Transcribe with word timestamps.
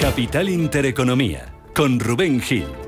Capital 0.00 0.48
Intereconomía, 0.48 1.54
con 1.76 2.00
Rubén 2.00 2.40
Gil. 2.40 2.87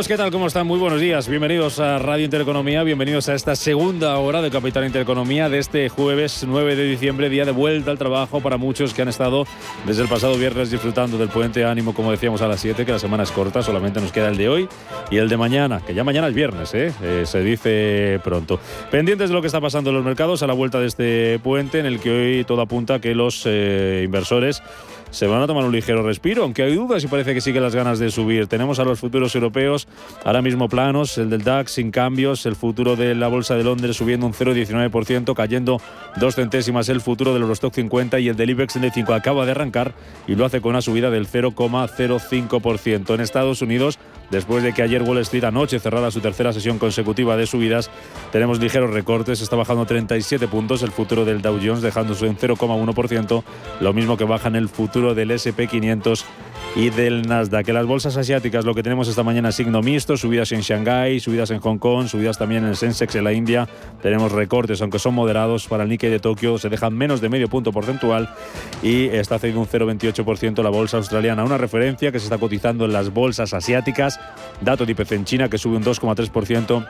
Saludos, 0.00 0.08
¿qué 0.08 0.16
tal? 0.16 0.30
¿Cómo 0.30 0.46
están? 0.46 0.66
Muy 0.66 0.78
buenos 0.78 0.98
días. 0.98 1.28
Bienvenidos 1.28 1.78
a 1.78 1.98
Radio 1.98 2.24
Intereconomía, 2.24 2.82
bienvenidos 2.84 3.28
a 3.28 3.34
esta 3.34 3.54
segunda 3.54 4.16
hora 4.16 4.40
de 4.40 4.50
Capital 4.50 4.86
Intereconomía 4.86 5.50
de 5.50 5.58
este 5.58 5.90
jueves 5.90 6.42
9 6.48 6.74
de 6.74 6.84
diciembre, 6.84 7.28
día 7.28 7.44
de 7.44 7.50
vuelta 7.50 7.90
al 7.90 7.98
trabajo 7.98 8.40
para 8.40 8.56
muchos 8.56 8.94
que 8.94 9.02
han 9.02 9.08
estado 9.08 9.44
desde 9.84 10.00
el 10.00 10.08
pasado 10.08 10.38
viernes 10.38 10.70
disfrutando 10.70 11.18
del 11.18 11.28
puente 11.28 11.66
ánimo, 11.66 11.92
como 11.92 12.12
decíamos 12.12 12.40
a 12.40 12.48
las 12.48 12.60
7, 12.60 12.86
que 12.86 12.92
la 12.92 12.98
semana 12.98 13.24
es 13.24 13.30
corta, 13.30 13.62
solamente 13.62 14.00
nos 14.00 14.10
queda 14.10 14.28
el 14.28 14.38
de 14.38 14.48
hoy 14.48 14.68
y 15.10 15.18
el 15.18 15.28
de 15.28 15.36
mañana, 15.36 15.82
que 15.86 15.92
ya 15.92 16.02
mañana 16.02 16.28
es 16.28 16.34
viernes, 16.34 16.72
¿eh? 16.72 16.94
Eh, 17.02 17.24
se 17.26 17.42
dice 17.42 18.20
pronto. 18.24 18.58
Pendientes 18.90 19.28
de 19.28 19.34
lo 19.34 19.42
que 19.42 19.48
está 19.48 19.60
pasando 19.60 19.90
en 19.90 19.96
los 19.96 20.04
mercados 20.04 20.42
a 20.42 20.46
la 20.46 20.54
vuelta 20.54 20.80
de 20.80 20.86
este 20.86 21.38
puente, 21.40 21.78
en 21.78 21.84
el 21.84 22.00
que 22.00 22.10
hoy 22.10 22.44
todo 22.44 22.62
apunta 22.62 23.02
que 23.02 23.14
los 23.14 23.42
eh, 23.44 24.00
inversores 24.06 24.62
se 25.10 25.26
van 25.26 25.42
a 25.42 25.46
tomar 25.46 25.64
un 25.64 25.72
ligero 25.72 26.02
respiro, 26.02 26.42
aunque 26.44 26.62
hay 26.62 26.74
dudas 26.74 27.02
y 27.04 27.08
parece 27.08 27.34
que 27.34 27.40
sigue 27.40 27.60
las 27.60 27.74
ganas 27.74 27.98
de 27.98 28.10
subir. 28.10 28.46
Tenemos 28.46 28.78
a 28.78 28.84
los 28.84 29.00
futuros 29.00 29.34
europeos 29.34 29.88
ahora 30.24 30.42
mismo 30.42 30.68
planos, 30.68 31.18
el 31.18 31.30
del 31.30 31.42
DAX 31.42 31.72
sin 31.72 31.90
cambios, 31.90 32.46
el 32.46 32.56
futuro 32.56 32.96
de 32.96 33.14
la 33.14 33.28
Bolsa 33.28 33.54
de 33.56 33.64
Londres 33.64 33.96
subiendo 33.96 34.26
un 34.26 34.32
0,19%, 34.32 35.34
cayendo 35.34 35.80
dos 36.16 36.36
centésimas 36.36 36.88
el 36.88 37.00
futuro 37.00 37.32
del 37.32 37.42
Eurostock 37.42 37.74
50 37.74 38.20
y 38.20 38.28
el 38.28 38.36
del 38.36 38.50
IBEX 38.50 38.74
35 38.74 39.14
acaba 39.14 39.44
de 39.44 39.52
arrancar 39.52 39.92
y 40.26 40.34
lo 40.34 40.44
hace 40.44 40.60
con 40.60 40.70
una 40.70 40.82
subida 40.82 41.10
del 41.10 41.28
0,05%. 41.28 43.14
En 43.14 43.20
Estados 43.20 43.62
Unidos, 43.62 43.98
después 44.30 44.62
de 44.62 44.72
que 44.72 44.82
ayer 44.82 45.02
Wall 45.02 45.18
Street 45.18 45.44
anoche 45.44 45.78
cerrara 45.80 46.10
su 46.10 46.20
tercera 46.20 46.52
sesión 46.52 46.78
consecutiva 46.78 47.36
de 47.36 47.46
subidas, 47.46 47.90
tenemos 48.32 48.60
ligeros 48.60 48.90
recortes, 48.90 49.40
está 49.40 49.56
bajando 49.56 49.86
37 49.86 50.48
puntos 50.48 50.82
el 50.82 50.92
futuro 50.92 51.24
del 51.24 51.42
Dow 51.42 51.58
Jones 51.62 51.82
dejándose 51.82 52.26
un 52.26 52.36
0,1%, 52.36 53.42
lo 53.80 53.92
mismo 53.92 54.16
que 54.16 54.24
baja 54.24 54.48
en 54.48 54.56
el 54.56 54.68
futuro 54.68 55.14
del 55.14 55.30
SP500 55.30 56.24
y 56.76 56.90
del 56.90 57.22
Nasdaq. 57.22 57.68
En 57.68 57.74
las 57.74 57.86
bolsas 57.86 58.16
asiáticas 58.16 58.64
lo 58.64 58.74
que 58.74 58.82
tenemos 58.82 59.08
esta 59.08 59.22
mañana 59.22 59.52
signo 59.52 59.82
mixto, 59.82 60.16
subidas 60.16 60.52
en 60.52 60.60
Shanghái, 60.60 61.20
subidas 61.20 61.50
en 61.50 61.60
Hong 61.60 61.78
Kong, 61.78 62.06
subidas 62.06 62.38
también 62.38 62.64
en 62.64 62.70
el 62.70 62.76
Sensex 62.76 63.14
en 63.16 63.24
la 63.24 63.32
India. 63.32 63.68
Tenemos 64.02 64.32
recortes, 64.32 64.80
aunque 64.82 64.98
son 64.98 65.14
moderados. 65.14 65.66
Para 65.66 65.82
el 65.82 65.88
Nikkei 65.88 66.10
de 66.10 66.20
Tokio 66.20 66.58
se 66.58 66.68
dejan 66.68 66.94
menos 66.94 67.20
de 67.20 67.28
medio 67.28 67.48
punto 67.48 67.72
porcentual 67.72 68.28
y 68.82 69.06
está 69.06 69.38
cediendo 69.38 69.60
un 69.60 69.68
0,28% 69.68 70.62
la 70.62 70.70
bolsa 70.70 70.98
australiana. 70.98 71.44
Una 71.44 71.58
referencia 71.58 72.12
que 72.12 72.18
se 72.18 72.26
está 72.26 72.38
cotizando 72.38 72.84
en 72.84 72.92
las 72.92 73.12
bolsas 73.12 73.52
asiáticas. 73.52 74.20
Dato 74.60 74.86
de 74.86 74.92
IPC 74.92 75.12
en 75.12 75.24
China 75.24 75.48
que 75.48 75.58
sube 75.58 75.76
un 75.76 75.84
2,3% 75.84 76.86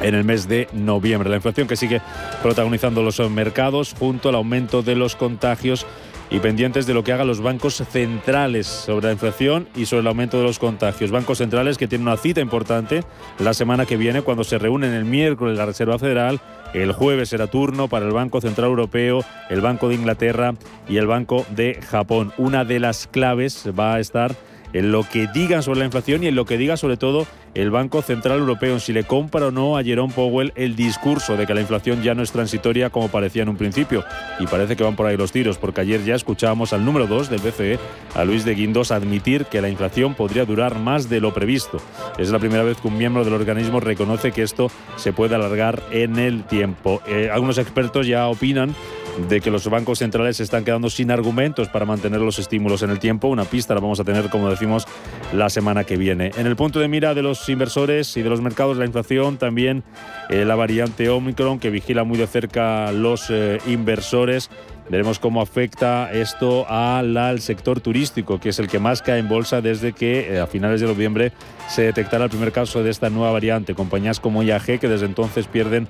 en 0.00 0.14
el 0.14 0.24
mes 0.24 0.48
de 0.48 0.68
noviembre. 0.72 1.28
La 1.28 1.36
inflación 1.36 1.66
que 1.66 1.76
sigue 1.76 2.00
protagonizando 2.42 3.02
los 3.02 3.18
mercados 3.30 3.94
junto 3.98 4.28
al 4.28 4.34
aumento 4.36 4.82
de 4.82 4.96
los 4.96 5.16
contagios 5.16 5.86
y 6.32 6.40
pendientes 6.40 6.86
de 6.86 6.94
lo 6.94 7.04
que 7.04 7.12
hagan 7.12 7.26
los 7.26 7.42
bancos 7.42 7.84
centrales 7.90 8.66
sobre 8.66 9.08
la 9.08 9.12
inflación 9.12 9.68
y 9.76 9.84
sobre 9.84 10.00
el 10.00 10.06
aumento 10.06 10.38
de 10.38 10.44
los 10.44 10.58
contagios. 10.58 11.10
Bancos 11.10 11.38
centrales 11.38 11.76
que 11.76 11.86
tienen 11.86 12.08
una 12.08 12.16
cita 12.16 12.40
importante 12.40 13.04
la 13.38 13.52
semana 13.52 13.84
que 13.84 13.98
viene 13.98 14.22
cuando 14.22 14.42
se 14.42 14.56
reúnen 14.56 14.94
el 14.94 15.04
miércoles 15.04 15.58
la 15.58 15.66
Reserva 15.66 15.98
Federal. 15.98 16.40
El 16.72 16.92
jueves 16.92 17.28
será 17.28 17.48
turno 17.48 17.88
para 17.88 18.06
el 18.06 18.12
Banco 18.12 18.40
Central 18.40 18.70
Europeo, 18.70 19.22
el 19.50 19.60
Banco 19.60 19.90
de 19.90 19.96
Inglaterra 19.96 20.54
y 20.88 20.96
el 20.96 21.06
Banco 21.06 21.44
de 21.50 21.78
Japón. 21.82 22.32
Una 22.38 22.64
de 22.64 22.80
las 22.80 23.06
claves 23.08 23.68
va 23.78 23.96
a 23.96 24.00
estar 24.00 24.34
en 24.72 24.92
lo 24.92 25.08
que 25.08 25.28
digan 25.32 25.62
sobre 25.62 25.80
la 25.80 25.84
inflación 25.84 26.22
y 26.22 26.28
en 26.28 26.34
lo 26.34 26.44
que 26.44 26.58
diga 26.58 26.76
sobre 26.76 26.96
todo 26.96 27.26
el 27.54 27.70
Banco 27.70 28.00
Central 28.00 28.38
Europeo, 28.38 28.74
en 28.74 28.80
si 28.80 28.92
le 28.92 29.04
compra 29.04 29.48
o 29.48 29.50
no 29.50 29.76
a 29.76 29.84
Jerome 29.84 30.12
Powell 30.14 30.52
el 30.56 30.74
discurso 30.74 31.36
de 31.36 31.46
que 31.46 31.54
la 31.54 31.60
inflación 31.60 32.02
ya 32.02 32.14
no 32.14 32.22
es 32.22 32.32
transitoria 32.32 32.90
como 32.90 33.08
parecía 33.08 33.42
en 33.42 33.50
un 33.50 33.56
principio. 33.56 34.04
Y 34.38 34.46
parece 34.46 34.74
que 34.74 34.84
van 34.84 34.96
por 34.96 35.06
ahí 35.06 35.16
los 35.16 35.32
tiros, 35.32 35.58
porque 35.58 35.82
ayer 35.82 36.02
ya 36.04 36.14
escuchábamos 36.14 36.72
al 36.72 36.84
número 36.84 37.06
2 37.06 37.28
del 37.28 37.40
BCE, 37.40 37.78
a 38.14 38.24
Luis 38.24 38.44
de 38.44 38.54
Guindos, 38.54 38.90
admitir 38.90 39.44
que 39.46 39.60
la 39.60 39.68
inflación 39.68 40.14
podría 40.14 40.44
durar 40.44 40.78
más 40.78 41.10
de 41.10 41.20
lo 41.20 41.34
previsto. 41.34 41.78
Es 42.18 42.30
la 42.30 42.38
primera 42.38 42.62
vez 42.62 42.78
que 42.80 42.88
un 42.88 42.96
miembro 42.96 43.24
del 43.24 43.34
organismo 43.34 43.80
reconoce 43.80 44.32
que 44.32 44.42
esto 44.42 44.70
se 44.96 45.12
puede 45.12 45.34
alargar 45.34 45.82
en 45.90 46.18
el 46.18 46.44
tiempo. 46.44 47.02
Eh, 47.06 47.28
algunos 47.30 47.58
expertos 47.58 48.06
ya 48.06 48.28
opinan 48.28 48.74
de 49.28 49.40
que 49.40 49.50
los 49.50 49.68
bancos 49.68 49.98
centrales 49.98 50.38
se 50.38 50.42
están 50.42 50.64
quedando 50.64 50.88
sin 50.88 51.10
argumentos 51.10 51.68
para 51.68 51.84
mantener 51.84 52.20
los 52.20 52.38
estímulos 52.38 52.82
en 52.82 52.90
el 52.90 52.98
tiempo. 52.98 53.28
Una 53.28 53.44
pista 53.44 53.74
la 53.74 53.80
vamos 53.80 54.00
a 54.00 54.04
tener, 54.04 54.30
como 54.30 54.48
decimos, 54.48 54.86
la 55.32 55.50
semana 55.50 55.84
que 55.84 55.96
viene. 55.96 56.30
En 56.36 56.46
el 56.46 56.56
punto 56.56 56.80
de 56.80 56.88
mira 56.88 57.14
de 57.14 57.22
los 57.22 57.48
inversores 57.48 58.16
y 58.16 58.22
de 58.22 58.30
los 58.30 58.40
mercados, 58.40 58.76
la 58.76 58.86
inflación, 58.86 59.36
también 59.36 59.82
eh, 60.30 60.44
la 60.44 60.54
variante 60.54 61.08
Omicron 61.08 61.58
que 61.58 61.70
vigila 61.70 62.04
muy 62.04 62.18
de 62.18 62.26
cerca 62.26 62.92
los 62.92 63.30
eh, 63.30 63.58
inversores. 63.66 64.50
Veremos 64.88 65.18
cómo 65.18 65.40
afecta 65.40 66.10
esto 66.12 66.66
al 66.68 67.40
sector 67.40 67.80
turístico, 67.80 68.40
que 68.40 68.48
es 68.48 68.58
el 68.58 68.68
que 68.68 68.78
más 68.78 69.00
cae 69.00 69.20
en 69.20 69.28
bolsa 69.28 69.60
desde 69.60 69.92
que 69.92 70.34
eh, 70.34 70.40
a 70.40 70.46
finales 70.46 70.80
de 70.80 70.86
noviembre 70.86 71.32
se 71.68 71.82
detectara 71.82 72.24
el 72.24 72.30
primer 72.30 72.52
caso 72.52 72.82
de 72.82 72.90
esta 72.90 73.08
nueva 73.08 73.32
variante. 73.32 73.74
Compañías 73.74 74.20
como 74.20 74.42
IAG 74.42 74.80
que 74.80 74.88
desde 74.88 75.06
entonces 75.06 75.46
pierden 75.46 75.88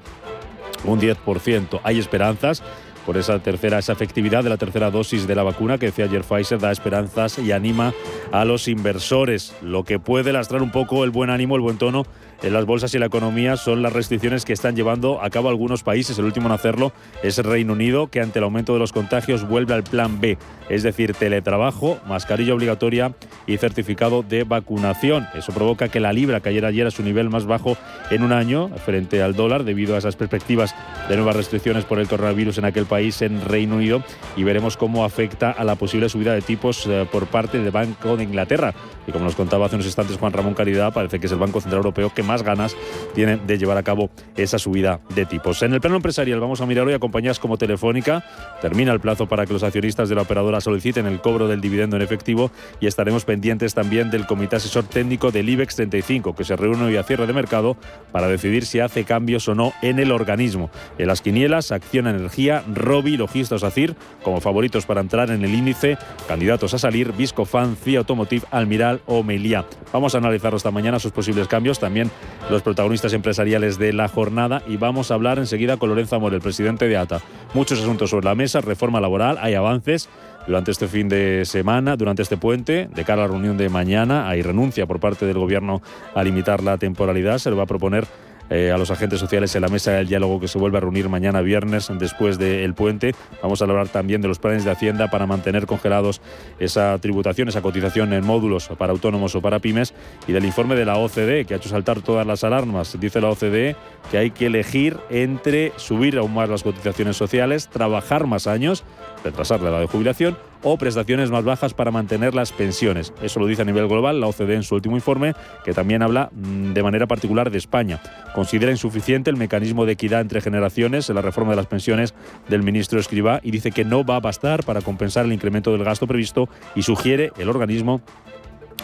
un 0.84 1.00
10%. 1.00 1.80
Hay 1.84 1.98
esperanzas 1.98 2.62
por 3.06 3.16
esa 3.16 3.38
tercera, 3.40 3.78
esa 3.78 3.92
efectividad 3.92 4.44
de 4.44 4.50
la 4.50 4.56
tercera 4.56 4.90
dosis 4.90 5.26
de 5.26 5.34
la 5.34 5.42
vacuna 5.42 5.78
que 5.78 5.86
decía 5.86 6.04
ayer 6.04 6.22
Pfizer 6.22 6.58
da 6.58 6.72
esperanzas 6.72 7.38
y 7.38 7.52
anima 7.52 7.92
a 8.30 8.44
los 8.44 8.68
inversores. 8.68 9.54
Lo 9.62 9.84
que 9.84 9.98
puede 9.98 10.32
lastrar 10.32 10.62
un 10.62 10.70
poco 10.70 11.04
el 11.04 11.10
buen 11.10 11.30
ánimo, 11.30 11.56
el 11.56 11.62
buen 11.62 11.78
tono 11.78 12.04
en 12.42 12.52
las 12.52 12.66
bolsas 12.66 12.92
y 12.94 12.98
la 12.98 13.06
economía 13.06 13.56
son 13.56 13.82
las 13.82 13.92
restricciones 13.92 14.44
que 14.44 14.52
están 14.52 14.74
llevando 14.74 15.22
a 15.22 15.30
cabo 15.30 15.48
algunos 15.48 15.82
países. 15.82 16.18
El 16.18 16.24
último 16.24 16.46
en 16.46 16.52
hacerlo 16.52 16.92
es 17.22 17.38
Reino 17.38 17.74
Unido, 17.74 18.08
que 18.08 18.20
ante 18.20 18.40
el 18.40 18.44
aumento 18.44 18.72
de 18.72 18.80
los 18.80 18.92
contagios 18.92 19.46
vuelve 19.48 19.74
al 19.74 19.84
plan 19.84 20.20
B, 20.20 20.38
es 20.68 20.82
decir, 20.82 21.14
teletrabajo, 21.14 22.00
mascarilla 22.06 22.54
obligatoria 22.54 23.12
y 23.46 23.58
certificado 23.58 24.22
de 24.22 24.42
vacunación. 24.44 25.26
Eso 25.34 25.52
provoca 25.52 25.88
que 25.88 26.00
la 26.00 26.12
libra 26.12 26.40
cayera 26.40 26.68
ayer 26.68 26.86
a 26.86 26.90
su 26.90 27.02
nivel 27.02 27.30
más 27.30 27.46
bajo 27.46 27.76
en 28.10 28.24
un 28.24 28.32
año 28.32 28.70
frente 28.84 29.22
al 29.22 29.34
dólar 29.34 29.64
debido 29.64 29.94
a 29.94 29.98
esas 29.98 30.16
perspectivas 30.16 30.74
de 31.08 31.16
nuevas 31.16 31.36
restricciones 31.36 31.84
por 31.84 32.00
el 32.00 32.08
coronavirus 32.08 32.58
en 32.58 32.64
aquel 32.64 32.86
país, 32.86 33.22
en 33.22 33.40
Reino 33.44 33.76
Unido, 33.76 34.02
y 34.36 34.42
veremos 34.42 34.76
cómo 34.76 35.04
afecta 35.04 35.50
a 35.50 35.62
la 35.64 35.76
posible 35.76 36.08
subida 36.08 36.34
de 36.34 36.42
tipos 36.42 36.86
eh, 36.86 37.06
por 37.10 37.26
parte 37.26 37.58
del 37.58 37.70
Banco 37.70 38.16
de 38.16 38.24
Inglaterra. 38.24 38.74
Y 39.06 39.12
como 39.12 39.24
nos 39.24 39.34
contaba 39.34 39.66
hace 39.66 39.76
unos 39.76 39.86
instantes 39.86 40.16
Juan 40.16 40.32
Ramón 40.32 40.54
Caridad, 40.54 40.92
parece 40.92 41.20
que 41.20 41.26
es 41.26 41.32
el 41.32 41.38
Banco 41.38 41.60
Central 41.60 41.78
Europeo 41.78 42.12
que 42.14 42.22
más 42.22 42.31
más 42.32 42.42
ganas 42.42 42.74
tienen 43.14 43.46
de 43.46 43.58
llevar 43.58 43.76
a 43.76 43.82
cabo 43.82 44.08
esa 44.36 44.58
subida 44.58 45.00
de 45.14 45.26
tipos. 45.26 45.62
En 45.62 45.74
el 45.74 45.82
plano 45.82 45.96
empresarial 45.96 46.40
vamos 46.40 46.62
a 46.62 46.66
mirar 46.66 46.86
hoy 46.86 46.94
a 46.94 46.98
compañías 46.98 47.38
como 47.38 47.58
Telefónica. 47.58 48.24
Termina 48.62 48.90
el 48.90 49.00
plazo 49.00 49.28
para 49.28 49.44
que 49.44 49.52
los 49.52 49.62
accionistas 49.62 50.08
de 50.08 50.14
la 50.14 50.22
operadora 50.22 50.62
soliciten 50.62 51.04
el 51.04 51.20
cobro 51.20 51.46
del 51.46 51.60
dividendo 51.60 51.96
en 51.96 52.02
efectivo 52.02 52.50
y 52.80 52.86
estaremos 52.86 53.26
pendientes 53.26 53.74
también 53.74 54.10
del 54.10 54.26
Comité 54.26 54.56
Asesor 54.56 54.84
Técnico 54.84 55.30
del 55.30 55.46
IBEX 55.46 55.76
35 55.76 56.34
que 56.34 56.44
se 56.44 56.56
reúne 56.56 56.84
hoy 56.84 56.96
a 56.96 57.02
cierre 57.02 57.26
de 57.26 57.34
mercado 57.34 57.76
para 58.12 58.28
decidir 58.28 58.64
si 58.64 58.80
hace 58.80 59.04
cambios 59.04 59.46
o 59.48 59.54
no 59.54 59.74
en 59.82 59.98
el 59.98 60.10
organismo. 60.10 60.70
En 60.96 61.08
las 61.08 61.20
quinielas, 61.20 61.70
Acción 61.70 62.06
Energía, 62.06 62.64
Robi, 62.72 63.18
Logistas 63.18 63.62
Acir 63.62 63.94
como 64.22 64.40
favoritos 64.40 64.86
para 64.86 65.02
entrar 65.02 65.30
en 65.30 65.44
el 65.44 65.54
índice, 65.54 65.98
candidatos 66.26 66.72
a 66.72 66.78
salir, 66.78 67.12
Viscofan, 67.12 67.76
CIA 67.76 67.98
Automotive, 67.98 68.46
Almiral 68.50 69.02
o 69.04 69.22
Meliá. 69.22 69.66
Vamos 69.92 70.14
a 70.14 70.18
analizar 70.18 70.54
esta 70.54 70.70
mañana 70.70 70.98
sus 70.98 71.12
posibles 71.12 71.48
cambios, 71.48 71.78
también 71.78 72.10
los 72.50 72.62
protagonistas 72.62 73.12
empresariales 73.12 73.78
de 73.78 73.92
la 73.92 74.08
jornada 74.08 74.62
y 74.66 74.76
vamos 74.76 75.10
a 75.10 75.14
hablar 75.14 75.38
enseguida 75.38 75.76
con 75.76 75.88
Lorenzo 75.88 76.16
Amor, 76.16 76.34
el 76.34 76.40
presidente 76.40 76.88
de 76.88 76.96
ATA. 76.96 77.20
Muchos 77.54 77.80
asuntos 77.80 78.10
sobre 78.10 78.26
la 78.26 78.34
mesa, 78.34 78.60
reforma 78.60 79.00
laboral, 79.00 79.38
hay 79.40 79.54
avances 79.54 80.08
durante 80.46 80.70
este 80.72 80.88
fin 80.88 81.08
de 81.08 81.44
semana, 81.44 81.96
durante 81.96 82.22
este 82.22 82.36
puente, 82.36 82.88
de 82.92 83.04
cara 83.04 83.22
a 83.22 83.26
la 83.26 83.32
reunión 83.32 83.56
de 83.56 83.68
mañana, 83.68 84.28
hay 84.28 84.42
renuncia 84.42 84.86
por 84.86 85.00
parte 85.00 85.26
del 85.26 85.38
Gobierno 85.38 85.82
a 86.14 86.24
limitar 86.24 86.62
la 86.62 86.78
temporalidad, 86.78 87.38
se 87.38 87.50
le 87.50 87.56
va 87.56 87.62
a 87.62 87.66
proponer 87.66 88.06
eh, 88.52 88.70
a 88.70 88.76
los 88.76 88.90
agentes 88.90 89.18
sociales 89.18 89.54
en 89.54 89.62
la 89.62 89.68
mesa 89.68 89.92
del 89.92 90.08
diálogo 90.08 90.38
que 90.38 90.46
se 90.46 90.58
vuelve 90.58 90.76
a 90.76 90.82
reunir 90.82 91.08
mañana 91.08 91.40
viernes 91.40 91.90
después 91.98 92.38
del 92.38 92.74
puente. 92.74 93.14
Vamos 93.42 93.62
a 93.62 93.64
hablar 93.64 93.88
también 93.88 94.20
de 94.20 94.28
los 94.28 94.38
planes 94.38 94.62
de 94.66 94.70
Hacienda 94.70 95.08
para 95.08 95.26
mantener 95.26 95.64
congelados 95.64 96.20
esa 96.58 96.98
tributación, 96.98 97.48
esa 97.48 97.62
cotización 97.62 98.12
en 98.12 98.26
módulos 98.26 98.68
para 98.76 98.92
autónomos 98.92 99.34
o 99.34 99.40
para 99.40 99.58
pymes 99.58 99.94
y 100.28 100.32
del 100.32 100.44
informe 100.44 100.74
de 100.74 100.84
la 100.84 100.98
OCDE 100.98 101.46
que 101.46 101.54
ha 101.54 101.56
hecho 101.56 101.70
saltar 101.70 102.02
todas 102.02 102.26
las 102.26 102.44
alarmas. 102.44 102.94
Dice 103.00 103.22
la 103.22 103.30
OCDE 103.30 103.74
que 104.10 104.18
hay 104.18 104.30
que 104.32 104.46
elegir 104.46 104.98
entre 105.08 105.72
subir 105.76 106.18
aún 106.18 106.34
más 106.34 106.50
las 106.50 106.62
cotizaciones 106.62 107.16
sociales, 107.16 107.68
trabajar 107.68 108.26
más 108.26 108.46
años, 108.46 108.84
retrasar 109.24 109.60
la 109.60 109.70
edad 109.70 109.80
de 109.80 109.86
jubilación 109.86 110.36
o 110.62 110.76
prestaciones 110.76 111.30
más 111.30 111.44
bajas 111.44 111.74
para 111.74 111.90
mantener 111.90 112.34
las 112.34 112.52
pensiones. 112.52 113.12
Eso 113.22 113.40
lo 113.40 113.46
dice 113.46 113.62
a 113.62 113.64
nivel 113.64 113.88
global 113.88 114.20
la 114.20 114.28
OCDE 114.28 114.54
en 114.54 114.62
su 114.62 114.74
último 114.74 114.96
informe, 114.96 115.34
que 115.64 115.72
también 115.72 116.02
habla 116.02 116.30
mm, 116.32 116.72
de 116.72 116.82
manera 116.82 117.06
particular 117.06 117.50
de 117.50 117.58
España. 117.58 118.00
Considera 118.34 118.70
insuficiente 118.70 119.30
el 119.30 119.36
mecanismo 119.36 119.86
de 119.86 119.92
equidad 119.92 120.20
entre 120.20 120.40
generaciones 120.40 121.08
en 121.08 121.16
la 121.16 121.22
reforma 121.22 121.52
de 121.52 121.56
las 121.56 121.66
pensiones 121.66 122.14
del 122.48 122.62
ministro 122.62 123.00
Escribá 123.00 123.40
y 123.42 123.50
dice 123.50 123.72
que 123.72 123.84
no 123.84 124.04
va 124.04 124.16
a 124.16 124.20
bastar 124.20 124.64
para 124.64 124.80
compensar 124.80 125.24
el 125.24 125.32
incremento 125.32 125.72
del 125.72 125.84
gasto 125.84 126.06
previsto 126.06 126.48
y 126.74 126.82
sugiere 126.82 127.32
el 127.38 127.48
organismo 127.48 128.00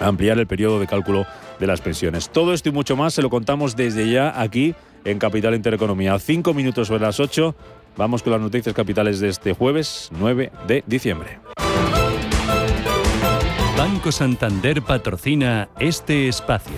ampliar 0.00 0.38
el 0.38 0.46
periodo 0.46 0.80
de 0.80 0.86
cálculo 0.86 1.26
de 1.58 1.66
las 1.66 1.80
pensiones. 1.80 2.30
Todo 2.30 2.54
esto 2.54 2.68
y 2.68 2.72
mucho 2.72 2.96
más 2.96 3.14
se 3.14 3.22
lo 3.22 3.30
contamos 3.30 3.76
desde 3.76 4.10
ya 4.10 4.40
aquí 4.40 4.74
en 5.04 5.18
Capital 5.18 5.54
Intereconomía. 5.54 6.18
Cinco 6.18 6.54
minutos 6.54 6.88
sobre 6.88 7.02
las 7.02 7.20
ocho. 7.20 7.54
Vamos 7.98 8.22
con 8.22 8.30
las 8.32 8.40
noticias 8.40 8.76
capitales 8.76 9.18
de 9.18 9.28
este 9.28 9.54
jueves 9.54 10.08
9 10.20 10.52
de 10.68 10.84
diciembre. 10.86 11.40
Banco 13.76 14.12
Santander 14.12 14.82
patrocina 14.82 15.68
este 15.80 16.28
espacio. 16.28 16.76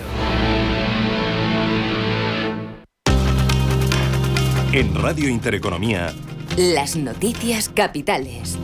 En 4.73 4.95
Radio 4.95 5.29
Intereconomía. 5.29 6.11
Las 6.57 6.95
noticias 6.95 7.69
capitales. 7.69 8.57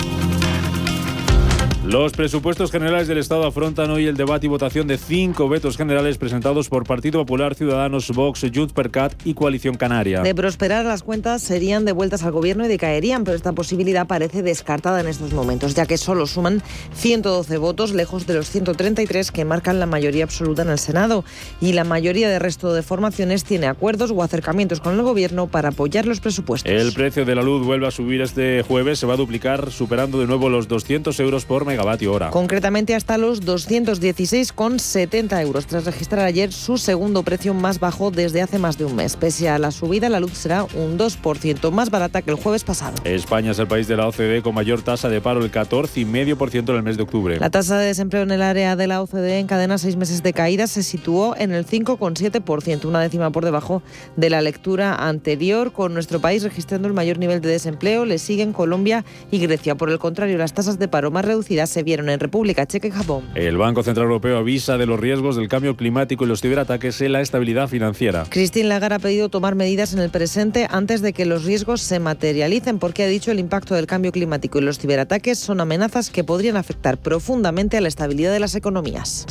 Los 1.87 2.11
presupuestos 2.11 2.69
generales 2.69 3.07
del 3.07 3.17
Estado 3.17 3.47
afrontan 3.47 3.89
hoy 3.91 4.07
el 4.07 4.17
debate 4.17 4.45
y 4.45 4.49
votación 4.49 4.87
de 4.87 4.97
cinco 4.97 5.47
vetos 5.47 5.77
generales 5.77 6.17
presentados 6.17 6.67
por 6.67 6.83
Partido 6.83 7.21
Popular, 7.21 7.55
Ciudadanos, 7.55 8.09
Vox, 8.09 8.45
Junts 8.53 8.73
per 8.73 8.91
Cat 8.91 9.13
y 9.23 9.33
Coalición 9.33 9.75
Canaria. 9.75 10.21
De 10.21 10.35
prosperar, 10.35 10.83
las 10.83 11.01
cuentas 11.01 11.41
serían 11.41 11.85
devueltas 11.85 12.23
al 12.23 12.33
gobierno 12.33 12.65
y 12.65 12.67
decaerían, 12.67 13.23
pero 13.23 13.37
esta 13.37 13.53
posibilidad 13.53 14.05
parece 14.05 14.43
descartada 14.43 14.99
en 14.99 15.07
estos 15.07 15.31
momentos, 15.31 15.75
ya 15.75 15.85
que 15.85 15.97
solo 15.97 16.27
suman 16.27 16.61
112 16.93 17.57
votos, 17.57 17.93
lejos 17.93 18.27
de 18.27 18.33
los 18.33 18.49
133 18.49 19.31
que 19.31 19.45
marcan 19.45 19.79
la 19.79 19.85
mayoría 19.85 20.25
absoluta 20.25 20.63
en 20.63 20.71
el 20.71 20.79
Senado. 20.79 21.23
Y 21.61 21.71
la 21.71 21.85
mayoría 21.85 22.27
del 22.29 22.41
resto 22.41 22.73
de 22.73 22.83
formaciones 22.83 23.45
tiene 23.45 23.67
acuerdos 23.67 24.11
o 24.11 24.21
acercamientos 24.21 24.81
con 24.81 24.93
el 24.95 25.03
gobierno 25.03 25.47
para 25.47 25.69
apoyar 25.69 26.05
los 26.05 26.19
presupuestos. 26.19 26.69
El 26.69 26.91
precio 26.91 27.23
de 27.23 27.33
la 27.33 27.43
luz 27.43 27.65
vuelve 27.65 27.87
a 27.87 27.91
subir 27.91 28.19
este 28.19 28.61
jueves, 28.63 28.99
se 28.99 29.05
va 29.05 29.13
a 29.13 29.17
duplicar, 29.17 29.71
superando 29.71 30.19
de 30.19 30.27
nuevo 30.27 30.49
los 30.49 30.67
200 30.67 31.17
euros 31.21 31.45
por 31.45 31.65
megavatio 31.65 31.76
hora. 31.81 32.29
Concretamente 32.29 32.95
hasta 32.95 33.17
los 33.17 33.43
216,70 33.43 35.41
euros, 35.41 35.67
tras 35.67 35.85
registrar 35.85 36.25
ayer 36.25 36.51
su 36.51 36.77
segundo 36.77 37.23
precio 37.23 37.53
más 37.53 37.79
bajo 37.79 38.11
desde 38.11 38.41
hace 38.41 38.59
más 38.59 38.77
de 38.77 38.85
un 38.85 38.95
mes. 38.95 39.15
Pese 39.15 39.49
a 39.49 39.57
la 39.59 39.71
subida, 39.71 40.09
la 40.09 40.19
luz 40.19 40.33
será 40.33 40.63
un 40.63 40.97
2% 40.97 41.71
más 41.71 41.89
barata 41.89 42.21
que 42.21 42.31
el 42.31 42.37
jueves 42.37 42.63
pasado. 42.63 42.95
España 43.03 43.51
es 43.51 43.59
el 43.59 43.67
país 43.67 43.87
de 43.87 43.97
la 43.97 44.07
OCDE 44.07 44.41
con 44.41 44.55
mayor 44.55 44.81
tasa 44.81 45.09
de 45.09 45.21
paro, 45.21 45.43
el 45.43 45.51
14,5% 45.51 46.69
en 46.69 46.75
el 46.75 46.83
mes 46.83 46.97
de 46.97 47.03
octubre. 47.03 47.39
La 47.39 47.49
tasa 47.49 47.77
de 47.77 47.87
desempleo 47.87 48.23
en 48.23 48.31
el 48.31 48.41
área 48.41 48.75
de 48.75 48.87
la 48.87 49.01
OCDE 49.01 49.39
encadena 49.39 49.77
seis 49.77 49.95
meses 49.95 50.23
de 50.23 50.33
caída, 50.33 50.67
se 50.67 50.83
situó 50.83 51.35
en 51.37 51.51
el 51.51 51.65
5,7%, 51.65 52.85
una 52.85 53.01
décima 53.01 53.31
por 53.31 53.45
debajo 53.45 53.81
de 54.15 54.29
la 54.29 54.41
lectura 54.41 54.95
anterior, 55.07 55.71
con 55.71 55.93
nuestro 55.93 56.19
país 56.19 56.43
registrando 56.43 56.87
el 56.87 56.93
mayor 56.93 57.17
nivel 57.17 57.41
de 57.41 57.49
desempleo. 57.49 58.05
Le 58.05 58.17
siguen 58.17 58.53
Colombia 58.53 59.05
y 59.31 59.39
Grecia. 59.39 59.75
Por 59.75 59.89
el 59.89 59.99
contrario, 59.99 60.37
las 60.37 60.53
tasas 60.53 60.79
de 60.79 60.87
paro 60.87 61.11
más 61.11 61.25
reducidas 61.25 61.66
se 61.67 61.83
vieron 61.83 62.09
en 62.09 62.19
República 62.19 62.65
Checa 62.65 62.87
y 62.87 62.91
Japón. 62.91 63.25
El 63.35 63.57
Banco 63.57 63.83
Central 63.83 64.05
Europeo 64.05 64.37
avisa 64.37 64.77
de 64.77 64.85
los 64.85 64.99
riesgos 64.99 65.35
del 65.35 65.47
cambio 65.47 65.75
climático 65.75 66.23
y 66.23 66.27
los 66.27 66.41
ciberataques 66.41 66.99
en 67.01 67.13
la 67.13 67.21
estabilidad 67.21 67.67
financiera. 67.67 68.25
Christine 68.29 68.69
Lagarde 68.69 68.95
ha 68.95 68.99
pedido 68.99 69.29
tomar 69.29 69.55
medidas 69.55 69.93
en 69.93 69.99
el 69.99 70.09
presente 70.09 70.67
antes 70.69 71.01
de 71.01 71.13
que 71.13 71.25
los 71.25 71.43
riesgos 71.43 71.81
se 71.81 71.99
materialicen 71.99 72.79
porque 72.79 73.03
ha 73.03 73.07
dicho 73.07 73.31
el 73.31 73.39
impacto 73.39 73.75
del 73.75 73.87
cambio 73.87 74.11
climático 74.11 74.59
y 74.59 74.61
los 74.61 74.79
ciberataques 74.79 75.39
son 75.39 75.59
amenazas 75.59 76.09
que 76.09 76.23
podrían 76.23 76.57
afectar 76.57 76.97
profundamente 76.97 77.77
a 77.77 77.81
la 77.81 77.87
estabilidad 77.87 78.31
de 78.31 78.39
las 78.39 78.55
economías. 78.55 79.25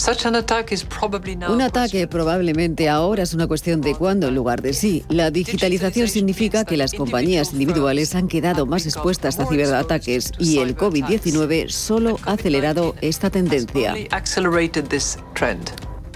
Un 1.48 1.62
ataque 1.62 2.06
probablemente 2.06 2.88
ahora 2.88 3.22
es 3.22 3.34
una 3.34 3.46
cuestión 3.46 3.80
de 3.80 3.94
cuándo 3.94 4.28
en 4.28 4.34
lugar 4.34 4.62
de 4.62 4.72
sí. 4.72 5.04
La 5.08 5.30
digitalización 5.30 6.08
significa 6.08 6.64
que 6.64 6.76
las 6.76 6.92
compañías 6.92 7.52
individuales 7.52 8.14
han 8.14 8.28
quedado 8.28 8.66
más 8.66 8.86
expuestas 8.86 9.38
a 9.38 9.46
ciberataques 9.46 10.32
y 10.38 10.58
el 10.58 10.76
COVID-19 10.76 11.68
solo 11.70 12.18
acelerado 12.26 12.94
esta 13.00 13.30
tendencia. 13.30 13.94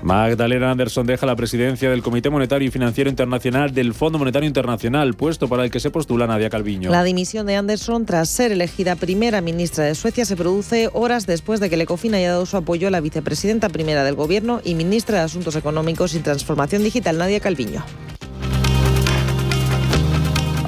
Magdalena 0.02 0.70
Anderson 0.70 1.06
deja 1.06 1.26
la 1.26 1.36
presidencia 1.36 1.90
del 1.90 2.02
Comité 2.02 2.30
Monetario 2.30 2.66
y 2.66 2.70
Financiero 2.70 3.10
Internacional 3.10 3.74
del 3.74 3.92
Fondo 3.92 4.18
Monetario 4.18 4.46
Internacional, 4.46 5.14
puesto 5.14 5.48
para 5.48 5.64
el 5.64 5.70
que 5.70 5.80
se 5.80 5.90
postula 5.90 6.26
Nadia 6.26 6.48
Calviño. 6.48 6.90
La 6.90 7.04
dimisión 7.04 7.46
de 7.46 7.56
Anderson 7.56 8.06
tras 8.06 8.30
ser 8.30 8.52
elegida 8.52 8.96
primera 8.96 9.40
ministra 9.40 9.84
de 9.84 9.94
Suecia 9.94 10.24
se 10.24 10.36
produce 10.36 10.88
horas 10.92 11.26
después 11.26 11.60
de 11.60 11.68
que 11.68 11.74
el 11.74 11.82
Ecofin 11.82 12.14
haya 12.14 12.30
dado 12.30 12.46
su 12.46 12.56
apoyo 12.56 12.88
a 12.88 12.90
la 12.90 13.00
vicepresidenta 13.00 13.68
primera 13.68 14.04
del 14.04 14.14
Gobierno 14.14 14.60
y 14.64 14.74
ministra 14.74 15.18
de 15.18 15.24
Asuntos 15.24 15.54
Económicos 15.56 16.14
y 16.14 16.20
Transformación 16.20 16.82
Digital, 16.82 17.18
Nadia 17.18 17.40
Calviño. 17.40 17.84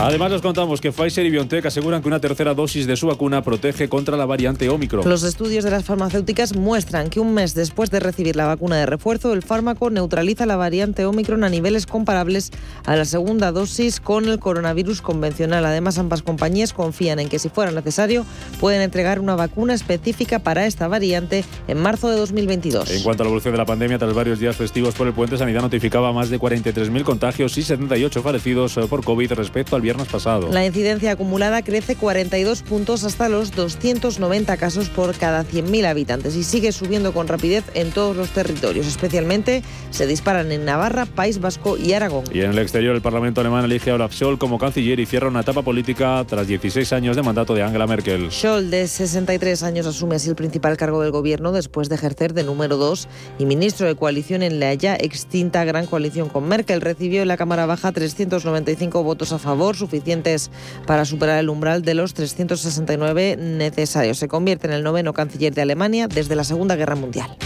Además, 0.03 0.33
les 0.33 0.43
contamos 0.43 0.81
que 0.81 0.91
Pfizer 0.91 1.25
y 1.25 1.31
BioNTech 1.31 1.65
aseguran 1.65 2.03
que 2.03 2.09
una 2.09 2.19
tercera 2.19 2.55
dosis 2.55 2.89
de 2.89 2.97
su 2.97 3.07
vacuna 3.07 3.43
protege 3.43 3.89
contra 3.89 4.17
la 4.17 4.27
variante 4.27 4.69
Omicron. 4.69 5.09
Los 5.09 5.23
estudios 5.23 5.63
de 5.63 5.71
las 5.71 5.85
farmacéuticas 5.85 6.57
muestran 6.57 7.09
que 7.09 7.21
un 7.21 7.33
mes 7.35 7.55
después 7.55 7.89
de 7.93 8.01
recibir 8.01 8.35
la 8.35 8.47
vacuna 8.47 8.79
de 8.79 8.87
refuerzo, 8.87 9.33
el 9.33 9.43
fármaco 9.43 9.91
neutraliza 9.91 10.45
la 10.45 10.57
variante 10.57 11.07
Omicron 11.07 11.45
a 11.45 11.49
niveles 11.49 11.87
comparables 11.87 12.51
a 12.85 12.97
la 12.97 13.05
segunda 13.05 13.53
dosis 13.53 14.01
con 14.01 14.27
el 14.27 14.41
coronavirus 14.41 15.03
convencional. 15.03 15.65
Además, 15.65 15.99
ambas 15.99 16.23
compañías 16.23 16.73
confían 16.73 17.21
en 17.21 17.29
que 17.29 17.39
si 17.39 17.49
fuera 17.49 17.71
necesario 17.71 18.27
pueden 18.59 18.83
entregar 18.83 19.21
una 19.21 19.37
vacuna 19.37 19.73
específica 19.73 20.41
para 20.41 20.67
esta 20.67 20.89
variante 20.89 21.45
en 21.69 21.79
marzo 21.79 22.11
de 22.11 22.17
2022. 22.17 22.91
En 22.91 23.05
cuanto 23.05 23.23
a 23.23 23.25
la 23.25 23.29
evolución 23.29 23.55
de 23.55 23.59
la 23.59 23.67
pandemia, 23.67 24.01
tras 24.01 24.15
varios 24.15 24.41
días 24.41 24.57
festivos 24.57 24.97
por 24.97 25.07
el 25.07 25.13
puente, 25.13 25.39
Sanidad 25.39 25.63
notificaba 25.63 26.13
más 26.13 26.29
de 26.29 26.41
43.000 26.41 27.05
contagios 27.05 27.57
y 27.57 27.63
78 27.63 28.21
fallecidos 28.21 28.75
por 28.91 29.05
COVID 29.05 29.35
respecto 29.35 29.77
al 29.77 29.92
viernes 29.93 30.09
pasado. 30.11 30.49
La 30.51 30.65
incidencia 30.65 31.13
acumulada 31.13 31.63
crece 31.63 31.97
42 31.97 32.63
puntos 32.63 33.05
hasta 33.05 33.29
los 33.29 33.53
290 33.53 34.57
casos 34.57 34.89
por 34.89 35.15
cada 35.15 35.45
100.000 35.45 35.85
habitantes 35.87 36.35
y 36.35 36.45
sigue 36.45 36.73
subiendo 36.73 37.13
con 37.13 37.29
rapidez 37.29 37.65
en 37.75 37.91
todos 37.91 38.17
los 38.17 38.31
territorios. 38.31 38.87
Especialmente 38.87 39.63
se 39.91 40.07
disparan 40.07 40.51
en 40.51 40.65
Navarra, 40.65 41.05
País 41.05 41.41
Vasco 41.41 41.77
y 41.77 41.93
Aragón. 41.93 42.25
Y 42.33 42.41
en 42.41 42.53
el 42.53 42.59
exterior, 42.59 42.95
el 42.95 43.03
Parlamento 43.03 43.43
alemán 43.43 43.67
elige 43.67 43.91
a 43.91 43.97
Olaf 43.97 44.15
Scholz 44.15 44.39
como 44.39 44.59
canciller 44.59 44.99
y 44.99 45.05
cierra 45.05 45.29
una 45.29 45.41
etapa 45.41 45.61
política 45.61 46.25
tras 46.27 46.47
16 46.47 46.91
años 46.95 47.17
de 47.17 47.23
mandato 47.23 47.55
de 47.55 47.63
Angela 47.63 47.87
Merkel. 47.87 48.33
Scholz, 48.33 48.71
de 48.71 48.89
63 48.89 49.63
años, 49.63 49.87
asume 49.87 50.17
así 50.17 50.31
el 50.31 50.37
principal 50.37 50.79
cargo 50.79 51.03
del 51.03 51.11
gobierno 51.11 51.53
después 51.53 51.91
de 51.91 51.97
ejercer 51.97 52.33
de 52.33 52.45
número 52.45 52.79
2 52.79 53.09
y 53.39 53.45
ministro 53.45 53.87
de 53.87 53.95
coalición 53.95 54.43
en 54.43 54.59
la 54.59 54.73
ya 54.73 54.97
extinta 54.97 55.65
Gran 55.65 55.87
Coalición 55.87 56.31
con 56.31 56.49
Merkel. 56.49 56.81
Recibió 56.81 57.21
en 57.21 57.29
la 57.29 57.37
Cámara 57.37 57.67
Baja 57.67 57.93
395 57.93 59.03
votos 59.03 59.33
a 59.33 59.39
favor, 59.39 59.72
suficientes 59.77 60.51
para 60.87 61.05
superar 61.05 61.39
el 61.39 61.49
umbral 61.49 61.83
de 61.83 61.95
los 61.95 62.15
369 62.15 63.37
necesarios. 63.39 64.19
Se 64.19 64.29
convierte 64.29 64.67
en 64.67 64.73
el 64.73 64.83
noveno 64.83 65.13
canciller 65.13 65.55
de 65.55 65.63
Alemania 65.63 66.09
desde 66.09 66.37
la 66.37 66.45
Segunda 66.45 66.77
Guerra 66.77 66.97
Mundial. 66.97 67.37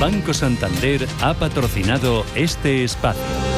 Banco 0.00 0.32
Santander 0.32 1.06
ha 1.22 1.34
patrocinado 1.34 2.24
este 2.36 2.84
espacio. 2.84 3.57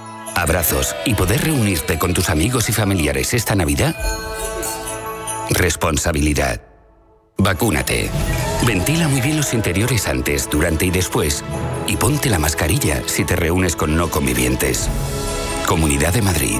abrazos 0.35 0.95
y 1.05 1.13
poder 1.15 1.43
reunirte 1.43 1.99
con 1.99 2.13
tus 2.13 2.29
amigos 2.29 2.69
y 2.69 2.73
familiares 2.73 3.33
esta 3.33 3.55
Navidad, 3.55 3.95
responsabilidad. 5.49 6.61
Vacúnate. 7.37 8.09
Ventila 8.67 9.07
muy 9.07 9.21
bien 9.21 9.37
los 9.37 9.53
interiores 9.53 10.07
antes, 10.07 10.49
durante 10.49 10.85
y 10.85 10.91
después. 10.91 11.43
Y 11.87 11.97
ponte 11.97 12.29
la 12.29 12.37
mascarilla 12.37 13.01
si 13.07 13.25
te 13.25 13.35
reúnes 13.35 13.75
con 13.75 13.95
no 13.95 14.11
convivientes. 14.11 14.89
Comunidad 15.65 16.13
de 16.13 16.21
Madrid. 16.21 16.59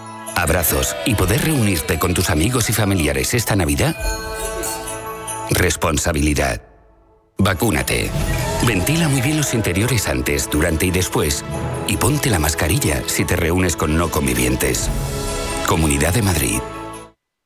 abrazos 0.35 0.95
y 1.05 1.15
poder 1.15 1.43
reunirte 1.43 1.99
con 1.99 2.13
tus 2.13 2.29
amigos 2.29 2.69
y 2.69 2.73
familiares 2.73 3.33
esta 3.33 3.55
Navidad? 3.55 3.95
Responsabilidad. 5.49 6.61
Vacúnate. 7.37 8.09
Ventila 8.65 9.07
muy 9.07 9.21
bien 9.21 9.37
los 9.37 9.53
interiores 9.53 10.07
antes, 10.07 10.49
durante 10.49 10.85
y 10.85 10.91
después. 10.91 11.43
Y 11.87 11.97
ponte 11.97 12.29
la 12.29 12.39
mascarilla 12.39 13.03
si 13.07 13.25
te 13.25 13.35
reúnes 13.35 13.75
con 13.75 13.97
no 13.97 14.11
convivientes. 14.11 14.89
Comunidad 15.67 16.13
de 16.13 16.21
Madrid. 16.21 16.59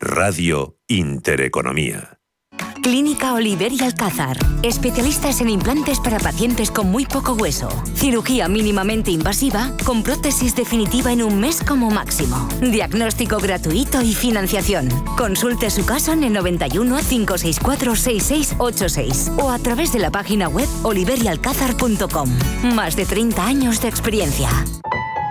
Radio 0.00 0.76
Intereconomía. 0.86 2.20
Clínica 2.84 3.34
Oliver 3.34 3.72
y 3.72 3.82
Alcázar. 3.82 4.36
Especialistas 4.62 5.40
en 5.40 5.48
implantes 5.48 5.98
para 5.98 6.20
pacientes 6.20 6.70
con 6.70 6.88
muy 6.88 7.04
poco 7.04 7.32
hueso. 7.32 7.68
Cirugía 7.96 8.46
mínimamente 8.46 9.10
invasiva 9.10 9.72
con 9.84 10.04
prótesis 10.04 10.54
definitiva 10.54 11.12
en 11.12 11.24
un 11.24 11.40
mes 11.40 11.64
como 11.66 11.90
máximo. 11.90 12.48
Diagnóstico 12.60 13.38
gratuito 13.38 14.00
y 14.00 14.14
financiación. 14.14 14.88
Consulte 15.16 15.68
su 15.68 15.84
caso 15.84 16.12
en 16.12 16.22
el 16.22 16.32
91 16.32 16.98
564 16.98 17.96
6686 17.96 19.32
o 19.36 19.50
a 19.50 19.58
través 19.58 19.92
de 19.92 19.98
la 19.98 20.12
página 20.12 20.48
web 20.48 20.68
oliverialcázar.com. 20.84 22.30
Más 22.72 22.94
de 22.94 23.04
30 23.04 23.44
años 23.44 23.82
de 23.82 23.88
experiencia. 23.88 24.48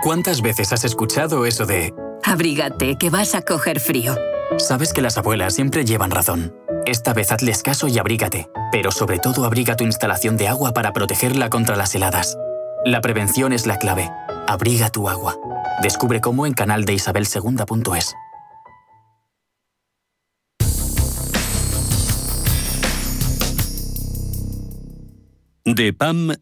¿Cuántas 0.02 0.42
veces 0.42 0.74
has 0.74 0.84
escuchado 0.84 1.46
eso 1.46 1.64
de... 1.64 1.94
Abrígate, 2.22 2.98
que 2.98 3.08
vas 3.08 3.34
a 3.34 3.40
coger 3.40 3.80
frío. 3.80 4.14
Sabes 4.56 4.92
que 4.94 5.02
las 5.02 5.18
abuelas 5.18 5.54
siempre 5.54 5.84
llevan 5.84 6.10
razón. 6.10 6.54
Esta 6.86 7.12
vez 7.12 7.30
hazles 7.32 7.62
caso 7.62 7.86
y 7.86 7.98
abrígate, 7.98 8.48
pero 8.72 8.90
sobre 8.90 9.18
todo 9.18 9.44
abriga 9.44 9.76
tu 9.76 9.84
instalación 9.84 10.38
de 10.38 10.48
agua 10.48 10.72
para 10.72 10.92
protegerla 10.92 11.50
contra 11.50 11.76
las 11.76 11.94
heladas. 11.94 12.38
La 12.84 13.02
prevención 13.02 13.52
es 13.52 13.66
la 13.66 13.76
clave. 13.76 14.10
Abriga 14.46 14.88
tu 14.88 15.08
agua. 15.08 15.36
Descubre 15.82 16.20
cómo 16.20 16.46
en 16.46 16.54
canal 16.54 16.86
de 16.86 16.94
Isabel 16.94 17.26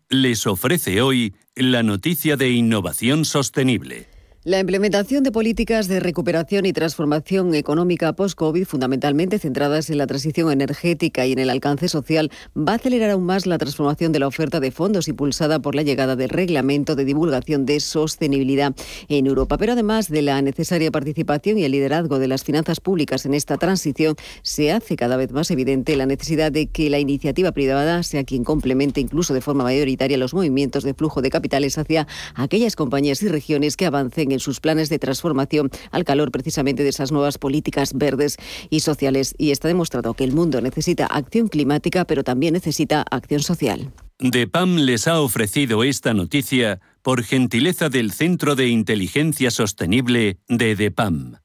les 0.08 0.46
ofrece 0.46 1.02
hoy 1.02 1.34
la 1.56 1.82
noticia 1.82 2.36
de 2.36 2.50
innovación 2.50 3.24
sostenible. 3.24 4.15
La 4.46 4.60
implementación 4.60 5.24
de 5.24 5.32
políticas 5.32 5.88
de 5.88 5.98
recuperación 5.98 6.66
y 6.66 6.72
transformación 6.72 7.52
económica 7.56 8.12
post-COVID, 8.12 8.64
fundamentalmente 8.64 9.40
centradas 9.40 9.90
en 9.90 9.98
la 9.98 10.06
transición 10.06 10.52
energética 10.52 11.26
y 11.26 11.32
en 11.32 11.40
el 11.40 11.50
alcance 11.50 11.88
social, 11.88 12.30
va 12.56 12.74
a 12.74 12.76
acelerar 12.76 13.10
aún 13.10 13.24
más 13.24 13.46
la 13.46 13.58
transformación 13.58 14.12
de 14.12 14.20
la 14.20 14.28
oferta 14.28 14.60
de 14.60 14.70
fondos 14.70 15.08
impulsada 15.08 15.58
por 15.58 15.74
la 15.74 15.82
llegada 15.82 16.14
del 16.14 16.28
Reglamento 16.28 16.94
de 16.94 17.04
Divulgación 17.04 17.66
de 17.66 17.80
Sostenibilidad 17.80 18.72
en 19.08 19.26
Europa. 19.26 19.58
Pero 19.58 19.72
además 19.72 20.08
de 20.10 20.22
la 20.22 20.40
necesaria 20.42 20.92
participación 20.92 21.58
y 21.58 21.64
el 21.64 21.72
liderazgo 21.72 22.20
de 22.20 22.28
las 22.28 22.44
finanzas 22.44 22.78
públicas 22.78 23.26
en 23.26 23.34
esta 23.34 23.56
transición, 23.56 24.14
se 24.42 24.70
hace 24.70 24.94
cada 24.94 25.16
vez 25.16 25.32
más 25.32 25.50
evidente 25.50 25.96
la 25.96 26.06
necesidad 26.06 26.52
de 26.52 26.68
que 26.68 26.88
la 26.88 27.00
iniciativa 27.00 27.50
privada 27.50 28.04
sea 28.04 28.22
quien 28.22 28.44
complemente 28.44 29.00
incluso 29.00 29.34
de 29.34 29.40
forma 29.40 29.64
mayoritaria 29.64 30.16
los 30.16 30.34
movimientos 30.34 30.84
de 30.84 30.94
flujo 30.94 31.20
de 31.20 31.30
capitales 31.30 31.78
hacia 31.78 32.06
aquellas 32.36 32.76
compañías 32.76 33.20
y 33.24 33.28
regiones 33.28 33.76
que 33.76 33.86
avancen 33.86 34.30
en 34.30 34.35
sus 34.40 34.60
planes 34.60 34.88
de 34.88 34.98
transformación 34.98 35.70
al 35.90 36.04
calor 36.04 36.30
precisamente 36.30 36.82
de 36.82 36.88
esas 36.88 37.12
nuevas 37.12 37.38
políticas 37.38 37.92
verdes 37.94 38.36
y 38.70 38.80
sociales. 38.80 39.34
Y 39.38 39.50
está 39.50 39.68
demostrado 39.68 40.14
que 40.14 40.24
el 40.24 40.32
mundo 40.32 40.60
necesita 40.60 41.06
acción 41.06 41.48
climática, 41.48 42.04
pero 42.04 42.24
también 42.24 42.54
necesita 42.54 43.04
acción 43.10 43.42
social. 43.42 43.92
DEPAM 44.18 44.76
les 44.76 45.08
ha 45.08 45.20
ofrecido 45.20 45.84
esta 45.84 46.14
noticia 46.14 46.80
por 47.02 47.22
gentileza 47.22 47.88
del 47.88 48.12
Centro 48.12 48.56
de 48.56 48.68
Inteligencia 48.68 49.50
Sostenible 49.50 50.38
de 50.48 50.74
DEPAM. 50.74 51.36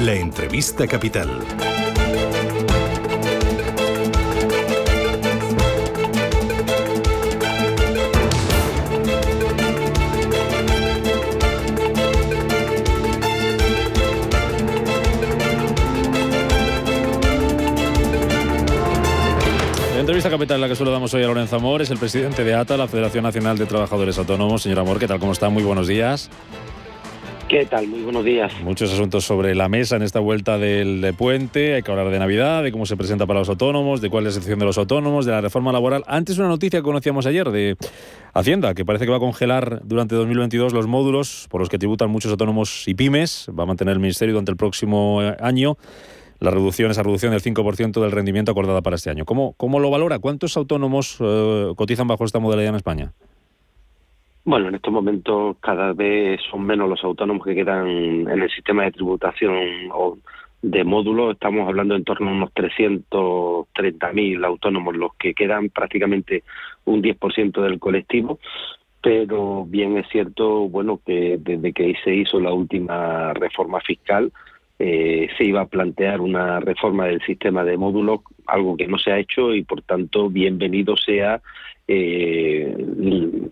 La 0.00 0.14
entrevista 0.14 0.86
capital. 0.86 1.30
Entrevista 20.42 20.54
capital 20.54 20.60
la 20.60 20.68
que 20.68 20.74
solo 20.74 20.90
damos 20.90 21.14
hoy 21.14 21.22
a 21.22 21.26
Lorenzo 21.26 21.56
Amor 21.56 21.82
es 21.82 21.90
el 21.90 21.98
presidente 21.98 22.42
de 22.42 22.54
ATA, 22.54 22.76
la 22.76 22.88
Federación 22.88 23.22
Nacional 23.22 23.56
de 23.58 23.66
Trabajadores 23.66 24.18
Autónomos. 24.18 24.62
Señor 24.62 24.80
Amor, 24.80 24.98
¿qué 24.98 25.06
tal? 25.06 25.20
¿Cómo 25.20 25.30
está? 25.30 25.48
Muy 25.50 25.62
buenos 25.62 25.86
días. 25.86 26.30
¿Qué 27.48 27.64
tal? 27.64 27.86
Muy 27.86 28.00
buenos 28.00 28.24
días. 28.24 28.52
Muchos 28.64 28.92
asuntos 28.92 29.24
sobre 29.24 29.54
la 29.54 29.68
mesa 29.68 29.94
en 29.96 30.02
esta 30.02 30.18
vuelta 30.18 30.58
del 30.58 31.14
puente. 31.16 31.74
Hay 31.74 31.82
que 31.82 31.90
hablar 31.92 32.10
de 32.10 32.18
Navidad, 32.18 32.64
de 32.64 32.72
cómo 32.72 32.86
se 32.86 32.96
presenta 32.96 33.24
para 33.26 33.38
los 33.38 33.48
autónomos, 33.50 34.00
de 34.00 34.10
cuál 34.10 34.26
es 34.26 34.34
la 34.34 34.40
situación 34.40 34.58
de 34.58 34.64
los 34.64 34.78
autónomos, 34.78 35.26
de 35.26 35.32
la 35.32 35.42
reforma 35.42 35.70
laboral. 35.70 36.02
Antes 36.08 36.38
una 36.38 36.48
noticia 36.48 36.80
que 36.80 36.84
conocíamos 36.84 37.26
ayer 37.26 37.50
de 37.50 37.76
Hacienda, 38.34 38.74
que 38.74 38.84
parece 38.84 39.04
que 39.04 39.10
va 39.12 39.18
a 39.18 39.20
congelar 39.20 39.82
durante 39.84 40.16
2022 40.16 40.72
los 40.72 40.88
módulos 40.88 41.46
por 41.50 41.60
los 41.60 41.68
que 41.68 41.78
tributan 41.78 42.10
muchos 42.10 42.32
autónomos 42.32 42.88
y 42.88 42.94
pymes. 42.94 43.46
Va 43.56 43.62
a 43.62 43.66
mantener 43.66 43.92
el 43.92 44.00
Ministerio 44.00 44.34
durante 44.34 44.50
el 44.50 44.56
próximo 44.56 45.20
año 45.38 45.76
la 46.42 46.50
reducción, 46.50 46.90
esa 46.90 47.02
reducción 47.02 47.30
del 47.30 47.40
5% 47.40 48.00
del 48.00 48.10
rendimiento 48.10 48.50
acordada 48.50 48.82
para 48.82 48.96
este 48.96 49.10
año. 49.10 49.24
¿Cómo, 49.24 49.54
cómo 49.56 49.78
lo 49.78 49.90
valora? 49.90 50.18
¿Cuántos 50.18 50.56
autónomos 50.56 51.18
eh, 51.20 51.72
cotizan 51.76 52.08
bajo 52.08 52.24
esta 52.24 52.40
modalidad 52.40 52.70
en 52.70 52.76
España? 52.76 53.12
Bueno, 54.44 54.68
en 54.68 54.74
estos 54.74 54.92
momentos 54.92 55.56
cada 55.60 55.92
vez 55.92 56.40
son 56.50 56.64
menos 56.66 56.88
los 56.88 57.04
autónomos 57.04 57.46
que 57.46 57.54
quedan 57.54 57.86
en 57.86 58.42
el 58.42 58.50
sistema 58.50 58.82
de 58.84 58.90
tributación 58.90 59.54
o 59.92 60.18
de 60.62 60.82
módulos. 60.82 61.34
Estamos 61.34 61.68
hablando 61.68 61.94
en 61.94 62.02
torno 62.02 62.30
a 62.30 62.32
unos 62.32 62.50
330.000 62.54 64.44
autónomos 64.44 64.96
los 64.96 65.14
que 65.14 65.34
quedan, 65.34 65.68
prácticamente 65.68 66.42
un 66.84 67.02
10% 67.02 67.62
del 67.62 67.78
colectivo. 67.78 68.40
Pero 69.00 69.64
bien 69.64 69.96
es 69.96 70.08
cierto, 70.08 70.68
bueno, 70.68 71.00
que 71.06 71.38
desde 71.40 71.72
que 71.72 71.94
se 72.02 72.12
hizo 72.12 72.40
la 72.40 72.52
última 72.52 73.32
reforma 73.34 73.80
fiscal, 73.80 74.32
eh, 74.84 75.28
se 75.38 75.44
iba 75.44 75.60
a 75.60 75.66
plantear 75.66 76.20
una 76.20 76.58
reforma 76.58 77.06
del 77.06 77.20
sistema 77.22 77.62
de 77.62 77.76
módulos, 77.76 78.22
algo 78.48 78.76
que 78.76 78.88
no 78.88 78.98
se 78.98 79.12
ha 79.12 79.18
hecho 79.20 79.54
y 79.54 79.62
por 79.62 79.82
tanto 79.82 80.28
bienvenido 80.28 80.96
sea 80.96 81.40
eh, 81.94 82.74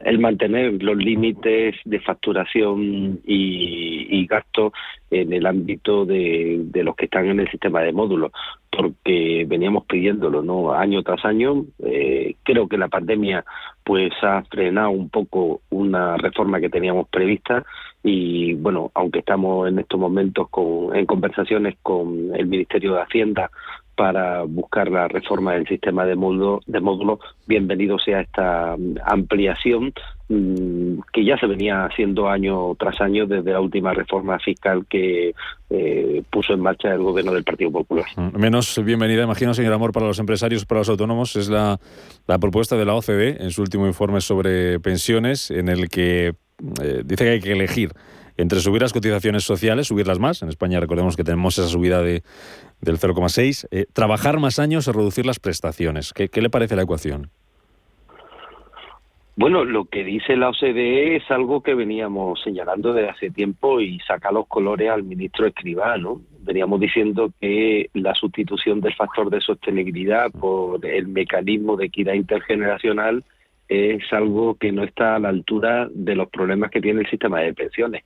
el 0.03 0.19
mantener 0.19 0.83
los 0.83 0.97
límites 0.97 1.77
de 1.85 2.01
facturación 2.01 3.21
y, 3.27 4.07
y 4.11 4.27
gasto 4.27 4.73
en 5.11 5.33
el 5.35 5.45
ámbito 5.45 6.07
de, 6.07 6.61
de, 6.65 6.83
los 6.83 6.97
que 6.97 7.05
están 7.05 7.27
en 7.27 7.41
el 7.41 7.51
sistema 7.51 7.83
de 7.83 7.93
módulos, 7.93 8.33
porque 8.71 9.45
veníamos 9.47 9.85
pidiéndolo 9.85 10.43
no 10.43 10.73
año 10.73 11.03
tras 11.03 11.23
año. 11.25 11.65
Eh, 11.85 12.37
creo 12.43 12.67
que 12.67 12.79
la 12.79 12.89
pandemia 12.89 13.45
pues 13.85 14.13
ha 14.23 14.43
frenado 14.45 14.91
un 14.91 15.11
poco 15.11 15.61
una 15.69 16.17
reforma 16.17 16.61
que 16.61 16.71
teníamos 16.71 17.09
prevista 17.09 17.65
y 18.03 18.55
bueno, 18.55 18.91
aunque 18.95 19.19
estamos 19.19 19.69
en 19.69 19.81
estos 19.81 20.01
momentos 20.01 20.49
con, 20.49 20.97
en 20.97 21.05
conversaciones 21.05 21.77
con 21.83 22.35
el 22.35 22.47
Ministerio 22.47 22.95
de 22.95 23.03
Hacienda 23.03 23.51
para 24.01 24.45
buscar 24.45 24.91
la 24.91 25.09
reforma 25.09 25.53
del 25.53 25.69
sistema 25.69 26.07
de 26.07 26.17
módulo, 26.17 26.63
de 26.67 26.81
módulo 26.81 27.21
bienvenido 27.47 27.99
sea 27.99 28.23
esta 28.23 28.75
mm, 28.75 28.95
ampliación 29.05 29.93
mm, 30.31 31.01
que 31.13 31.23
ya 31.23 31.37
se 31.37 31.47
venía 31.47 31.85
haciendo 31.85 32.27
año 32.31 32.75
tras 32.77 32.99
año 33.03 33.27
desde 33.27 33.53
la 33.53 33.61
última 33.61 33.93
reforma 33.93 34.39
fiscal 34.39 34.87
que 34.89 35.35
eh, 35.69 36.23
puso 36.31 36.55
en 36.55 36.61
marcha 36.61 36.95
el 36.95 37.03
gobierno 37.03 37.35
del 37.35 37.45
Partido 37.45 37.71
Popular. 37.71 38.07
Mm, 38.17 38.39
menos 38.39 38.83
bienvenida, 38.83 39.25
imagino, 39.25 39.53
señor 39.53 39.75
Amor, 39.75 39.93
para 39.93 40.07
los 40.07 40.19
empresarios, 40.19 40.65
para 40.65 40.79
los 40.81 40.89
autónomos, 40.89 41.37
es 41.37 41.51
la, 41.51 41.79
la 42.27 42.39
propuesta 42.39 42.77
de 42.77 42.87
la 42.87 42.95
OCDE 42.95 43.45
en 43.45 43.51
su 43.51 43.61
último 43.61 43.87
informe 43.87 44.23
sobre 44.23 44.81
pensiones, 44.81 45.51
en 45.51 45.69
el 45.69 45.91
que 45.91 46.29
eh, 46.83 47.03
dice 47.05 47.25
que 47.25 47.31
hay 47.33 47.41
que 47.41 47.53
elegir 47.53 47.91
entre 48.41 48.61
subir 48.61 48.81
las 48.81 48.93
cotizaciones 48.93 49.45
sociales, 49.45 49.89
subirlas 49.89 50.19
más, 50.19 50.43
en 50.43 50.49
España 50.49 50.81
recordemos 50.81 51.17
que 51.17 51.25
tenemos 51.25 51.59
esa 51.59 51.69
subida 51.69 52.03
de, 52.03 52.23
del 52.81 52.99
0,6, 52.99 53.69
eh, 53.71 53.85
trabajar 53.93 54.39
más 54.39 54.59
años 54.59 54.89
o 54.89 54.93
reducir 54.93 55.27
las 55.27 55.39
prestaciones. 55.39 56.15
¿Qué, 56.15 56.29
le 56.41 56.49
parece 56.49 56.75
la 56.75 56.83
ecuación? 56.83 57.31
Bueno, 59.37 59.65
lo 59.65 59.85
que 59.85 60.05
dice 60.05 60.37
la 60.37 60.51
OCDE 60.51 61.17
es 61.17 61.31
algo 61.31 61.63
que 61.63 61.75
veníamos 61.75 62.41
señalando 62.43 62.93
desde 62.93 63.11
hace 63.11 63.31
tiempo 63.31 63.81
y 63.81 63.99
saca 64.01 64.33
los 64.33 64.47
colores 64.47 64.91
al 64.91 65.03
ministro 65.03 65.47
Escribá, 65.47 65.97
¿no? 65.99 66.21
Veníamos 66.41 66.81
diciendo 66.81 67.33
que 67.41 67.91
la 67.95 68.15
sustitución 68.15 68.81
del 68.81 68.95
factor 68.95 69.31
de 69.31 69.41
sostenibilidad 69.41 70.31
por 70.31 70.85
el 70.85 71.09
mecanismo 71.09 71.77
de 71.77 71.87
equidad 71.87 72.15
intergeneracional 72.15 73.23
es 73.71 74.13
algo 74.13 74.57
que 74.57 74.73
no 74.73 74.83
está 74.83 75.15
a 75.15 75.19
la 75.21 75.29
altura 75.29 75.89
de 75.91 76.17
los 76.17 76.29
problemas 76.29 76.71
que 76.71 76.81
tiene 76.81 77.03
el 77.03 77.09
sistema 77.09 77.41
de 77.41 77.55
pensiones. 77.55 78.03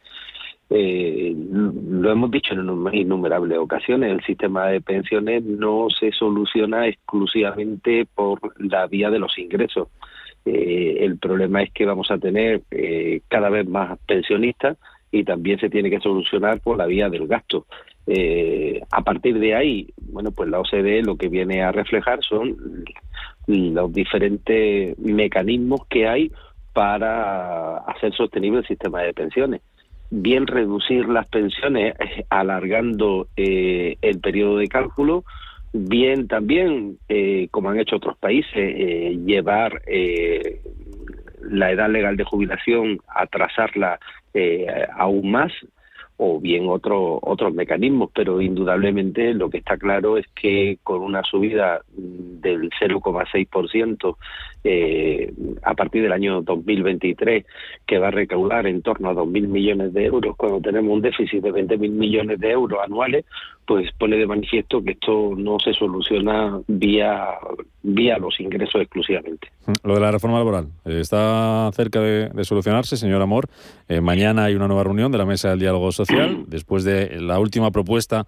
Eh, 0.70 1.34
lo 1.36 2.10
hemos 2.10 2.30
dicho 2.30 2.54
en 2.54 2.94
innumerables 2.94 3.58
ocasiones, 3.58 4.10
el 4.10 4.24
sistema 4.24 4.68
de 4.68 4.80
pensiones 4.80 5.42
no 5.44 5.88
se 5.90 6.10
soluciona 6.12 6.88
exclusivamente 6.88 8.06
por 8.14 8.40
la 8.58 8.86
vía 8.86 9.10
de 9.10 9.18
los 9.18 9.38
ingresos. 9.38 9.88
Eh, 10.46 10.98
el 11.00 11.18
problema 11.18 11.62
es 11.62 11.72
que 11.72 11.86
vamos 11.86 12.10
a 12.10 12.18
tener 12.18 12.62
eh, 12.70 13.20
cada 13.28 13.50
vez 13.50 13.68
más 13.68 13.98
pensionistas 14.06 14.78
y 15.10 15.24
también 15.24 15.58
se 15.58 15.70
tiene 15.70 15.90
que 15.90 16.00
solucionar 16.00 16.60
por 16.60 16.76
la 16.76 16.86
vía 16.86 17.08
del 17.08 17.26
gasto. 17.26 17.66
a 18.90 19.00
partir 19.02 19.38
de 19.38 19.54
ahí, 19.54 19.88
bueno, 20.12 20.30
pues 20.32 20.50
la 20.50 20.60
OCDE 20.60 21.02
lo 21.02 21.16
que 21.16 21.28
viene 21.28 21.62
a 21.62 21.72
reflejar 21.72 22.22
son 22.22 22.84
los 23.46 23.92
diferentes 23.92 24.98
mecanismos 24.98 25.86
que 25.88 26.06
hay 26.08 26.32
para 26.72 27.78
hacer 27.78 28.12
sostenible 28.12 28.60
el 28.60 28.66
sistema 28.66 29.02
de 29.02 29.14
pensiones. 29.14 29.60
Bien 30.10 30.46
reducir 30.46 31.08
las 31.08 31.26
pensiones 31.26 31.94
eh, 31.98 32.24
alargando 32.28 33.26
eh, 33.36 33.96
el 34.02 34.20
periodo 34.20 34.58
de 34.58 34.68
cálculo, 34.68 35.24
bien 35.72 36.28
también, 36.28 36.98
eh, 37.08 37.48
como 37.50 37.70
han 37.70 37.80
hecho 37.80 37.96
otros 37.96 38.16
países, 38.18 38.76
llevar 39.24 39.82
la 41.42 41.72
edad 41.72 41.90
legal 41.90 42.16
de 42.16 42.24
jubilación, 42.24 43.00
atrasarla 43.08 43.98
aún 44.96 45.30
más, 45.30 45.52
o 46.16 46.40
bien 46.40 46.68
otro, 46.68 47.18
otros 47.22 47.52
mecanismos, 47.54 48.10
pero 48.14 48.40
indudablemente 48.40 49.34
lo 49.34 49.50
que 49.50 49.58
está 49.58 49.76
claro 49.76 50.16
es 50.16 50.26
que 50.28 50.78
con 50.84 51.02
una 51.02 51.22
subida 51.24 51.80
del 51.96 52.70
0,6% 52.70 54.16
eh, 54.64 55.32
a 55.62 55.74
partir 55.74 56.02
del 56.02 56.12
año 56.12 56.40
2023, 56.42 57.44
que 57.86 57.98
va 57.98 58.08
a 58.08 58.10
recaudar 58.10 58.66
en 58.66 58.80
torno 58.80 59.10
a 59.10 59.14
2.000 59.14 59.46
millones 59.46 59.92
de 59.92 60.06
euros, 60.06 60.36
cuando 60.36 60.60
tenemos 60.60 60.92
un 60.92 61.02
déficit 61.02 61.42
de 61.42 61.52
20.000 61.52 61.90
millones 61.90 62.40
de 62.40 62.50
euros 62.50 62.80
anuales, 62.82 63.26
pues 63.66 63.90
pone 63.98 64.16
de 64.16 64.26
manifiesto 64.26 64.82
que 64.82 64.92
esto 64.92 65.32
no 65.36 65.58
se 65.62 65.72
soluciona 65.74 66.60
vía, 66.66 67.26
vía 67.82 68.18
los 68.18 68.38
ingresos 68.40 68.80
exclusivamente. 68.80 69.48
Lo 69.82 69.94
de 69.94 70.00
la 70.00 70.10
reforma 70.10 70.38
laboral, 70.38 70.68
eh, 70.84 71.00
¿está 71.00 71.70
cerca 71.72 72.00
de, 72.00 72.44
solucionarse, 72.44 72.96
señor 72.96 73.22
Amor? 73.22 73.48
Eh, 73.88 74.00
mañana 74.00 74.44
hay 74.44 74.54
una 74.54 74.66
nueva 74.66 74.84
reunión 74.84 75.12
de 75.12 75.18
la 75.18 75.26
Mesa 75.26 75.50
del 75.50 75.60
Diálogo 75.60 75.92
Social, 75.92 76.44
después 76.48 76.84
de 76.84 77.20
la 77.20 77.38
última 77.38 77.70
propuesta 77.70 78.26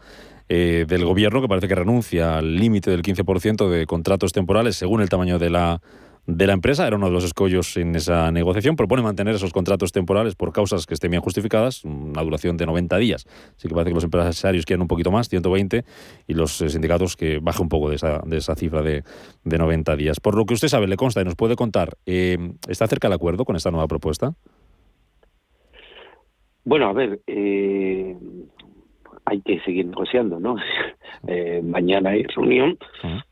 eh, 0.48 0.84
del 0.86 1.04
Gobierno, 1.04 1.42
que 1.42 1.48
parece 1.48 1.68
que 1.68 1.74
renuncia 1.74 2.38
al 2.38 2.56
límite 2.56 2.90
del 2.90 3.02
15% 3.02 3.68
de 3.68 3.86
contratos 3.86 4.32
temporales 4.32 4.76
según 4.76 5.00
el 5.00 5.08
tamaño 5.08 5.38
de 5.38 5.50
la 5.50 5.80
de 6.26 6.46
la 6.46 6.52
empresa, 6.52 6.86
era 6.86 6.96
uno 6.96 7.06
de 7.06 7.12
los 7.12 7.24
escollos 7.24 7.76
en 7.76 7.94
esa 7.94 8.30
negociación, 8.32 8.74
propone 8.74 9.02
mantener 9.02 9.34
esos 9.34 9.52
contratos 9.52 9.92
temporales 9.92 10.34
por 10.34 10.52
causas 10.52 10.86
que 10.86 10.94
estén 10.94 11.10
bien 11.10 11.22
justificadas, 11.22 11.84
una 11.84 12.22
duración 12.22 12.56
de 12.56 12.66
90 12.66 12.96
días. 12.98 13.26
Así 13.56 13.68
que 13.68 13.74
parece 13.74 13.90
que 13.90 13.94
los 13.94 14.04
empresarios 14.04 14.64
quieren 14.64 14.82
un 14.82 14.88
poquito 14.88 15.10
más, 15.10 15.28
120, 15.28 15.84
y 16.26 16.34
los 16.34 16.60
eh, 16.60 16.68
sindicatos 16.68 17.16
que 17.16 17.38
baje 17.38 17.62
un 17.62 17.68
poco 17.68 17.90
de 17.90 17.96
esa, 17.96 18.22
de 18.26 18.38
esa 18.38 18.56
cifra 18.56 18.82
de, 18.82 19.04
de 19.44 19.58
90 19.58 19.96
días. 19.96 20.18
Por 20.18 20.36
lo 20.36 20.44
que 20.46 20.54
usted 20.54 20.68
sabe, 20.68 20.88
le 20.88 20.96
consta 20.96 21.20
y 21.20 21.24
nos 21.24 21.36
puede 21.36 21.54
contar, 21.54 21.96
eh, 22.06 22.38
¿está 22.68 22.86
cerca 22.88 23.06
el 23.06 23.12
acuerdo 23.12 23.44
con 23.44 23.54
esta 23.54 23.70
nueva 23.70 23.86
propuesta? 23.86 24.34
Bueno, 26.64 26.88
a 26.88 26.92
ver, 26.92 27.20
eh, 27.28 28.16
hay 29.26 29.40
que 29.42 29.60
seguir 29.60 29.86
negociando, 29.86 30.40
¿no? 30.40 30.56
Eh, 31.28 31.60
mañana 31.64 32.10
hay 32.10 32.22
reunión. 32.24 32.78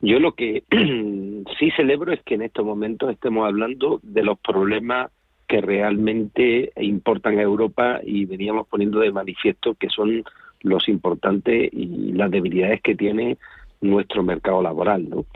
Yo 0.00 0.18
lo 0.18 0.32
que 0.32 0.64
sí 1.58 1.70
celebro 1.76 2.12
es 2.12 2.20
que 2.22 2.34
en 2.34 2.42
estos 2.42 2.64
momentos 2.64 3.10
estemos 3.10 3.46
hablando 3.46 4.00
de 4.02 4.24
los 4.24 4.38
problemas 4.40 5.12
que 5.46 5.60
realmente 5.60 6.72
importan 6.76 7.38
a 7.38 7.42
Europa 7.42 8.00
y 8.02 8.24
veníamos 8.24 8.66
poniendo 8.66 8.98
de 8.98 9.12
manifiesto 9.12 9.74
que 9.74 9.90
son 9.90 10.24
los 10.62 10.88
importantes 10.88 11.68
y 11.72 12.12
las 12.14 12.30
debilidades 12.30 12.80
que 12.80 12.96
tiene 12.96 13.36
nuestro 13.80 14.24
mercado 14.24 14.62
laboral, 14.62 15.08
¿no? 15.08 15.26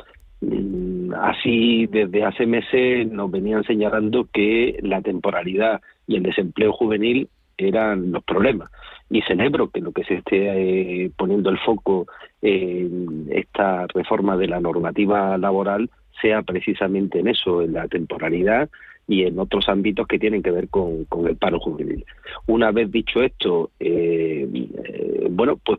Mm, 0.41 1.13
así, 1.15 1.87
desde 1.87 2.25
hace 2.25 2.47
meses 2.47 3.11
nos 3.11 3.31
venían 3.31 3.63
señalando 3.65 4.27
que 4.33 4.79
la 4.83 5.03
temporalidad 5.03 5.81
y 6.07 6.17
el 6.17 6.23
desempleo 6.23 6.73
juvenil 6.73 7.29
eran 7.59 8.13
los 8.13 8.23
problemas 8.25 8.71
y 9.11 9.23
celebro 9.23 9.69
que 9.69 9.81
lo 9.81 9.93
que 9.93 10.05
se 10.05 10.15
esté 10.15 11.05
eh, 11.05 11.11
poniendo 11.17 11.51
el 11.51 11.59
foco 11.59 12.07
en 12.43 13.27
esta 13.31 13.87
reforma 13.89 14.37
de 14.37 14.49
la 14.49 14.61
normativa 14.61 15.37
laboral 15.39 15.91
sea 16.21 16.43
precisamente 16.43 17.21
en 17.21 17.29
eso, 17.29 17.63
en 17.63 17.73
la 17.73 17.89
temporalidad 17.89 18.69
y 19.07 19.25
en 19.25 19.39
otros 19.39 19.69
ámbitos 19.69 20.07
que 20.07 20.19
tienen 20.19 20.43
que 20.43 20.51
ver 20.51 20.69
con, 20.69 21.07
el 21.27 21.37
paro 21.37 21.59
juvenil. 21.59 22.05
Una 22.47 22.71
vez 22.71 22.91
dicho 22.91 23.23
esto, 23.23 23.71
eh, 23.81 24.47
eh, 24.85 25.27
bueno, 25.31 25.59
pues 25.65 25.79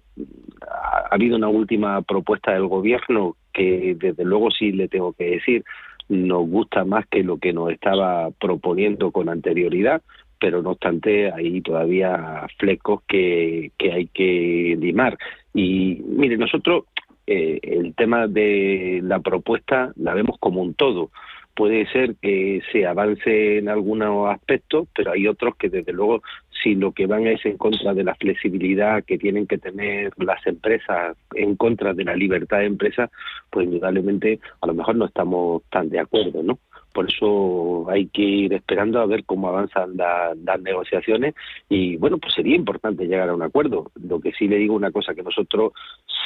ha, 0.68 1.14
habido 1.14 1.38
una 1.38 1.50
última 1.50 2.02
propuesta 2.02 2.54
del 2.54 2.68
gobierno 2.68 3.36
que 3.54 3.96
desde 4.00 4.26
luego 4.26 4.50
sí 4.50 4.72
le 4.72 4.88
tengo 4.88 5.14
que 5.14 5.32
decir 5.32 5.64
nos 6.10 6.50
gusta 6.50 6.86
más 6.86 7.06
que 7.06 7.24
lo 7.24 7.38
que 7.38 7.54
nos 7.54 7.72
estaba 7.72 8.32
proponiendo 8.32 9.12
con 9.12 9.30
anterioridad, 9.30 10.02
pero 10.40 10.62
no 10.62 10.72
obstante 10.72 11.32
hay 11.32 11.62
todavía 11.62 12.48
flecos 12.58 13.02
que, 13.08 13.72
hay 13.80 14.08
que 14.08 14.78
limar. 14.80 15.18
Y 15.54 16.02
mire, 16.06 16.38
nosotros 16.38 16.86
eh, 17.28 17.60
el 17.62 17.94
tema 17.96 18.28
de 18.28 19.02
la 19.04 19.20
propuesta 19.20 19.92
la 19.96 20.14
vemos 20.14 20.38
como 20.40 20.62
un 20.62 20.74
todo. 20.74 21.12
Puede 21.56 21.86
ser 21.88 22.16
que 22.22 22.62
se 22.72 22.86
avance 22.86 23.58
en 23.58 23.68
algunos 23.68 24.30
aspectos, 24.30 24.88
pero 24.96 25.12
hay 25.12 25.28
otros 25.28 25.56
que 25.58 25.70
desde 25.70 25.92
luego 25.92 26.22
si 26.64 26.76
lo 26.76 26.92
que 26.92 27.06
van 27.06 27.28
es 27.28 27.46
en 27.46 27.58
contra 27.58 27.94
de 27.94 28.04
la 28.04 28.16
flexibilidad 28.16 29.04
que 29.04 29.18
tienen 29.18 29.48
que 29.48 29.58
tener 29.58 30.12
las 30.18 30.46
empresas, 30.46 31.18
en 31.36 31.56
contra 31.56 31.94
de 31.94 32.04
la 32.04 32.16
libertad 32.16 32.60
de 32.60 32.66
empresa, 32.66 33.10
pues 33.50 33.66
indudablemente 33.66 34.40
a 34.62 34.68
lo 34.68 34.74
mejor 34.74 34.96
no 34.96 35.06
estamos 35.06 35.64
tan 35.70 35.90
de 35.90 36.00
acuerdo, 36.00 36.44
¿no? 36.44 36.60
Por 36.94 37.10
eso 37.10 37.90
hay 37.90 38.08
que 38.08 38.22
ir 38.22 38.54
esperando 38.54 39.00
a 39.00 39.06
ver 39.06 39.24
cómo 39.26 39.48
avanzan 39.48 39.96
las 39.98 40.62
negociaciones 40.62 41.36
y 41.70 41.98
bueno, 41.98 42.18
pues 42.18 42.34
sería 42.34 42.56
importante 42.56 43.06
llegar 43.06 43.30
a 43.30 43.36
un 43.36 43.44
acuerdo. 43.44 43.92
Lo 44.02 44.20
que 44.20 44.32
sí 44.34 44.48
le 44.48 44.58
digo 44.58 44.76
una 44.76 44.92
cosa 44.92 45.14
que 45.14 45.24
nosotros 45.24 45.74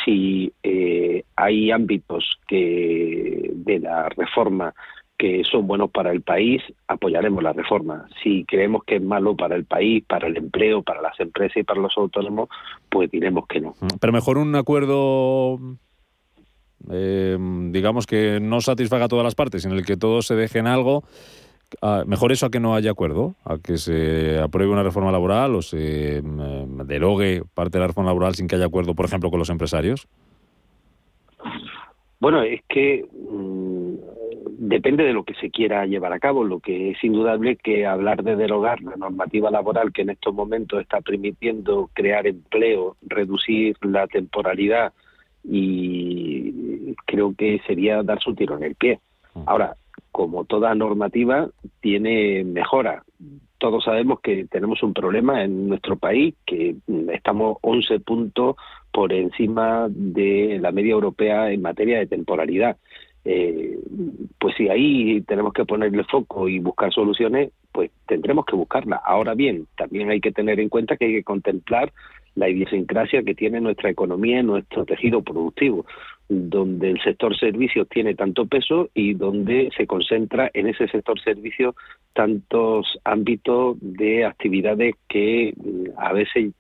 si 0.04 0.52
eh, 0.64 1.24
hay 1.36 1.72
ámbitos 1.72 2.40
que 2.48 3.52
de 3.54 3.80
la 3.80 4.10
reforma 4.10 4.74
que 5.18 5.44
son 5.50 5.68
buenos 5.68 5.90
para 5.92 6.12
el 6.12 6.22
país, 6.22 6.62
apoyaremos 6.88 7.42
la 7.42 7.54
reforma. 7.54 8.08
Si 8.22 8.44
creemos 8.46 8.84
que 8.84 8.96
es 8.96 9.02
malo 9.02 9.36
para 9.36 9.56
el 9.56 9.64
país, 9.64 10.04
para 10.06 10.28
el 10.28 10.36
empleo, 10.36 10.82
para 10.82 11.02
las 11.02 11.18
empresas 11.20 11.58
y 11.58 11.64
para 11.64 11.80
los 11.80 11.98
autónomos, 11.98 12.50
pues 12.90 13.10
diremos 13.10 13.48
que 13.48 13.62
no. 13.62 13.74
Pero 14.02 14.12
mejor 14.12 14.38
un 14.38 14.56
acuerdo 14.56 15.60
eh, 16.92 17.38
digamos 17.72 18.06
que 18.06 18.40
no 18.40 18.62
satisfaga 18.62 19.06
a 19.06 19.10
todas 19.10 19.24
las 19.24 19.36
partes, 19.36 19.66
en 19.66 19.72
el 19.72 19.86
que 19.86 19.98
todos 19.98 20.28
se 20.28 20.36
dejen 20.36 20.68
algo 20.68 21.04
Ah, 21.82 22.04
mejor 22.06 22.32
eso 22.32 22.46
a 22.46 22.50
que 22.50 22.60
no 22.60 22.76
haya 22.76 22.92
acuerdo, 22.92 23.36
a 23.46 23.58
que 23.58 23.78
se 23.78 24.40
apruebe 24.40 24.72
una 24.72 24.84
reforma 24.84 25.12
laboral 25.12 25.56
o 25.56 25.62
se 25.62 26.22
mm, 26.22 26.82
derogue 26.86 27.44
parte 27.54 27.78
de 27.78 27.82
la 27.82 27.88
reforma 27.88 28.10
laboral 28.10 28.36
sin 28.36 28.48
que 28.48 28.56
haya 28.56 28.66
acuerdo, 28.66 28.94
por 28.94 29.06
ejemplo, 29.06 29.30
con 29.30 29.40
los 29.40 29.50
empresarios. 29.50 30.08
Bueno, 32.20 32.42
es 32.44 32.62
que 32.70 33.06
mm, 33.12 33.96
depende 34.68 35.04
de 35.04 35.14
lo 35.14 35.24
que 35.24 35.34
se 35.36 35.50
quiera 35.50 35.86
llevar 35.86 36.14
a 36.14 36.20
cabo. 36.20 36.44
Lo 36.44 36.60
que 36.60 36.92
es 36.92 37.04
indudable 37.04 37.58
que 37.58 37.86
hablar 37.86 38.24
de 38.24 38.36
derogar 38.36 38.82
la 38.82 38.96
normativa 38.96 39.52
laboral 39.52 39.92
que 39.92 40.04
en 40.04 40.12
estos 40.12 40.34
momentos 40.34 40.82
está 40.82 41.02
permitiendo 41.02 41.90
crear 41.94 42.28
empleo, 42.28 42.98
reducir 43.02 43.78
la 43.82 44.08
temporalidad 44.08 44.94
y 45.44 46.54
creo 47.06 47.34
que 47.38 47.62
sería 47.66 48.04
dar 48.04 48.22
su 48.22 48.34
tiro 48.36 48.58
en 48.58 48.64
el 48.64 48.76
pie. 48.76 49.00
Ahora, 49.46 49.76
como 50.12 50.46
toda 50.46 50.76
normativa, 50.76 51.50
tiene 51.82 52.44
mejora. 52.44 53.04
Todos 53.58 53.84
sabemos 53.84 54.20
que 54.20 54.46
tenemos 54.46 54.84
un 54.84 54.94
problema 54.94 55.44
en 55.44 55.70
nuestro 55.70 55.96
país, 55.96 56.36
que 56.46 56.76
estamos 57.12 57.58
11 57.62 58.00
puntos 58.02 58.56
por 58.92 59.12
encima 59.12 59.88
de 59.90 60.60
la 60.62 60.72
media 60.72 60.92
europea 60.92 61.52
en 61.52 61.62
materia 61.62 61.98
de 61.98 62.08
temporalidad. 62.08 62.78
Eh, 63.26 63.80
pues 64.38 64.54
si 64.56 64.68
ahí 64.68 65.22
tenemos 65.22 65.54
que 65.54 65.66
ponerle 65.66 66.04
foco 66.04 66.50
y 66.50 66.60
buscar 66.60 66.94
soluciones, 66.94 67.52
pues 67.72 67.90
tendremos 68.06 68.46
que 68.46 68.56
buscarla. 68.56 68.98
Ahora 68.98 69.34
bien, 69.34 69.66
también 69.78 70.10
hay 70.10 70.20
que 70.20 70.32
tener 70.32 70.60
en 70.60 70.70
cuenta 70.70 70.98
que 70.98 71.06
hay 71.06 71.14
que 71.14 71.24
contemplar 71.24 71.92
la 72.36 72.50
idiosincrasia 72.50 73.24
que 73.24 73.36
tiene 73.36 73.62
nuestra 73.62 73.90
economía 73.90 74.40
y 74.40 74.44
nuestro 74.44 74.86
tejido 74.86 75.22
productivo, 75.22 75.86
donde 76.30 76.92
el 76.92 77.02
sector 77.02 77.38
servicios 77.38 77.88
tiene 77.90 78.16
tanto 78.16 78.46
peso 78.46 78.90
y 78.94 79.14
donde 79.14 79.70
se 79.76 79.86
concentra 79.86 80.50
en 80.54 80.68
ese 80.68 80.88
sector 80.88 81.20
servicios 81.20 81.76
tantos 82.14 83.00
ámbitos 83.04 83.78
de 83.82 84.26
actividades 84.26 84.96
que 85.08 85.54
mm, 85.56 85.98
a 85.98 86.14
veces 86.14 86.54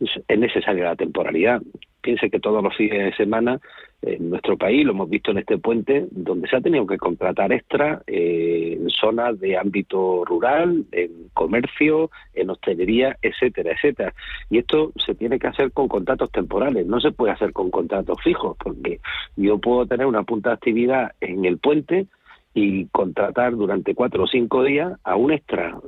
es 0.00 0.38
necesaria 0.38 0.84
la 0.84 0.96
temporalidad. 0.96 1.62
Piense 2.08 2.30
que 2.30 2.40
todos 2.40 2.64
los 2.64 2.74
fines 2.74 3.04
de 3.04 3.14
semana 3.16 3.60
en 4.00 4.30
nuestro 4.30 4.56
país, 4.56 4.82
lo 4.82 4.92
hemos 4.92 5.10
visto 5.10 5.30
en 5.30 5.36
este 5.36 5.58
puente, 5.58 6.06
donde 6.10 6.48
se 6.48 6.56
ha 6.56 6.60
tenido 6.62 6.86
que 6.86 6.96
contratar 6.96 7.52
extra 7.52 8.00
eh, 8.06 8.78
en 8.80 8.88
zonas 8.88 9.38
de 9.38 9.58
ámbito 9.58 10.24
rural, 10.24 10.86
en 10.92 11.28
comercio, 11.34 12.10
en 12.32 12.48
hostelería, 12.48 13.18
etcétera, 13.20 13.72
etcétera. 13.72 14.14
Y 14.48 14.56
esto 14.56 14.90
se 15.04 15.14
tiene 15.16 15.38
que 15.38 15.48
hacer 15.48 15.70
con 15.72 15.86
contratos 15.86 16.32
temporales, 16.32 16.86
no 16.86 16.98
se 16.98 17.12
puede 17.12 17.34
hacer 17.34 17.52
con 17.52 17.70
contratos 17.70 18.16
fijos, 18.22 18.56
porque 18.58 19.00
yo 19.36 19.58
puedo 19.58 19.84
tener 19.84 20.06
una 20.06 20.22
punta 20.22 20.48
de 20.48 20.54
actividad 20.54 21.12
en 21.20 21.44
el 21.44 21.58
puente, 21.58 22.06
y 22.54 22.86
contratar 22.86 23.54
durante 23.54 23.94
cuatro 23.94 24.24
o 24.24 24.26
cinco 24.26 24.64
días 24.64 24.98
a 25.04 25.16
un 25.16 25.32
extra 25.32 25.78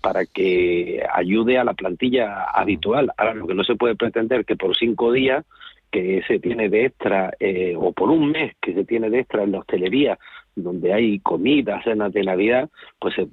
para 0.00 0.26
que 0.26 1.02
ayude 1.14 1.58
a 1.58 1.64
la 1.64 1.74
plantilla 1.74 2.44
habitual. 2.44 3.12
Ahora, 3.16 3.34
lo 3.34 3.46
que 3.46 3.54
no 3.54 3.64
se 3.64 3.76
puede 3.76 3.94
pretender 3.94 4.44
que 4.44 4.56
por 4.56 4.76
cinco 4.76 5.12
días 5.12 5.44
que 5.90 6.22
se 6.26 6.38
tiene 6.38 6.70
de 6.70 6.86
extra, 6.86 7.34
eh, 7.38 7.74
o 7.78 7.92
por 7.92 8.10
un 8.10 8.30
mes 8.30 8.54
que 8.62 8.72
se 8.72 8.84
tiene 8.84 9.10
de 9.10 9.20
extra 9.20 9.42
en 9.42 9.52
la 9.52 9.58
hostelería, 9.58 10.18
donde 10.56 10.92
hay 10.94 11.18
comidas, 11.20 11.84
cenas 11.84 12.12
de 12.14 12.24
Navidad, 12.24 12.70
pues 12.98 13.14
se 13.14 13.28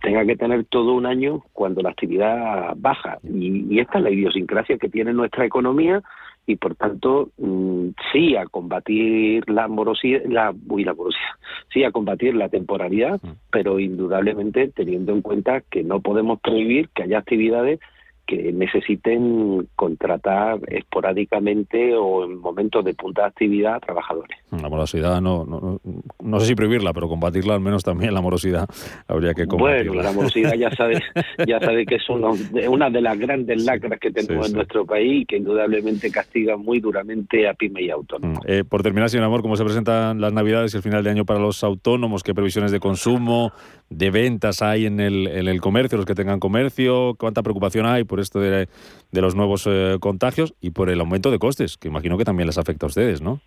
tenga 0.00 0.24
que 0.26 0.36
tener 0.36 0.64
todo 0.66 0.92
un 0.92 1.06
año 1.06 1.44
cuando 1.54 1.80
la 1.80 1.90
actividad 1.90 2.74
baja. 2.76 3.18
Y, 3.24 3.74
y 3.74 3.80
esta 3.80 3.98
es 3.98 4.04
la 4.04 4.10
idiosincrasia 4.10 4.76
que 4.76 4.90
tiene 4.90 5.14
nuestra 5.14 5.46
economía 5.46 6.02
y 6.48 6.56
por 6.56 6.74
tanto 6.74 7.28
mm, 7.36 7.88
sí 8.10 8.34
a 8.34 8.46
combatir 8.46 9.48
la 9.50 9.68
morosidad, 9.68 10.22
la, 10.24 10.54
uy, 10.66 10.82
la 10.82 10.94
morosidad, 10.94 11.36
sí 11.72 11.84
a 11.84 11.92
combatir 11.92 12.34
la 12.34 12.48
temporalidad, 12.48 13.20
mm. 13.22 13.32
pero 13.50 13.78
indudablemente 13.78 14.68
teniendo 14.68 15.12
en 15.12 15.20
cuenta 15.20 15.60
que 15.60 15.84
no 15.84 16.00
podemos 16.00 16.40
prohibir 16.40 16.88
que 16.88 17.02
haya 17.02 17.18
actividades 17.18 17.80
que 18.28 18.52
necesiten 18.52 19.66
contratar 19.74 20.60
esporádicamente 20.68 21.94
o 21.96 22.24
en 22.24 22.38
momentos 22.38 22.84
de 22.84 22.92
punta 22.92 23.22
de 23.22 23.28
actividad 23.28 23.76
a 23.76 23.80
trabajadores. 23.80 24.38
La 24.50 24.68
morosidad 24.68 25.22
no, 25.22 25.46
no, 25.46 25.80
no, 26.22 26.40
sé 26.40 26.46
si 26.46 26.54
prohibirla, 26.54 26.92
pero 26.92 27.08
combatirla 27.08 27.54
al 27.54 27.60
menos 27.60 27.82
también 27.82 28.12
la 28.12 28.20
morosidad 28.20 28.68
habría 29.06 29.32
que 29.32 29.46
combatirla. 29.46 29.92
Bueno, 29.92 30.02
la 30.02 30.12
morosidad 30.12 30.52
ya 30.54 30.70
sabe, 30.72 31.00
ya 31.46 31.58
sabe 31.64 31.86
que 31.86 31.94
es 31.94 32.08
una 32.10 32.90
de 32.90 33.00
las 33.00 33.18
grandes 33.18 33.64
lacras 33.64 33.98
que 33.98 34.10
tenemos 34.10 34.48
en 34.48 34.56
nuestro 34.56 34.84
país 34.84 35.22
y 35.22 35.24
que 35.24 35.38
indudablemente 35.38 36.10
castiga 36.10 36.58
muy 36.58 36.80
duramente 36.80 37.48
a 37.48 37.54
pyme 37.54 37.80
y 37.82 37.90
autónomos. 37.90 38.44
Mm, 38.44 38.50
eh, 38.50 38.64
por 38.64 38.82
terminar, 38.82 39.08
señor 39.08 39.24
Amor, 39.24 39.40
¿cómo 39.40 39.56
se 39.56 39.64
presentan 39.64 40.20
las 40.20 40.34
navidades 40.34 40.74
y 40.74 40.76
el 40.76 40.82
final 40.82 41.02
de 41.02 41.10
año 41.10 41.24
para 41.24 41.40
los 41.40 41.64
autónomos? 41.64 42.22
¿Qué 42.22 42.34
previsiones 42.34 42.72
de 42.72 42.80
consumo, 42.80 43.52
de 43.88 44.10
ventas 44.10 44.60
hay 44.60 44.84
en 44.84 45.00
el, 45.00 45.28
en 45.28 45.48
el 45.48 45.62
comercio, 45.62 45.96
los 45.96 46.06
que 46.06 46.14
tengan 46.14 46.40
comercio? 46.40 47.16
¿Cuánta 47.18 47.42
preocupación 47.42 47.86
hay 47.86 48.04
por 48.04 48.17
esto 48.20 48.40
de, 48.40 48.68
los 49.12 49.34
nuevos 49.34 49.66
eh, 49.66 49.96
contagios 50.00 50.54
y 50.60 50.70
por 50.70 50.90
el 50.90 51.00
aumento 51.00 51.30
de 51.30 51.38
costes, 51.38 51.76
que 51.76 51.88
imagino 51.88 52.18
que 52.18 52.24
también 52.24 52.46
les 52.46 52.58
afecta 52.58 52.86
a 52.86 52.88
ustedes, 52.88 53.20
¿no? 53.22 53.40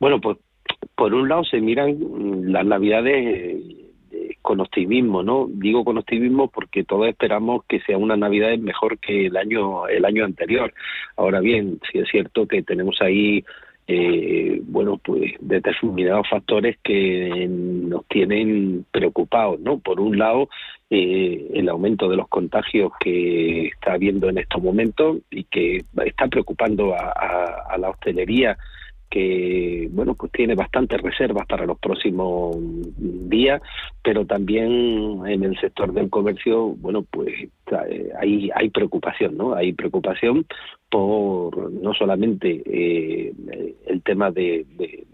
Bueno, 0.00 0.20
pues 0.20 0.38
por 0.94 1.14
un 1.14 1.28
lado 1.28 1.44
se 1.44 1.60
miran 1.60 1.96
las 2.52 2.66
navidades 2.66 3.14
eh, 4.12 4.36
con 4.42 4.60
optimismo, 4.60 5.22
¿no? 5.22 5.46
Digo 5.50 5.84
con 5.84 5.98
optimismo 5.98 6.48
porque 6.48 6.84
todos 6.84 7.08
esperamos 7.08 7.64
que 7.68 7.80
sea 7.80 7.98
una 7.98 8.16
Navidad 8.16 8.56
mejor 8.58 8.98
que 8.98 9.26
el 9.26 9.36
año 9.36 9.86
el 9.88 10.04
año 10.04 10.24
anterior. 10.24 10.72
Ahora 11.16 11.40
bien, 11.40 11.80
sí 11.90 11.98
es 11.98 12.08
cierto 12.10 12.46
que 12.46 12.62
tenemos 12.62 13.00
ahí 13.00 13.44
eh, 13.90 14.60
bueno, 14.64 14.98
pues 14.98 15.32
determinados 15.40 16.28
factores 16.28 16.76
que 16.84 17.48
nos 17.48 18.06
tienen 18.06 18.84
preocupados, 18.90 19.58
¿no? 19.60 19.78
Por 19.78 19.98
un 19.98 20.18
lado, 20.18 20.50
eh, 20.90 21.48
el 21.54 21.70
aumento 21.70 22.08
de 22.10 22.16
los 22.16 22.28
contagios 22.28 22.92
que 23.00 23.68
está 23.68 23.94
habiendo 23.94 24.28
en 24.28 24.38
estos 24.38 24.62
momentos 24.62 25.18
y 25.30 25.44
que 25.44 25.84
está 26.04 26.28
preocupando 26.28 26.94
a 26.94 27.76
la 27.78 27.88
hostelería 27.88 28.58
que 29.10 29.88
bueno 29.90 30.14
pues 30.14 30.32
tiene 30.32 30.54
bastantes 30.54 31.00
reservas 31.00 31.46
para 31.46 31.66
los 31.66 31.78
próximos 31.78 32.56
días 32.98 33.62
pero 34.02 34.26
también 34.26 35.26
en 35.26 35.42
el 35.44 35.58
sector 35.60 35.92
del 35.92 36.10
comercio 36.10 36.74
bueno 36.76 37.04
pues 37.10 37.34
eh, 37.88 38.10
hay 38.18 38.50
hay 38.54 38.70
preocupación 38.70 39.36
no 39.36 39.54
hay 39.54 39.72
preocupación 39.72 40.46
por 40.90 41.72
no 41.72 41.94
solamente 41.94 42.62
eh, 42.66 43.32
el 43.86 44.02
tema 44.02 44.30
de, 44.30 44.66
de 44.76 45.06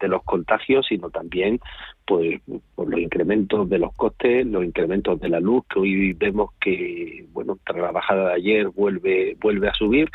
de 0.00 0.08
los 0.08 0.22
contagios, 0.24 0.86
sino 0.88 1.10
también 1.10 1.60
pues 2.06 2.40
por 2.74 2.88
los 2.90 3.00
incrementos 3.00 3.68
de 3.68 3.78
los 3.78 3.94
costes, 3.94 4.46
los 4.46 4.64
incrementos 4.64 5.20
de 5.20 5.28
la 5.28 5.40
luz 5.40 5.64
que 5.72 5.80
hoy 5.80 6.12
vemos 6.14 6.50
que 6.60 7.26
bueno 7.32 7.58
tras 7.64 7.78
la 7.78 7.92
bajada 7.92 8.28
de 8.28 8.34
ayer 8.34 8.68
vuelve 8.68 9.36
vuelve 9.40 9.68
a 9.68 9.74
subir. 9.74 10.10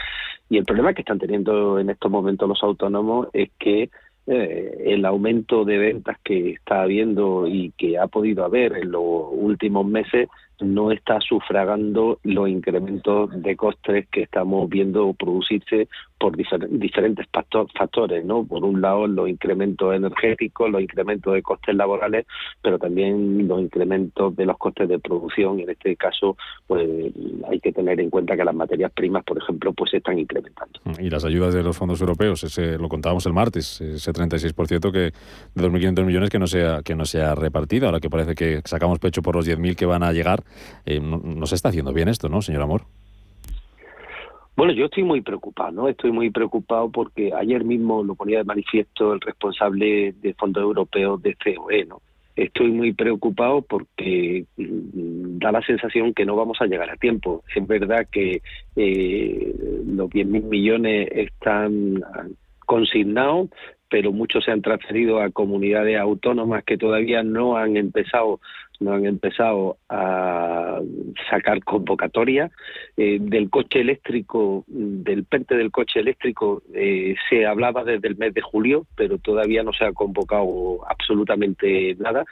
Y 0.49 0.57
el 0.57 0.65
problema 0.65 0.93
que 0.93 1.01
están 1.01 1.19
teniendo 1.19 1.79
en 1.79 1.89
estos 1.89 2.11
momentos 2.11 2.47
los 2.47 2.63
autónomos 2.63 3.27
es 3.33 3.49
que 3.59 3.89
eh, 4.25 4.83
el 4.85 5.05
aumento 5.05 5.65
de 5.65 5.77
ventas 5.77 6.17
que 6.23 6.51
está 6.51 6.83
habiendo 6.83 7.45
y 7.45 7.73
que 7.77 7.97
ha 7.97 8.07
podido 8.07 8.45
haber 8.45 8.77
en 8.77 8.91
los 8.91 9.03
últimos 9.31 9.85
meses 9.85 10.29
no 10.61 10.91
está 10.91 11.19
sufragando 11.19 12.19
los 12.23 12.47
incrementos 12.47 13.29
de 13.41 13.55
costes 13.57 14.07
que 14.09 14.21
estamos 14.21 14.69
viendo 14.69 15.13
producirse 15.13 15.89
por 16.23 16.37
diferentes 16.37 17.27
factores, 17.77 18.23
¿no? 18.23 18.45
Por 18.45 18.63
un 18.63 18.79
lado, 18.79 19.07
los 19.07 19.27
incrementos 19.27 19.93
energéticos, 19.93 20.71
los 20.71 20.81
incrementos 20.81 21.33
de 21.33 21.41
costes 21.41 21.75
laborales, 21.75 22.25
pero 22.61 22.79
también 22.79 23.45
los 23.45 23.59
incrementos 23.59 24.33
de 24.33 24.45
los 24.45 24.57
costes 24.57 24.87
de 24.87 24.99
producción. 24.99 25.59
En 25.59 25.69
este 25.69 25.97
caso, 25.97 26.37
pues 26.65 26.87
hay 27.51 27.59
que 27.59 27.73
tener 27.73 27.99
en 27.99 28.09
cuenta 28.09 28.37
que 28.37 28.45
las 28.45 28.55
materias 28.55 28.93
primas, 28.93 29.25
por 29.25 29.37
ejemplo, 29.37 29.73
pues 29.73 29.91
se 29.91 29.97
están 29.97 30.17
incrementando. 30.17 30.79
Y 30.97 31.09
las 31.09 31.25
ayudas 31.25 31.53
de 31.53 31.61
los 31.61 31.75
fondos 31.75 31.99
europeos, 31.99 32.41
ese, 32.45 32.77
lo 32.77 32.87
contábamos 32.87 33.25
el 33.25 33.33
martes, 33.33 33.81
ese 33.81 34.13
36% 34.13 34.93
que 34.93 34.99
de 34.99 35.11
2.500 35.55 36.05
millones 36.05 36.29
que 36.29 36.39
no 36.39 36.47
sea 36.47 36.83
que 36.85 36.95
no 36.95 37.03
se 37.03 37.21
ha 37.21 37.35
repartido, 37.35 37.87
ahora 37.87 37.99
que 37.99 38.09
parece 38.09 38.33
que 38.33 38.61
sacamos 38.63 38.99
pecho 38.99 39.21
por 39.21 39.35
los 39.35 39.45
10.000 39.45 39.75
que 39.75 39.85
van 39.85 40.03
a 40.03 40.13
llegar 40.13 40.43
eh, 40.85 41.01
no, 41.01 41.45
se 41.47 41.55
está 41.55 41.67
haciendo 41.67 41.91
bien 41.91 42.07
esto, 42.07 42.29
¿no, 42.29 42.41
señor 42.41 42.61
Amor? 42.61 42.83
Bueno, 44.55 44.73
yo 44.73 44.85
estoy 44.85 45.03
muy 45.03 45.21
preocupado, 45.21 45.71
¿no? 45.71 45.89
Estoy 45.89 46.11
muy 46.11 46.29
preocupado 46.29 46.91
porque 46.91 47.31
ayer 47.33 47.63
mismo 47.63 48.03
lo 48.03 48.13
ponía 48.13 48.39
de 48.39 48.43
manifiesto 48.43 49.13
el 49.13 49.21
responsable 49.21 50.13
de 50.21 50.33
fondos 50.35 50.61
europeos 50.61 51.21
de 51.23 51.35
COE, 51.35 51.85
¿no? 51.85 52.01
Estoy 52.35 52.71
muy 52.71 52.93
preocupado 52.93 53.61
porque 53.61 54.45
mm, 54.57 55.39
da 55.39 55.51
la 55.51 55.61
sensación 55.61 56.13
que 56.13 56.25
no 56.25 56.35
vamos 56.35 56.57
a 56.61 56.65
llegar 56.65 56.89
a 56.89 56.97
tiempo. 56.97 57.43
Es 57.55 57.65
verdad 57.67 58.07
que 58.11 58.41
eh, 58.75 59.55
los 59.87 60.09
10.000 60.09 60.43
millones 60.43 61.09
están 61.11 62.03
consignados, 62.65 63.49
pero 63.89 64.11
muchos 64.11 64.43
se 64.45 64.51
han 64.51 64.61
transferido 64.61 65.21
a 65.21 65.29
comunidades 65.29 65.99
autónomas 65.99 66.63
que 66.63 66.77
todavía 66.77 67.21
no 67.21 67.57
han 67.57 67.77
empezado 67.77 68.39
no 68.79 68.93
han 68.93 69.05
empezado 69.05 69.77
a 69.89 70.79
sacar 71.29 71.63
convocatoria. 71.63 72.51
Eh, 72.97 73.17
del 73.19 73.49
coche 73.49 73.81
eléctrico, 73.81 74.63
del 74.67 75.25
PERTE 75.25 75.55
del 75.55 75.71
coche 75.71 75.99
eléctrico, 75.99 76.61
eh, 76.73 77.15
se 77.29 77.45
hablaba 77.45 77.83
desde 77.83 78.07
el 78.07 78.17
mes 78.17 78.33
de 78.33 78.41
julio, 78.41 78.85
pero 78.95 79.17
todavía 79.17 79.63
no 79.63 79.73
se 79.73 79.85
ha 79.85 79.93
convocado 79.93 80.79
absolutamente 80.89 81.95
nada. 81.99 82.25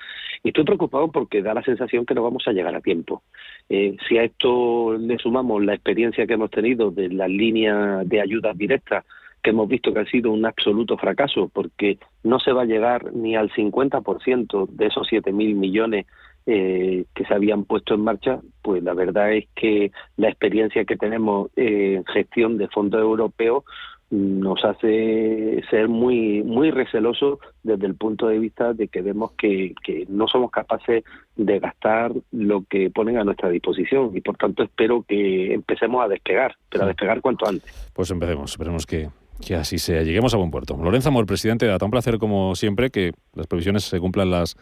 Y 0.43 0.49
estoy 0.49 0.65
preocupado 0.65 1.11
porque 1.11 1.41
da 1.41 1.53
la 1.53 1.63
sensación 1.63 2.05
que 2.05 2.15
no 2.15 2.23
vamos 2.23 2.47
a 2.47 2.51
llegar 2.51 2.75
a 2.75 2.81
tiempo. 2.81 3.23
Eh, 3.69 3.95
si 4.07 4.17
a 4.17 4.23
esto 4.23 4.97
le 4.97 5.17
sumamos 5.17 5.63
la 5.63 5.73
experiencia 5.73 6.27
que 6.27 6.33
hemos 6.33 6.51
tenido 6.51 6.91
de 6.91 7.09
las 7.09 7.29
líneas 7.29 8.07
de 8.07 8.21
ayudas 8.21 8.57
directas, 8.57 9.05
que 9.41 9.49
hemos 9.49 9.67
visto 9.67 9.93
que 9.93 10.01
ha 10.01 10.05
sido 10.05 10.31
un 10.31 10.45
absoluto 10.45 10.97
fracaso, 10.97 11.49
porque 11.51 11.97
no 12.23 12.39
se 12.39 12.51
va 12.51 12.63
a 12.63 12.65
llegar 12.65 13.13
ni 13.13 13.35
al 13.35 13.49
50% 13.51 14.67
de 14.67 14.85
esos 14.85 15.07
7.000 15.09 15.55
millones 15.55 16.05
eh, 16.45 17.05
que 17.13 17.25
se 17.25 17.33
habían 17.33 17.65
puesto 17.65 17.93
en 17.93 18.01
marcha, 18.01 18.39
pues 18.61 18.83
la 18.83 18.93
verdad 18.93 19.33
es 19.33 19.47
que 19.55 19.91
la 20.17 20.29
experiencia 20.29 20.85
que 20.85 20.97
tenemos 20.97 21.51
en 21.55 22.03
gestión 22.05 22.57
de 22.57 22.67
fondos 22.67 23.01
europeos 23.01 23.63
nos 24.11 24.63
hace 24.65 25.63
ser 25.69 25.87
muy 25.87 26.43
muy 26.43 26.69
recelosos 26.69 27.39
desde 27.63 27.87
el 27.87 27.95
punto 27.95 28.27
de 28.27 28.39
vista 28.39 28.73
de 28.73 28.89
que 28.89 29.01
vemos 29.01 29.31
que, 29.37 29.73
no 30.09 30.27
somos 30.27 30.51
capaces 30.51 31.05
de 31.37 31.59
gastar 31.59 32.11
lo 32.31 32.63
que 32.69 32.89
ponen 32.89 33.17
a 33.17 33.23
nuestra 33.23 33.49
disposición 33.49 34.11
y 34.13 34.19
por 34.19 34.35
tanto 34.35 34.63
espero 34.63 35.05
que 35.07 35.53
empecemos 35.53 36.03
a 36.03 36.09
despegar, 36.09 36.55
pero 36.69 36.83
a 36.83 36.87
despegar 36.87 37.21
cuanto 37.21 37.47
antes. 37.47 37.91
Pues 37.93 38.11
empecemos, 38.11 38.51
esperemos 38.51 38.85
que, 38.85 39.09
que 39.45 39.55
así 39.55 39.79
sea. 39.79 40.03
Lleguemos 40.03 40.33
a 40.33 40.37
buen 40.37 40.51
puerto. 40.51 40.75
Lorenzo 40.75 41.07
Amor, 41.07 41.25
presidente 41.25 41.65
de 41.65 41.77
un 41.81 41.91
placer 41.91 42.17
como 42.17 42.55
siempre 42.55 42.89
que 42.89 43.13
las 43.33 43.47
previsiones 43.47 43.85
se 43.85 43.99
cumplan 44.01 44.29
las 44.29 44.57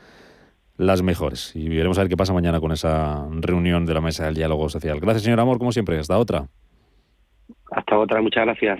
las 0.80 1.04
mejores. 1.04 1.54
Y 1.56 1.68
veremos 1.68 1.98
a 1.98 2.02
ver 2.02 2.10
qué 2.10 2.16
pasa 2.16 2.34
mañana 2.34 2.62
con 2.62 2.72
esa 2.72 3.28
reunión 3.32 3.86
de 3.86 3.94
la 3.94 4.02
mesa 4.02 4.26
del 4.26 4.36
diálogo 4.36 4.70
social. 4.70 5.00
Gracias, 5.00 5.24
señor 5.24 5.40
Amor, 5.42 5.60
como 5.60 5.74
siempre. 5.74 6.00
Hasta 6.00 6.18
otra. 6.18 6.48
Hasta 7.72 7.98
otra, 7.98 8.22
muchas 8.22 8.46
gracias. 8.46 8.80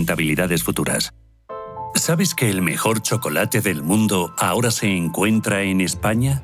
¿Sabes 1.95 2.33
que 2.33 2.49
el 2.49 2.61
mejor 2.61 3.01
chocolate 3.01 3.61
del 3.61 3.83
mundo 3.83 4.33
ahora 4.37 4.71
se 4.71 4.87
encuentra 4.87 5.63
en 5.63 5.81
España? 5.81 6.43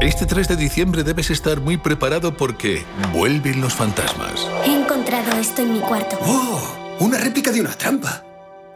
Este 0.00 0.26
3 0.26 0.48
de 0.48 0.56
diciembre 0.56 1.02
debes 1.04 1.30
estar 1.30 1.60
muy 1.60 1.76
preparado 1.76 2.36
porque 2.36 2.84
vuelven 3.12 3.60
los 3.60 3.74
fantasmas. 3.74 4.46
He 4.64 4.74
encontrado 4.74 5.38
esto 5.38 5.62
en 5.62 5.74
mi 5.74 5.80
cuarto. 5.80 6.16
¡Oh! 6.22 6.76
Una 7.00 7.18
réplica 7.18 7.52
de 7.52 7.60
una 7.60 7.70
trampa. 7.70 8.24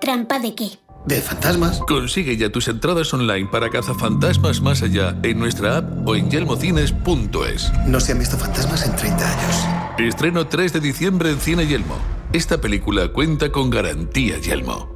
¿Trampa 0.01 0.39
de 0.39 0.55
qué? 0.55 0.79
De 1.07 1.21
fantasmas. 1.21 1.81
Consigue 1.81 2.37
ya 2.37 2.51
tus 2.51 2.69
entradas 2.69 3.13
online 3.13 3.49
para 3.51 3.71
cazafantasmas 3.71 4.61
más 4.61 4.83
allá 4.83 5.17
en 5.23 5.39
nuestra 5.39 5.79
app 5.79 6.09
o 6.09 6.15
en 6.15 6.31
yelmocines.es. 6.31 7.73
No 7.87 8.01
se 8.01 8.13
han 8.13 8.19
visto 8.19 8.39
fantasmas 8.39 8.87
en 8.87 8.97
30 8.97 9.31
años. 9.31 9.67
Estreno 9.99 10.47
3 10.47 10.73
de 10.73 10.81
diciembre 10.81 11.31
en 11.31 11.41
Cine 11.41 11.67
Yelmo. 11.67 11.97
Esta 12.33 12.61
película 12.61 13.09
cuenta 13.09 13.53
con 13.53 13.71
garantía 13.71 14.39
Yelmo. 14.39 14.95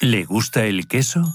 ¿Le 0.00 0.24
gusta 0.24 0.64
el 0.64 0.88
queso? 0.88 1.34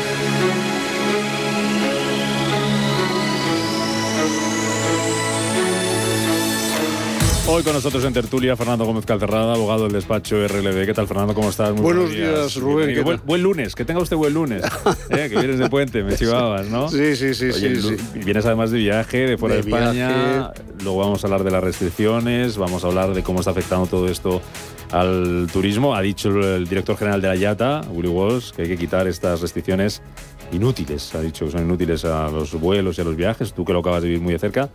Hoy 7.53 7.63
con 7.63 7.73
nosotros 7.73 8.05
en 8.05 8.13
tertulia 8.13 8.55
Fernando 8.55 8.85
Gómez 8.85 9.05
Calcerrada, 9.05 9.55
abogado 9.55 9.83
del 9.83 9.91
despacho 9.91 10.37
RLD. 10.47 10.85
¿Qué 10.85 10.93
tal, 10.93 11.05
Fernando? 11.05 11.33
¿Cómo 11.33 11.49
estás? 11.49 11.73
Muy 11.73 11.81
buenos, 11.81 12.09
días, 12.09 12.55
Rubén. 12.55 13.03
Buen, 13.25 13.43
lunes, 13.43 13.75
que 13.75 13.83
tenga 13.83 13.99
usted 13.99 14.15
buen 14.15 14.33
lunes. 14.33 14.63
¿eh? 15.09 15.27
Que 15.29 15.37
vienes 15.37 15.59
de 15.59 15.69
puente, 15.69 16.01
me 16.01 16.15
chivabas, 16.15 16.67
¿no? 16.67 16.87
Sí, 16.87 17.13
sí, 17.17 17.33
sí. 17.33 17.51
sí, 17.51 17.97
Vienes 18.13 18.45
además 18.45 18.71
de 18.71 18.77
viaje, 18.77 19.27
de 19.27 19.37
fuera 19.37 19.55
de, 19.55 19.61
España. 19.61 20.53
Luego 20.81 20.99
vamos 20.99 21.25
a 21.25 21.27
hablar 21.27 21.43
de 21.43 21.51
las 21.51 21.61
restricciones, 21.61 22.55
vamos 22.55 22.85
a 22.85 22.87
hablar 22.87 23.13
de 23.13 23.21
cómo 23.21 23.39
está 23.39 23.51
afectando 23.51 23.85
todo 23.85 24.07
esto 24.07 24.41
al 24.91 25.49
turismo. 25.51 25.93
Ha 25.93 26.01
dicho 26.01 26.29
el 26.29 26.69
director 26.69 26.95
general 26.95 27.21
de 27.21 27.27
la 27.27 27.35
IATA, 27.35 27.81
Willy 27.91 28.07
Walsh, 28.07 28.51
que 28.51 28.61
hay 28.61 28.69
que 28.69 28.77
quitar 28.77 29.09
estas 29.09 29.41
restricciones 29.41 30.01
inútiles. 30.53 31.13
Ha 31.15 31.19
dicho 31.19 31.45
que 31.45 31.51
son 31.51 31.63
inútiles 31.63 32.05
a 32.05 32.29
los 32.29 32.53
vuelos 32.53 32.97
y 32.97 33.01
a 33.01 33.03
los 33.03 33.17
viajes. 33.17 33.51
Tú 33.51 33.65
que 33.65 33.73
lo 33.73 33.79
acabas 33.79 34.03
de 34.03 34.07
vivir 34.07 34.21
muy 34.21 34.31
de 34.31 34.39
cerca. 34.39 34.69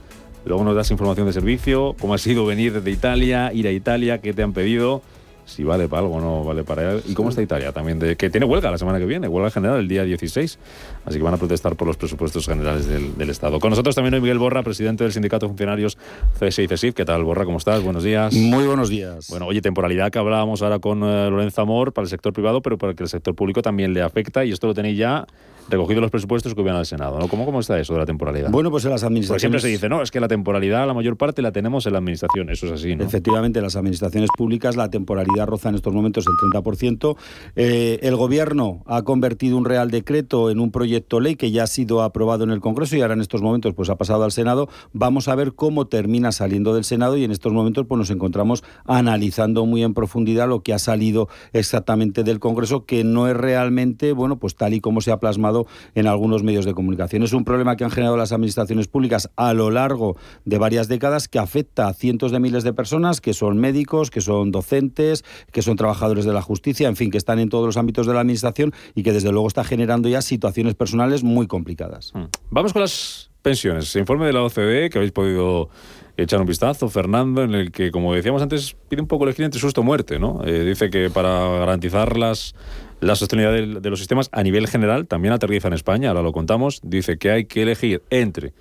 Luego 0.46 0.62
nos 0.62 0.76
das 0.76 0.90
información 0.92 1.26
de 1.26 1.32
servicio, 1.32 1.96
cómo 2.00 2.14
ha 2.14 2.18
sido 2.18 2.46
venir 2.46 2.72
desde 2.72 2.90
Italia, 2.92 3.52
ir 3.52 3.66
a 3.66 3.72
Italia, 3.72 4.18
qué 4.18 4.32
te 4.32 4.44
han 4.44 4.52
pedido, 4.52 5.02
si 5.44 5.64
vale 5.64 5.88
para 5.88 6.02
algo 6.02 6.16
o 6.16 6.20
no 6.20 6.44
vale 6.44 6.62
para 6.62 6.92
él. 6.92 7.02
¿Y 7.08 7.14
cómo 7.14 7.30
está 7.30 7.42
Italia 7.42 7.72
también? 7.72 7.98
De, 7.98 8.14
que 8.14 8.30
tiene 8.30 8.46
huelga 8.46 8.70
la 8.70 8.78
semana 8.78 9.00
que 9.00 9.06
viene, 9.06 9.26
huelga 9.26 9.50
general 9.50 9.80
el 9.80 9.88
día 9.88 10.04
16. 10.04 10.58
Así 11.04 11.18
que 11.18 11.24
van 11.24 11.34
a 11.34 11.36
protestar 11.36 11.74
por 11.74 11.88
los 11.88 11.96
presupuestos 11.96 12.46
generales 12.46 12.86
del, 12.86 13.28
Estado. 13.28 13.58
Con 13.58 13.70
nosotros 13.70 13.96
también 13.96 14.14
hoy 14.14 14.20
Miguel 14.20 14.38
Borra, 14.38 14.62
presidente 14.62 15.02
del 15.02 15.12
Sindicato 15.12 15.46
de 15.46 15.50
Funcionarios 15.50 15.98
CSI 16.38 16.62
y 16.62 16.68
CESIF. 16.68 16.94
¿Qué 16.94 17.04
tal, 17.04 17.24
Borra? 17.24 17.44
¿Cómo 17.44 17.58
estás? 17.58 17.82
Buenos 17.82 18.04
días. 18.04 18.32
Muy 18.32 18.66
buenos 18.66 18.88
días. 18.88 19.26
Bueno, 19.28 19.46
oye, 19.46 19.60
temporalidad 19.60 20.12
que 20.12 20.20
hablábamos 20.20 20.62
ahora 20.62 20.78
con 20.78 21.02
eh, 21.02 21.28
Lorenzo 21.28 21.62
Amor 21.62 21.92
para 21.92 22.04
el 22.04 22.08
sector 22.08 22.32
privado, 22.32 22.62
pero 22.62 22.78
para 22.78 22.94
que 22.94 23.02
el 23.02 23.08
sector 23.08 23.34
público 23.34 23.62
también 23.62 23.92
le 23.92 24.02
afecta 24.02 24.44
y 24.44 24.52
esto 24.52 24.68
lo 24.68 24.74
tenéis 24.74 24.96
ya 24.96 25.26
recogido 25.68 26.00
los 26.00 26.10
presupuestos 26.10 26.54
que 26.54 26.60
hubieran 26.60 26.78
al 26.78 26.86
Senado. 26.86 27.18
¿no? 27.18 27.28
¿Cómo, 27.28 27.44
¿Cómo 27.44 27.60
está 27.60 27.78
eso 27.78 27.92
de 27.94 28.00
la 28.00 28.06
temporalidad? 28.06 28.50
Bueno, 28.50 28.70
pues 28.70 28.84
en 28.84 28.90
las 28.90 29.02
administraciones... 29.02 29.40
siempre 29.40 29.60
se 29.60 29.68
dice, 29.68 29.88
no, 29.88 30.02
es 30.02 30.10
que 30.10 30.20
la 30.20 30.28
temporalidad, 30.28 30.86
la 30.86 30.94
mayor 30.94 31.16
parte 31.16 31.42
la 31.42 31.52
tenemos 31.52 31.86
en 31.86 31.92
la 31.92 31.98
administración. 31.98 32.50
Eso 32.50 32.66
es 32.66 32.72
así, 32.72 32.94
¿no? 32.94 33.04
Efectivamente, 33.04 33.58
en 33.58 33.64
las 33.64 33.76
administraciones 33.76 34.30
públicas 34.36 34.76
la 34.76 34.90
temporalidad 34.90 35.46
roza 35.46 35.68
en 35.68 35.74
estos 35.74 35.92
momentos 35.92 36.24
el 36.26 36.34
30%. 36.52 37.16
Eh, 37.56 37.98
el 38.02 38.16
Gobierno 38.16 38.82
ha 38.86 39.02
convertido 39.02 39.56
un 39.56 39.64
Real 39.64 39.90
Decreto 39.90 40.50
en 40.50 40.60
un 40.60 40.70
proyecto 40.70 41.20
ley 41.20 41.36
que 41.36 41.50
ya 41.50 41.64
ha 41.64 41.66
sido 41.66 42.02
aprobado 42.02 42.44
en 42.44 42.50
el 42.50 42.60
Congreso 42.60 42.96
y 42.96 43.02
ahora 43.02 43.14
en 43.14 43.20
estos 43.20 43.42
momentos 43.42 43.74
pues 43.74 43.90
ha 43.90 43.96
pasado 43.96 44.24
al 44.24 44.32
Senado. 44.32 44.68
Vamos 44.92 45.28
a 45.28 45.34
ver 45.34 45.54
cómo 45.54 45.86
termina 45.86 46.32
saliendo 46.32 46.74
del 46.74 46.84
Senado 46.84 47.16
y 47.16 47.24
en 47.24 47.30
estos 47.30 47.52
momentos 47.52 47.86
pues 47.86 47.98
nos 47.98 48.10
encontramos 48.10 48.64
analizando 48.84 49.66
muy 49.66 49.82
en 49.82 49.94
profundidad 49.94 50.48
lo 50.48 50.62
que 50.62 50.72
ha 50.72 50.78
salido 50.78 51.28
exactamente 51.52 52.24
del 52.24 52.40
Congreso, 52.40 52.84
que 52.84 53.04
no 53.04 53.28
es 53.28 53.36
realmente, 53.36 54.12
bueno, 54.12 54.38
pues 54.38 54.56
tal 54.56 54.74
y 54.74 54.80
como 54.80 55.00
se 55.00 55.12
ha 55.12 55.18
plasmado 55.18 55.55
en 55.94 56.06
algunos 56.06 56.42
medios 56.42 56.64
de 56.64 56.74
comunicación. 56.74 57.22
Es 57.22 57.32
un 57.32 57.44
problema 57.44 57.76
que 57.76 57.84
han 57.84 57.90
generado 57.90 58.16
las 58.16 58.32
administraciones 58.32 58.88
públicas 58.88 59.30
a 59.36 59.54
lo 59.54 59.70
largo 59.70 60.16
de 60.44 60.58
varias 60.58 60.88
décadas 60.88 61.28
que 61.28 61.38
afecta 61.38 61.88
a 61.88 61.94
cientos 61.94 62.32
de 62.32 62.40
miles 62.40 62.64
de 62.64 62.72
personas 62.72 63.20
que 63.20 63.32
son 63.32 63.58
médicos, 63.58 64.10
que 64.10 64.20
son 64.20 64.50
docentes, 64.50 65.24
que 65.52 65.62
son 65.62 65.76
trabajadores 65.76 66.24
de 66.24 66.32
la 66.32 66.42
justicia, 66.42 66.88
en 66.88 66.96
fin, 66.96 67.10
que 67.10 67.18
están 67.18 67.38
en 67.38 67.48
todos 67.48 67.66
los 67.66 67.76
ámbitos 67.76 68.06
de 68.06 68.14
la 68.14 68.20
administración 68.20 68.72
y 68.94 69.02
que 69.02 69.12
desde 69.12 69.32
luego 69.32 69.48
está 69.48 69.64
generando 69.64 70.08
ya 70.08 70.22
situaciones 70.22 70.74
personales 70.74 71.22
muy 71.22 71.46
complicadas. 71.46 72.12
Hmm. 72.14 72.24
Vamos 72.50 72.72
con 72.72 72.82
las 72.82 73.30
pensiones. 73.42 73.94
Informe 73.94 74.26
de 74.26 74.32
la 74.32 74.42
OCDE 74.42 74.90
que 74.90 74.98
habéis 74.98 75.12
podido 75.12 75.68
echar 76.16 76.40
un 76.40 76.46
vistazo, 76.46 76.88
Fernando, 76.88 77.42
en 77.42 77.54
el 77.54 77.70
que, 77.70 77.90
como 77.90 78.14
decíamos 78.14 78.42
antes, 78.42 78.74
pide 78.88 79.02
un 79.02 79.08
poco 79.08 79.24
elegir 79.24 79.44
entre 79.44 79.60
susto 79.60 79.82
o 79.82 79.84
muerte, 79.84 80.18
¿no? 80.18 80.42
Eh, 80.44 80.64
dice 80.64 80.90
que 80.90 81.10
para 81.10 81.46
garantizar 81.58 82.16
las 82.16 82.54
la 83.00 83.14
sostenibilidad 83.14 83.80
de, 83.80 83.90
los 83.90 83.98
sistemas 83.98 84.28
a 84.32 84.42
nivel 84.42 84.66
general 84.68 85.06
también 85.06 85.34
aterriza 85.34 85.68
en 85.68 85.74
España, 85.74 86.08
ahora 86.08 86.22
lo 86.22 86.32
contamos. 86.32 86.80
Dice 86.82 87.18
que 87.18 87.30
hay 87.30 87.44
que 87.44 87.62
elegir 87.62 88.02
entre 88.10 88.54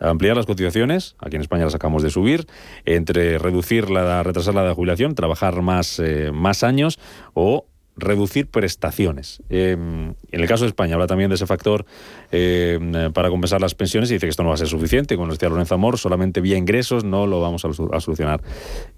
ampliar 0.00 0.36
las 0.36 0.46
cotizaciones, 0.46 1.16
aquí 1.18 1.36
en 1.36 1.42
España 1.42 1.64
las 1.64 1.74
acabamos 1.74 2.02
de 2.02 2.10
subir, 2.10 2.46
entre 2.84 3.38
reducir 3.38 3.90
la, 3.90 4.22
retrasar 4.22 4.54
la 4.54 4.74
jubilación, 4.74 5.14
trabajar 5.14 5.62
más, 5.62 5.98
eh, 5.98 6.30
más 6.32 6.64
años 6.64 6.98
o 7.34 7.66
reducir 7.96 8.48
prestaciones. 8.48 9.42
Em, 9.48 10.14
en 10.30 10.40
el 10.40 10.46
caso 10.48 10.64
de 10.64 10.68
España 10.68 10.94
habla 10.94 11.06
también 11.06 11.28
de 11.30 11.36
ese 11.36 11.46
factor 11.46 11.84
em, 12.32 13.12
para 13.12 13.28
compensar 13.30 13.60
las 13.60 13.74
pensiones 13.74 14.10
y 14.10 14.14
dice 14.14 14.26
que 14.26 14.30
esto 14.30 14.42
no 14.42 14.48
va 14.48 14.56
a 14.56 14.58
ser 14.58 14.66
suficiente. 14.66 15.16
Como 15.16 15.30
decía 15.30 15.48
Lorenzo 15.48 15.74
Amor, 15.74 15.98
solamente 15.98 16.40
vía 16.40 16.56
ingresos 16.56 17.04
no 17.04 17.26
lo 17.26 17.40
vamos 17.40 17.64
a, 17.64 17.72
solucionar. 18.00 18.42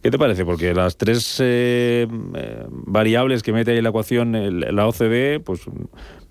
¿Qué 0.03 0.11
te 0.11 0.19
parece? 0.19 0.45
Porque 0.45 0.75
las 0.75 0.97
tres 0.97 1.41
em, 1.41 2.33
eh, 2.35 2.65
variables 2.69 3.43
que 3.43 3.53
mete 3.53 3.73
ahí 3.73 3.79
en 3.79 3.85
la 3.85 3.91
ecuación 3.91 4.33
la 4.75 4.87
OCDE, 4.87 5.41
pues 5.41 5.61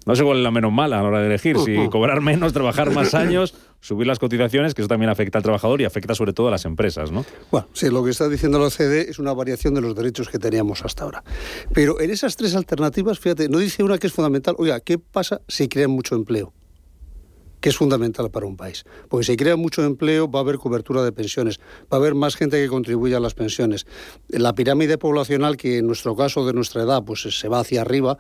no 0.06 0.16
sé 0.16 0.24
cuál 0.24 0.38
es 0.38 0.44
la 0.44 0.52
menos 0.52 0.72
mala 0.72 1.00
a 1.00 1.02
la 1.02 1.08
hora 1.08 1.20
de 1.20 1.28
elegir, 1.28 1.58
si 1.60 1.90
cobrar 1.90 2.22
menos, 2.22 2.54
trabajar 2.54 2.92
más 2.92 3.14
años, 3.16 3.56
subir 3.82 4.08
las 4.08 4.20
cotizaciones, 4.20 4.74
que 4.74 4.82
eso 4.82 4.88
también 4.88 5.10
afecta 5.10 5.40
al 5.40 5.44
trabajador 5.44 5.82
y 5.82 5.86
afecta 5.86 6.16
sobre 6.16 6.34
todo 6.34 6.48
a 6.48 6.52
las 6.52 6.66
empresas, 6.66 7.12
¿no? 7.12 7.26
Bueno, 7.52 7.68
sí, 7.74 7.90
lo 7.90 8.04
que 8.04 8.12
está 8.12 8.30
diciendo 8.30 8.60
la 8.60 8.66
OCDE 8.66 9.10
es 9.10 9.20
una 9.20 9.34
variación 9.34 9.74
de 9.74 9.82
los 9.82 9.96
derechos 9.96 10.30
que 10.30 10.40
teníamos 10.40 10.86
hasta 10.86 11.04
ahora. 11.04 11.24
Pero 11.74 12.00
en 12.00 12.12
esas 12.12 12.36
tres 12.36 12.56
alternativas, 12.56 13.20
fíjate, 13.20 13.50
no 13.50 13.58
dice 13.58 13.84
una 13.84 13.98
que 13.98 14.08
es 14.08 14.14
fundamental, 14.14 14.56
oiga, 14.58 14.80
¿qué 14.80 15.00
pasa 15.00 15.42
si 15.48 15.68
crean 15.68 15.92
mucho 15.92 16.16
empleo? 16.16 16.54
que 17.66 17.70
es 17.70 17.78
fundamental 17.78 18.30
para 18.30 18.46
un 18.46 18.58
país. 18.58 18.84
Porque 19.10 19.26
si 19.26 19.36
crea 19.38 19.56
mucho 19.56 19.84
empleo 19.84 20.30
va 20.30 20.38
a 20.38 20.44
haber 20.44 20.60
cobertura 20.60 21.04
de 21.04 21.12
pensiones, 21.12 21.60
va 21.92 21.94
a 21.94 21.96
haber 21.96 22.14
más 22.14 22.36
gente 22.36 22.62
que 22.62 22.68
contribuya 22.68 23.18
a 23.18 23.20
las 23.20 23.34
pensiones. 23.34 23.88
La 24.28 24.54
pirámide 24.54 25.00
poblacional, 25.00 25.58
que 25.58 25.80
en 25.80 25.88
nuestro 25.88 26.16
caso 26.16 26.46
de 26.46 26.54
nuestra 26.54 26.84
edad 26.84 27.04
pues 27.04 27.22
se 27.22 27.48
va 27.48 27.62
hacia 27.62 27.82
arriba, 27.82 28.20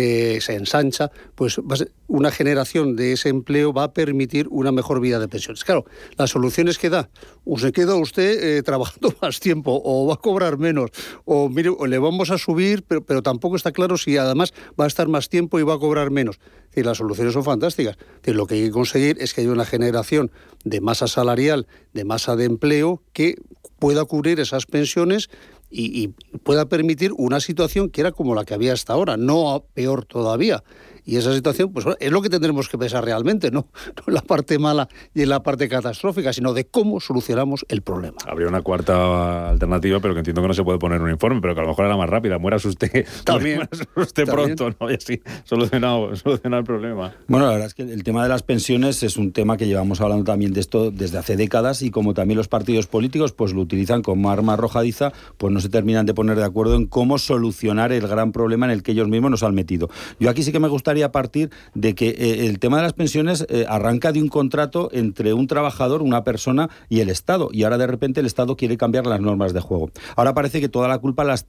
eh, 0.00 0.40
se 0.40 0.54
ensancha, 0.54 1.10
pues 1.34 1.60
una 2.06 2.30
generación 2.30 2.94
de 2.94 3.14
ese 3.14 3.30
empleo 3.30 3.72
va 3.72 3.82
a 3.82 3.92
permitir 3.92 4.46
una 4.48 4.70
mejor 4.70 5.00
vida 5.00 5.18
de 5.18 5.26
pensiones. 5.26 5.64
Claro, 5.64 5.86
las 6.16 6.30
soluciones 6.30 6.78
que 6.78 6.88
da, 6.88 7.10
o 7.44 7.58
se 7.58 7.72
queda 7.72 7.96
usted 7.96 8.58
eh, 8.58 8.62
trabajando 8.62 9.12
más 9.20 9.40
tiempo, 9.40 9.82
o 9.84 10.06
va 10.06 10.14
a 10.14 10.18
cobrar 10.18 10.56
menos, 10.56 10.92
o 11.24 11.48
le 11.48 11.98
vamos 11.98 12.30
a 12.30 12.38
subir, 12.38 12.84
pero, 12.84 13.04
pero, 13.04 13.22
tampoco 13.24 13.56
está 13.56 13.72
claro 13.72 13.98
si 13.98 14.16
además 14.16 14.54
va 14.80 14.84
a 14.84 14.86
estar 14.86 15.08
más 15.08 15.28
tiempo 15.28 15.58
y 15.58 15.64
va 15.64 15.74
a 15.74 15.78
cobrar 15.80 16.12
menos. 16.12 16.38
Y 16.76 16.84
las 16.84 16.98
soluciones 16.98 17.34
son 17.34 17.42
fantásticas. 17.42 17.96
lo 18.22 18.46
que 18.46 18.54
hay 18.54 18.62
que 18.66 18.70
conseguir 18.70 19.16
es 19.18 19.34
que 19.34 19.40
haya 19.40 19.50
una 19.50 19.64
generación 19.64 20.30
de 20.64 20.80
masa 20.80 21.08
salarial, 21.08 21.66
de 21.92 22.04
masa 22.04 22.36
de 22.36 22.44
empleo, 22.44 23.02
que 23.12 23.34
pueda 23.80 24.04
cubrir 24.04 24.38
esas 24.38 24.66
pensiones 24.66 25.28
y, 25.70 26.08
pueda 26.42 26.68
permitir 26.68 27.12
una 27.16 27.40
situación 27.40 27.90
que 27.90 28.00
era 28.00 28.12
como 28.12 28.34
la 28.34 28.44
que 28.44 28.54
había 28.54 28.72
hasta 28.72 28.92
ahora, 28.92 29.16
no 29.16 29.64
peor 29.74 30.04
todavía. 30.04 30.62
Y 31.08 31.16
esa 31.16 31.32
situación, 31.32 31.72
pues 31.72 31.86
es 32.00 32.12
lo 32.12 32.20
que 32.20 32.28
tendremos 32.28 32.68
que 32.68 32.76
pensar 32.76 33.02
realmente, 33.02 33.50
¿no? 33.50 33.68
no 33.96 34.02
en 34.08 34.12
la 34.12 34.20
parte 34.20 34.58
mala 34.58 34.90
y 35.14 35.22
en 35.22 35.30
la 35.30 35.42
parte 35.42 35.66
catastrófica, 35.66 36.34
sino 36.34 36.52
de 36.52 36.66
cómo 36.66 37.00
solucionamos 37.00 37.64
el 37.70 37.80
problema. 37.80 38.18
Habría 38.26 38.46
una 38.46 38.60
cuarta 38.60 39.48
alternativa, 39.48 40.00
pero 40.00 40.12
que 40.12 40.20
entiendo 40.20 40.42
que 40.42 40.48
no 40.48 40.52
se 40.52 40.62
puede 40.62 40.78
poner 40.78 40.96
en 40.98 41.04
un 41.04 41.10
informe, 41.10 41.40
pero 41.40 41.54
que 41.54 41.60
a 41.60 41.62
lo 41.62 41.70
mejor 41.70 41.86
era 41.86 41.96
más 41.96 42.10
rápida. 42.10 42.38
Mueras 42.38 42.62
usted, 42.66 43.06
también, 43.24 43.66
usted 43.96 44.26
pronto, 44.26 44.68
¿no? 44.78 44.90
Y 44.90 44.96
así 44.96 45.22
solucionado, 45.44 46.14
solucionado 46.16 46.60
el 46.60 46.66
problema. 46.66 47.14
Bueno, 47.26 47.46
la 47.46 47.52
verdad 47.52 47.68
es 47.68 47.74
que 47.74 47.84
el 47.84 48.04
tema 48.04 48.22
de 48.22 48.28
las 48.28 48.42
pensiones 48.42 49.02
es 49.02 49.16
un 49.16 49.32
tema 49.32 49.56
que 49.56 49.66
llevamos 49.66 50.02
hablando 50.02 50.24
también 50.24 50.52
de 50.52 50.60
esto 50.60 50.90
desde 50.90 51.16
hace 51.16 51.38
décadas 51.38 51.80
y 51.80 51.90
como 51.90 52.12
también 52.12 52.36
los 52.36 52.48
partidos 52.48 52.86
políticos 52.86 53.32
pues 53.32 53.54
lo 53.54 53.62
utilizan 53.62 54.02
como 54.02 54.30
arma 54.30 54.52
arrojadiza, 54.52 55.14
pues 55.38 55.54
no 55.54 55.60
se 55.60 55.70
terminan 55.70 56.04
de 56.04 56.12
poner 56.12 56.36
de 56.36 56.44
acuerdo 56.44 56.76
en 56.76 56.84
cómo 56.84 57.16
solucionar 57.16 57.92
el 57.92 58.06
gran 58.06 58.30
problema 58.30 58.66
en 58.66 58.72
el 58.72 58.82
que 58.82 58.92
ellos 58.92 59.08
mismos 59.08 59.30
nos 59.30 59.42
han 59.42 59.54
metido. 59.54 59.88
Yo 60.20 60.28
aquí 60.28 60.42
sí 60.42 60.52
que 60.52 60.60
me 60.60 60.68
gustaría 60.68 60.97
a 61.02 61.12
partir 61.12 61.50
de 61.74 61.94
que 61.94 62.08
eh, 62.08 62.46
el 62.46 62.58
tema 62.58 62.78
de 62.78 62.82
las 62.84 62.92
pensiones 62.92 63.46
eh, 63.48 63.66
arranca 63.68 64.12
de 64.12 64.22
un 64.22 64.28
contrato 64.28 64.88
entre 64.92 65.32
un 65.32 65.46
trabajador, 65.46 66.02
una 66.02 66.24
persona 66.24 66.70
y 66.88 67.00
el 67.00 67.08
Estado. 67.08 67.48
Y 67.52 67.64
ahora 67.64 67.78
de 67.78 67.86
repente 67.86 68.20
el 68.20 68.26
Estado 68.26 68.56
quiere 68.56 68.76
cambiar 68.76 69.06
las 69.06 69.20
normas 69.20 69.52
de 69.52 69.60
juego. 69.60 69.90
Ahora 70.16 70.34
parece 70.34 70.60
que 70.60 70.68
toda 70.68 70.88
la 70.88 70.98
culpa 70.98 71.24
las, 71.24 71.46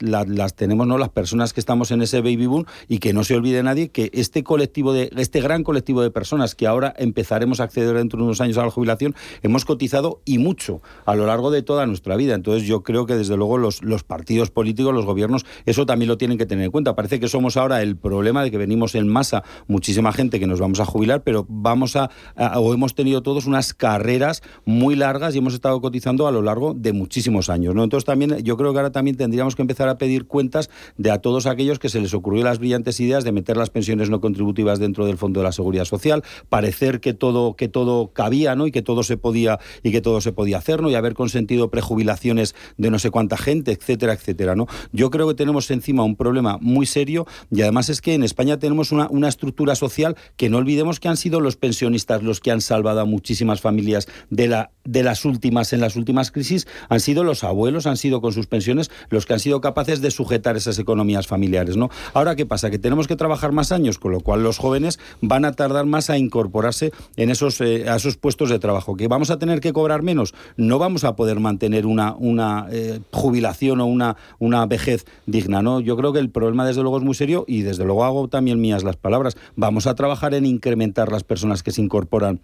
tenemos 0.55 0.87
no 0.87 0.97
las 0.97 1.09
personas 1.09 1.53
que 1.53 1.59
estamos 1.59 1.91
en 1.91 2.01
ese 2.01 2.21
baby 2.21 2.45
boom 2.45 2.65
y 2.87 2.99
que 2.99 3.13
no 3.13 3.23
se 3.23 3.35
olvide 3.35 3.63
nadie 3.63 3.89
que 3.89 4.09
este 4.13 4.43
colectivo 4.43 4.93
de 4.93 5.09
este 5.15 5.41
gran 5.41 5.63
colectivo 5.63 6.01
de 6.01 6.11
personas 6.11 6.55
que 6.55 6.67
ahora 6.67 6.93
empezaremos 6.97 7.59
a 7.59 7.63
acceder 7.63 7.95
dentro 7.95 8.17
de 8.19 8.25
unos 8.25 8.41
años 8.41 8.57
a 8.57 8.63
la 8.63 8.71
jubilación 8.71 9.15
hemos 9.41 9.65
cotizado 9.65 10.21
y 10.25 10.37
mucho 10.37 10.81
a 11.05 11.15
lo 11.15 11.25
largo 11.25 11.51
de 11.51 11.61
toda 11.61 11.85
nuestra 11.85 12.15
vida. 12.15 12.35
Entonces 12.35 12.67
yo 12.67 12.83
creo 12.83 13.05
que 13.05 13.15
desde 13.15 13.37
luego 13.37 13.57
los, 13.57 13.83
los 13.83 14.03
partidos 14.03 14.51
políticos, 14.51 14.93
los 14.93 15.05
gobiernos, 15.05 15.45
eso 15.65 15.85
también 15.85 16.09
lo 16.09 16.17
tienen 16.17 16.37
que 16.37 16.45
tener 16.45 16.65
en 16.65 16.71
cuenta. 16.71 16.95
Parece 16.95 17.19
que 17.19 17.27
somos 17.27 17.57
ahora 17.57 17.81
el 17.81 17.95
problema 17.95 18.43
de 18.43 18.51
que 18.51 18.57
venimos 18.57 18.95
en 18.95 19.07
masa 19.07 19.38
muchísima 19.67 20.11
gente 20.11 20.39
que 20.39 20.47
nos 20.47 20.59
vamos 20.59 20.79
a 20.79 20.85
jubilar, 20.85 21.23
pero 21.23 21.45
vamos 21.49 21.95
a, 21.95 22.09
o 22.55 22.73
hemos 22.73 22.95
tenido 22.95 23.21
todos 23.21 23.45
unas 23.45 23.73
carreras 23.73 24.41
muy 24.65 24.95
largas 24.95 25.35
y 25.35 25.39
hemos 25.39 25.53
estado 25.53 25.79
cotizando 25.81 26.27
a 26.27 26.31
lo 26.31 26.41
largo 26.41 26.73
de 26.73 26.93
muchísimos 26.93 27.49
años. 27.49 27.75
¿no? 27.75 27.83
Entonces 27.83 28.05
también 28.05 28.37
yo 28.43 28.57
creo 28.57 28.71
que 28.71 28.79
ahora 28.79 28.91
también 28.91 29.17
tendríamos 29.17 29.55
que 29.55 29.61
empezar 29.61 29.89
a 29.89 29.97
pedir 29.97 30.25
cuentas 30.25 30.69
de 30.97 31.11
a 31.11 31.19
todos 31.19 31.45
aquellos 31.45 31.79
que 31.79 31.89
se 31.89 31.99
les 31.99 32.13
ocurrió 32.13 32.43
las 32.43 32.59
brillantes 32.59 32.99
ideas 32.99 33.23
de 33.23 33.31
meter 33.31 33.57
las 33.57 33.69
pensiones 33.69 34.09
no 34.09 34.21
contributivas 34.21 34.79
dentro 34.79 35.05
del 35.05 35.17
Fondo 35.17 35.39
de 35.41 35.45
la 35.45 35.51
Seguridad 35.51 35.85
Social, 35.85 36.23
parecer 36.49 36.99
que 36.99 37.13
todo, 37.13 37.55
que 37.55 37.67
todo 37.67 38.11
cabía 38.13 38.55
¿no? 38.55 38.67
y 38.67 38.71
que 38.71 38.81
todo 38.81 39.03
se 39.03 39.17
podía 39.17 39.59
y 39.83 39.91
que 39.91 40.01
todo 40.01 40.21
se 40.21 40.31
podía 40.31 40.57
hacer, 40.57 40.81
¿no? 40.81 40.89
y 40.89 40.95
haber 40.95 41.13
consentido 41.13 41.69
prejubilaciones 41.69 42.55
de 42.77 42.89
no 42.89 42.99
sé 42.99 43.11
cuánta 43.11 43.37
gente, 43.37 43.71
etcétera, 43.71 44.13
etcétera. 44.13 44.55
¿no? 44.55 44.67
Yo 44.91 45.09
creo 45.09 45.27
que 45.27 45.33
tenemos 45.35 45.69
encima 45.71 46.03
un 46.03 46.15
problema 46.15 46.57
muy 46.61 46.85
serio 46.85 47.25
y 47.51 47.61
además 47.61 47.89
es 47.89 48.01
que 48.01 48.13
en 48.13 48.23
España 48.23 48.57
tenemos 48.57 48.91
una 48.91 49.09
una 49.09 49.18
estructura 49.27 49.75
social 49.75 50.15
que 50.37 50.49
no 50.49 50.57
olvidemos 50.57 50.99
que 50.99 51.07
han 51.07 51.17
sido 51.17 51.39
los 51.39 51.57
pensionistas 51.57 52.23
los 52.23 52.39
que 52.39 52.51
han 52.51 52.61
salvado 52.61 53.01
a 53.01 53.05
muchísimas 53.05 53.61
familias 53.61 54.07
de, 54.29 54.47
la, 54.47 54.71
de 54.83 55.03
las 55.03 55.25
últimas, 55.25 55.73
en 55.73 55.81
las 55.81 55.95
últimas 55.95 56.31
crisis, 56.31 56.67
han 56.89 56.99
sido 56.99 57.23
los 57.23 57.43
abuelos, 57.43 57.87
han 57.87 57.97
sido 57.97 58.21
con 58.21 58.33
sus 58.33 58.47
pensiones 58.47 58.91
los 59.09 59.25
que 59.25 59.33
han 59.33 59.39
sido 59.39 59.61
capaces 59.61 60.01
de 60.01 60.11
sujetar 60.11 60.57
esas 60.57 60.79
economías 60.79 61.27
familiares. 61.27 61.77
¿no? 61.77 61.89
Ahora, 62.13 62.35
¿qué 62.35 62.45
pasa? 62.45 62.69
Que 62.69 62.79
tenemos 62.79 63.07
que 63.07 63.15
trabajar 63.15 63.51
más 63.51 63.71
años, 63.71 63.99
con 63.99 64.11
lo 64.11 64.21
cual 64.21 64.43
los 64.43 64.57
jóvenes 64.57 64.99
van 65.21 65.45
a 65.45 65.53
tardar 65.53 65.85
más 65.85 66.09
a 66.09 66.17
incorporarse 66.17 66.91
en 67.15 67.29
esos, 67.29 67.61
eh, 67.61 67.89
a 67.89 67.95
esos 67.95 68.17
puestos 68.17 68.49
de 68.49 68.59
trabajo. 68.59 68.95
¿Que 68.95 69.07
vamos 69.07 69.31
a 69.31 69.39
tener 69.39 69.59
que 69.59 69.73
cobrar 69.73 70.01
menos? 70.01 70.33
No 70.57 70.79
vamos 70.79 71.03
a 71.03 71.15
poder 71.15 71.39
mantener 71.39 71.85
una, 71.85 72.15
una 72.15 72.67
eh, 72.71 72.99
jubilación 73.11 73.81
o 73.81 73.85
una, 73.85 74.17
una 74.39 74.65
vejez 74.65 75.05
digna. 75.25 75.61
¿no? 75.61 75.79
Yo 75.79 75.97
creo 75.97 76.13
que 76.13 76.19
el 76.19 76.29
problema, 76.29 76.65
desde 76.65 76.81
luego, 76.81 76.97
es 76.97 77.03
muy 77.03 77.15
serio 77.15 77.45
y, 77.47 77.61
desde 77.61 77.85
luego, 77.85 78.05
hago 78.05 78.27
también 78.27 78.61
mías 78.61 78.83
las 78.83 78.95
palabras. 78.95 79.08
Vamos 79.55 79.87
a 79.87 79.95
trabajar 79.95 80.33
en 80.33 80.45
incrementar 80.45 81.11
las 81.11 81.23
personas 81.23 81.63
que 81.63 81.71
se 81.71 81.81
incorporan 81.81 82.41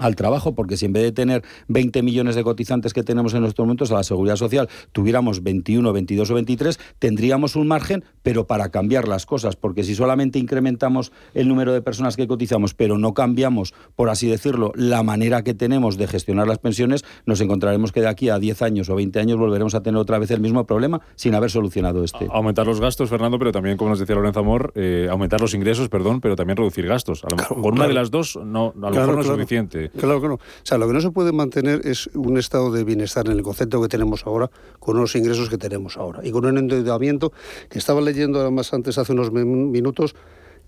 al 0.00 0.16
trabajo, 0.16 0.54
porque 0.54 0.76
si 0.76 0.86
en 0.86 0.92
vez 0.92 1.02
de 1.04 1.12
tener 1.12 1.42
20 1.68 2.02
millones 2.02 2.34
de 2.34 2.42
cotizantes 2.42 2.92
que 2.92 3.02
tenemos 3.02 3.34
en 3.34 3.44
estos 3.44 3.64
momentos 3.64 3.92
a 3.92 3.94
la 3.94 4.02
seguridad 4.02 4.36
social, 4.36 4.68
tuviéramos 4.92 5.42
21, 5.42 5.92
22 5.92 6.30
o 6.30 6.34
23, 6.34 6.80
tendríamos 6.98 7.56
un 7.56 7.68
margen, 7.68 8.04
pero 8.22 8.46
para 8.46 8.70
cambiar 8.70 9.06
las 9.06 9.26
cosas, 9.26 9.56
porque 9.56 9.84
si 9.84 9.94
solamente 9.94 10.38
incrementamos 10.38 11.12
el 11.34 11.48
número 11.48 11.72
de 11.72 11.82
personas 11.82 12.16
que 12.16 12.26
cotizamos, 12.26 12.74
pero 12.74 12.98
no 12.98 13.14
cambiamos, 13.14 13.74
por 13.94 14.10
así 14.10 14.28
decirlo, 14.28 14.72
la 14.74 15.02
manera 15.02 15.42
que 15.42 15.54
tenemos 15.54 15.96
de 15.96 16.06
gestionar 16.06 16.48
las 16.48 16.58
pensiones, 16.58 17.04
nos 17.26 17.40
encontraremos 17.40 17.92
que 17.92 18.00
de 18.00 18.08
aquí 18.08 18.28
a 18.28 18.38
10 18.38 18.62
años 18.62 18.88
o 18.88 18.94
20 18.94 19.20
años 19.20 19.38
volveremos 19.38 19.74
a 19.74 19.82
tener 19.82 20.00
otra 20.00 20.18
vez 20.18 20.30
el 20.30 20.40
mismo 20.40 20.64
problema 20.64 21.00
sin 21.14 21.34
haber 21.34 21.50
solucionado 21.50 22.02
este. 22.04 22.26
aumentar 22.32 22.66
los 22.66 22.80
gastos, 22.80 23.08
Fernando, 23.10 23.38
pero 23.38 23.52
también, 23.52 23.76
como 23.76 23.90
nos 23.90 23.98
decía 23.98 24.14
Lorenzo 24.14 24.40
Amor, 24.40 24.72
eh, 24.74 25.08
aumentar 25.10 25.40
los 25.40 25.54
ingresos, 25.54 25.88
perdón, 25.88 26.20
pero 26.20 26.36
también 26.36 26.56
reducir 26.56 26.86
gastos. 26.86 27.24
A 27.24 27.30
lo 27.30 27.36
mejor, 27.36 27.60
con 27.60 27.72
una 27.74 27.86
de 27.86 27.94
las 27.94 28.10
dos 28.10 28.38
no, 28.42 28.74
a 28.82 28.90
lo 28.90 28.96
mejor 28.96 29.14
no 29.14 29.20
es 29.20 29.26
suficiente. 29.26 29.89
Claro 29.98 30.20
que 30.20 30.28
no. 30.28 30.34
O 30.34 30.40
sea, 30.62 30.78
lo 30.78 30.86
que 30.86 30.92
no 30.92 31.00
se 31.00 31.10
puede 31.10 31.32
mantener 31.32 31.86
es 31.86 32.08
un 32.14 32.38
estado 32.38 32.70
de 32.70 32.84
bienestar 32.84 33.26
en 33.26 33.32
el 33.32 33.42
concepto 33.42 33.80
que 33.82 33.88
tenemos 33.88 34.26
ahora, 34.26 34.50
con 34.78 34.96
los 34.96 35.14
ingresos 35.16 35.48
que 35.48 35.58
tenemos 35.58 35.96
ahora 35.96 36.20
y 36.22 36.30
con 36.30 36.44
un 36.46 36.58
endeudamiento 36.58 37.32
que 37.68 37.78
estaba 37.78 38.00
leyendo 38.00 38.40
además 38.40 38.72
antes, 38.72 38.98
hace 38.98 39.12
unos 39.12 39.32
minutos, 39.32 40.14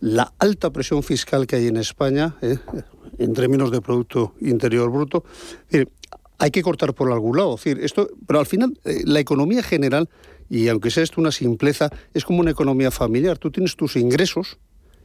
la 0.00 0.32
alta 0.38 0.70
presión 0.70 1.02
fiscal 1.02 1.46
que 1.46 1.56
hay 1.56 1.68
en 1.68 1.76
España, 1.76 2.34
¿eh? 2.42 2.58
en 3.18 3.32
términos 3.34 3.70
de 3.70 3.80
Producto 3.80 4.34
Interior 4.40 4.90
Bruto. 4.90 5.24
hay 6.38 6.50
que 6.50 6.62
cortar 6.62 6.92
por 6.92 7.12
algún 7.12 7.36
lado. 7.36 7.56
esto, 7.64 8.08
pero 8.26 8.40
al 8.40 8.46
final, 8.46 8.76
eh, 8.84 9.02
la 9.04 9.20
economía 9.20 9.62
general, 9.62 10.08
y 10.50 10.68
aunque 10.68 10.90
sea 10.90 11.04
esto 11.04 11.20
una 11.20 11.30
simpleza, 11.30 11.88
es 12.14 12.24
como 12.24 12.40
una 12.40 12.50
economía 12.50 12.90
familiar. 12.90 13.38
Tú 13.38 13.52
tienes 13.52 13.76
tus 13.76 13.94
ingresos, 13.94 14.58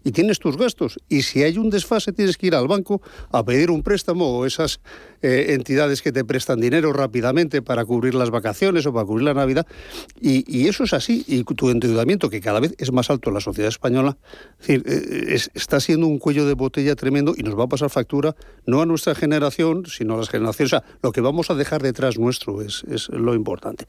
y 0.08 0.14
tienes 0.14 0.40
tus 0.40 0.56
gastos. 0.56 1.00
Y 1.10 1.24
si 1.24 1.44
hay 1.44 1.58
un 1.58 1.70
desfase, 1.70 2.14
tienes 2.14 2.38
que 2.38 2.48
ir 2.48 2.56
al 2.56 2.70
banco 2.70 3.02
a 3.30 3.44
pedir 3.44 3.70
un 3.70 3.84
préstamo 3.84 4.38
o 4.38 4.46
esas 4.46 4.80
eh, 5.22 5.48
entidades 5.50 6.02
que 6.02 6.12
te 6.12 6.24
prestan 6.24 6.60
dinero 6.60 6.94
rápidamente 6.94 7.62
para 7.62 7.86
cubrir 7.86 8.16
las 8.16 8.30
vacaciones 8.30 8.86
o 8.86 8.94
para 8.94 9.06
cubrir 9.06 9.26
la 9.26 9.34
Navidad. 9.34 9.66
Y, 10.20 10.68
eso 10.68 10.84
es 10.84 10.94
así. 10.94 11.24
Y 11.28 11.44
tu 11.44 11.70
endeudamiento, 11.70 12.30
que 12.30 12.42
cada 12.42 12.60
vez 12.60 12.76
es 12.78 12.92
más 12.92 13.10
alto 13.10 13.30
en 13.30 13.36
la 13.36 13.42
sociedad 13.42 13.70
española, 13.70 14.18
decir, 14.60 14.84
eh, 14.86 15.38
está 15.54 15.80
siendo 15.80 16.08
un 16.08 16.20
cuello 16.20 16.46
de 16.46 16.54
botella 16.54 16.96
tremendo 16.96 17.34
y 17.36 17.44
nos 17.44 17.58
va 17.58 17.64
a 17.64 17.68
pasar 17.68 17.90
factura 17.90 18.36
no 18.66 18.82
a 18.82 18.86
nuestra 18.86 19.16
generación, 19.16 19.86
sino 19.86 20.16
a 20.16 20.18
las 20.18 20.30
generaciones. 20.30 20.74
O 20.74 20.78
sea, 20.80 20.84
lo 21.02 21.12
que 21.12 21.22
vamos 21.22 21.50
a 21.50 21.56
dejar 21.56 21.82
detrás 21.82 22.20
nuestro 22.20 22.62
es, 22.62 22.84
es 22.90 23.10
lo 23.10 23.34
importante. 23.34 23.86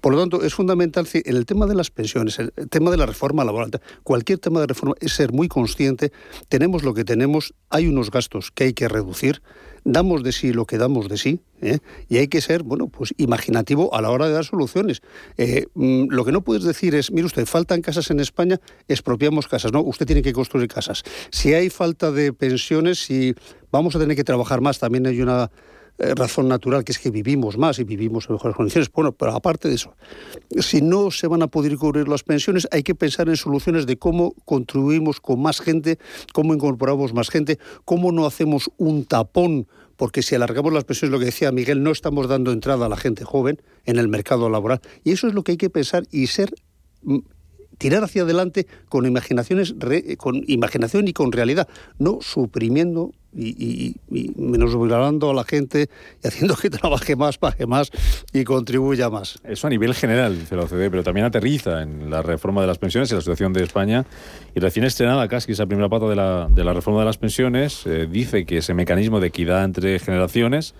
Por 0.00 0.14
lo 0.14 0.20
tanto, 0.20 0.42
es 0.42 0.54
fundamental 0.54 1.06
en 1.12 1.36
el 1.36 1.46
tema 1.46 1.66
de 1.66 1.74
las 1.74 1.90
pensiones, 1.90 2.38
el 2.38 2.52
tema 2.70 2.90
de 2.90 2.96
la 2.96 3.06
reforma 3.06 3.44
laboral, 3.44 3.70
cualquier 4.02 4.38
tema 4.38 4.60
de 4.60 4.66
reforma 4.66 4.94
es 5.00 5.12
ser 5.12 5.32
muy 5.32 5.48
consciente. 5.48 6.12
Tenemos 6.48 6.82
lo 6.82 6.94
que 6.94 7.04
tenemos, 7.04 7.54
hay 7.70 7.86
unos 7.86 8.10
gastos 8.10 8.50
que 8.50 8.64
hay 8.64 8.72
que 8.72 8.88
reducir 8.88 9.42
damos 9.84 10.22
de 10.22 10.32
sí 10.32 10.52
lo 10.52 10.66
que 10.66 10.78
damos 10.78 11.08
de 11.08 11.18
sí 11.18 11.40
¿eh? 11.60 11.78
y 12.08 12.18
hay 12.18 12.28
que 12.28 12.40
ser 12.40 12.62
bueno 12.62 12.88
pues 12.88 13.14
imaginativo 13.16 13.94
a 13.94 14.02
la 14.02 14.10
hora 14.10 14.26
de 14.26 14.32
dar 14.32 14.44
soluciones. 14.44 15.02
Eh, 15.36 15.66
mm, 15.74 16.08
lo 16.10 16.24
que 16.24 16.32
no 16.32 16.42
puedes 16.42 16.64
decir 16.64 16.94
es 16.94 17.10
mire 17.10 17.26
usted 17.26 17.46
faltan 17.46 17.82
casas 17.82 18.10
en 18.10 18.20
España 18.20 18.60
expropiamos 18.88 19.48
casas. 19.48 19.72
No 19.72 19.82
usted 19.82 20.06
tiene 20.06 20.22
que 20.22 20.32
construir 20.32 20.68
casas. 20.68 21.02
Si 21.30 21.54
hay 21.54 21.70
falta 21.70 22.10
de 22.12 22.32
pensiones 22.32 23.04
si 23.04 23.34
vamos 23.70 23.96
a 23.96 23.98
tener 23.98 24.16
que 24.16 24.24
trabajar 24.24 24.60
más 24.60 24.78
también 24.78 25.06
hay 25.06 25.20
una 25.20 25.50
razón 25.98 26.48
natural, 26.48 26.84
que 26.84 26.92
es 26.92 26.98
que 26.98 27.10
vivimos 27.10 27.56
más 27.58 27.78
y 27.78 27.84
vivimos 27.84 28.28
en 28.28 28.34
mejores 28.34 28.56
condiciones. 28.56 28.90
Bueno, 28.92 29.12
pero 29.12 29.32
aparte 29.32 29.68
de 29.68 29.74
eso, 29.74 29.94
si 30.58 30.82
no 30.82 31.10
se 31.10 31.26
van 31.26 31.42
a 31.42 31.46
poder 31.46 31.76
cubrir 31.76 32.08
las 32.08 32.22
pensiones, 32.22 32.66
hay 32.70 32.82
que 32.82 32.94
pensar 32.94 33.28
en 33.28 33.36
soluciones 33.36 33.86
de 33.86 33.96
cómo 33.96 34.34
contribuimos 34.44 35.20
con 35.20 35.40
más 35.40 35.60
gente, 35.60 35.98
cómo 36.32 36.54
incorporamos 36.54 37.12
más 37.12 37.30
gente, 37.30 37.58
cómo 37.84 38.12
no 38.12 38.26
hacemos 38.26 38.70
un 38.78 39.04
tapón 39.04 39.66
porque 39.96 40.22
si 40.22 40.34
alargamos 40.34 40.72
las 40.72 40.82
pensiones, 40.82 41.12
lo 41.12 41.20
que 41.20 41.26
decía 41.26 41.52
Miguel, 41.52 41.82
no 41.82 41.92
estamos 41.92 42.26
dando 42.26 42.50
entrada 42.50 42.86
a 42.86 42.88
la 42.88 42.96
gente 42.96 43.24
joven 43.24 43.62
en 43.84 43.98
el 43.98 44.08
mercado 44.08 44.50
laboral. 44.50 44.80
Y 45.04 45.12
eso 45.12 45.28
es 45.28 45.34
lo 45.34 45.44
que 45.44 45.52
hay 45.52 45.58
que 45.58 45.70
pensar 45.70 46.04
y 46.10 46.26
ser 46.26 46.52
mm, 47.02 47.18
tirar 47.82 48.04
hacia 48.04 48.22
adelante 48.22 48.68
con 48.88 49.06
imaginaciones 49.06 49.74
con 50.16 50.44
imaginación 50.46 51.08
y 51.08 51.12
con 51.12 51.32
realidad, 51.32 51.66
no 51.98 52.18
suprimiendo 52.20 53.10
y, 53.34 53.96
menos 54.36 54.72
obligando 54.74 55.30
a 55.30 55.34
la 55.34 55.42
gente 55.42 55.88
y 56.22 56.28
haciendo 56.28 56.54
que 56.54 56.70
trabaje 56.78 57.16
más, 57.16 57.38
pague 57.38 57.66
más 57.66 57.90
y 58.32 58.44
contribuya 58.44 59.10
más. 59.10 59.40
Eso 59.42 59.66
a 59.66 59.70
nivel 59.70 59.94
general, 59.94 60.38
dice 60.38 60.54
la 60.54 60.62
OCDE, 60.62 60.90
pero 60.90 61.02
también 61.02 61.26
aterriza 61.26 61.82
en 61.82 62.08
la 62.08 62.22
reforma 62.22 62.60
de 62.60 62.68
las 62.68 62.78
pensiones 62.78 63.10
y 63.10 63.14
la 63.16 63.20
situación 63.20 63.52
de 63.52 63.64
España. 63.64 64.06
Y 64.54 64.60
recién 64.60 64.84
estrenada 64.84 65.26
casi 65.26 65.50
esa 65.50 65.66
primera 65.66 65.88
pata 65.88 66.06
de 66.06 66.14
la, 66.14 66.46
de 66.48 66.62
la 66.62 66.74
reforma 66.74 67.00
de 67.00 67.06
las 67.06 67.18
pensiones, 67.18 67.84
eh, 67.86 68.06
dice 68.08 68.46
que 68.46 68.58
ese 68.58 68.74
mecanismo 68.74 69.18
de 69.18 69.26
equidad 69.26 69.64
entre 69.64 69.98
generaciones 69.98 70.76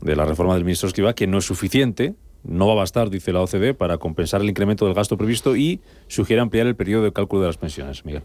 de 0.00 0.16
la 0.16 0.24
reforma 0.24 0.54
del 0.54 0.64
ministro 0.64 0.88
Escriba, 0.88 1.12
que 1.12 1.26
no 1.26 1.36
es 1.36 1.44
suficiente, 1.44 2.14
no 2.44 2.66
va 2.66 2.72
a 2.72 2.76
bastar, 2.76 3.10
dice 3.10 3.32
la 3.32 3.40
OCDE, 3.42 3.74
para 3.74 3.98
compensar 3.98 4.40
el 4.40 4.48
incremento 4.48 4.86
del 4.86 4.94
gasto 4.94 5.16
previsto 5.16 5.56
y 5.56 5.80
sugiere 6.08 6.40
ampliar 6.40 6.66
el 6.66 6.74
periodo 6.74 7.04
de 7.04 7.12
cálculo 7.12 7.42
de 7.42 7.48
las 7.48 7.58
pensiones. 7.58 8.04
Miguel. 8.04 8.22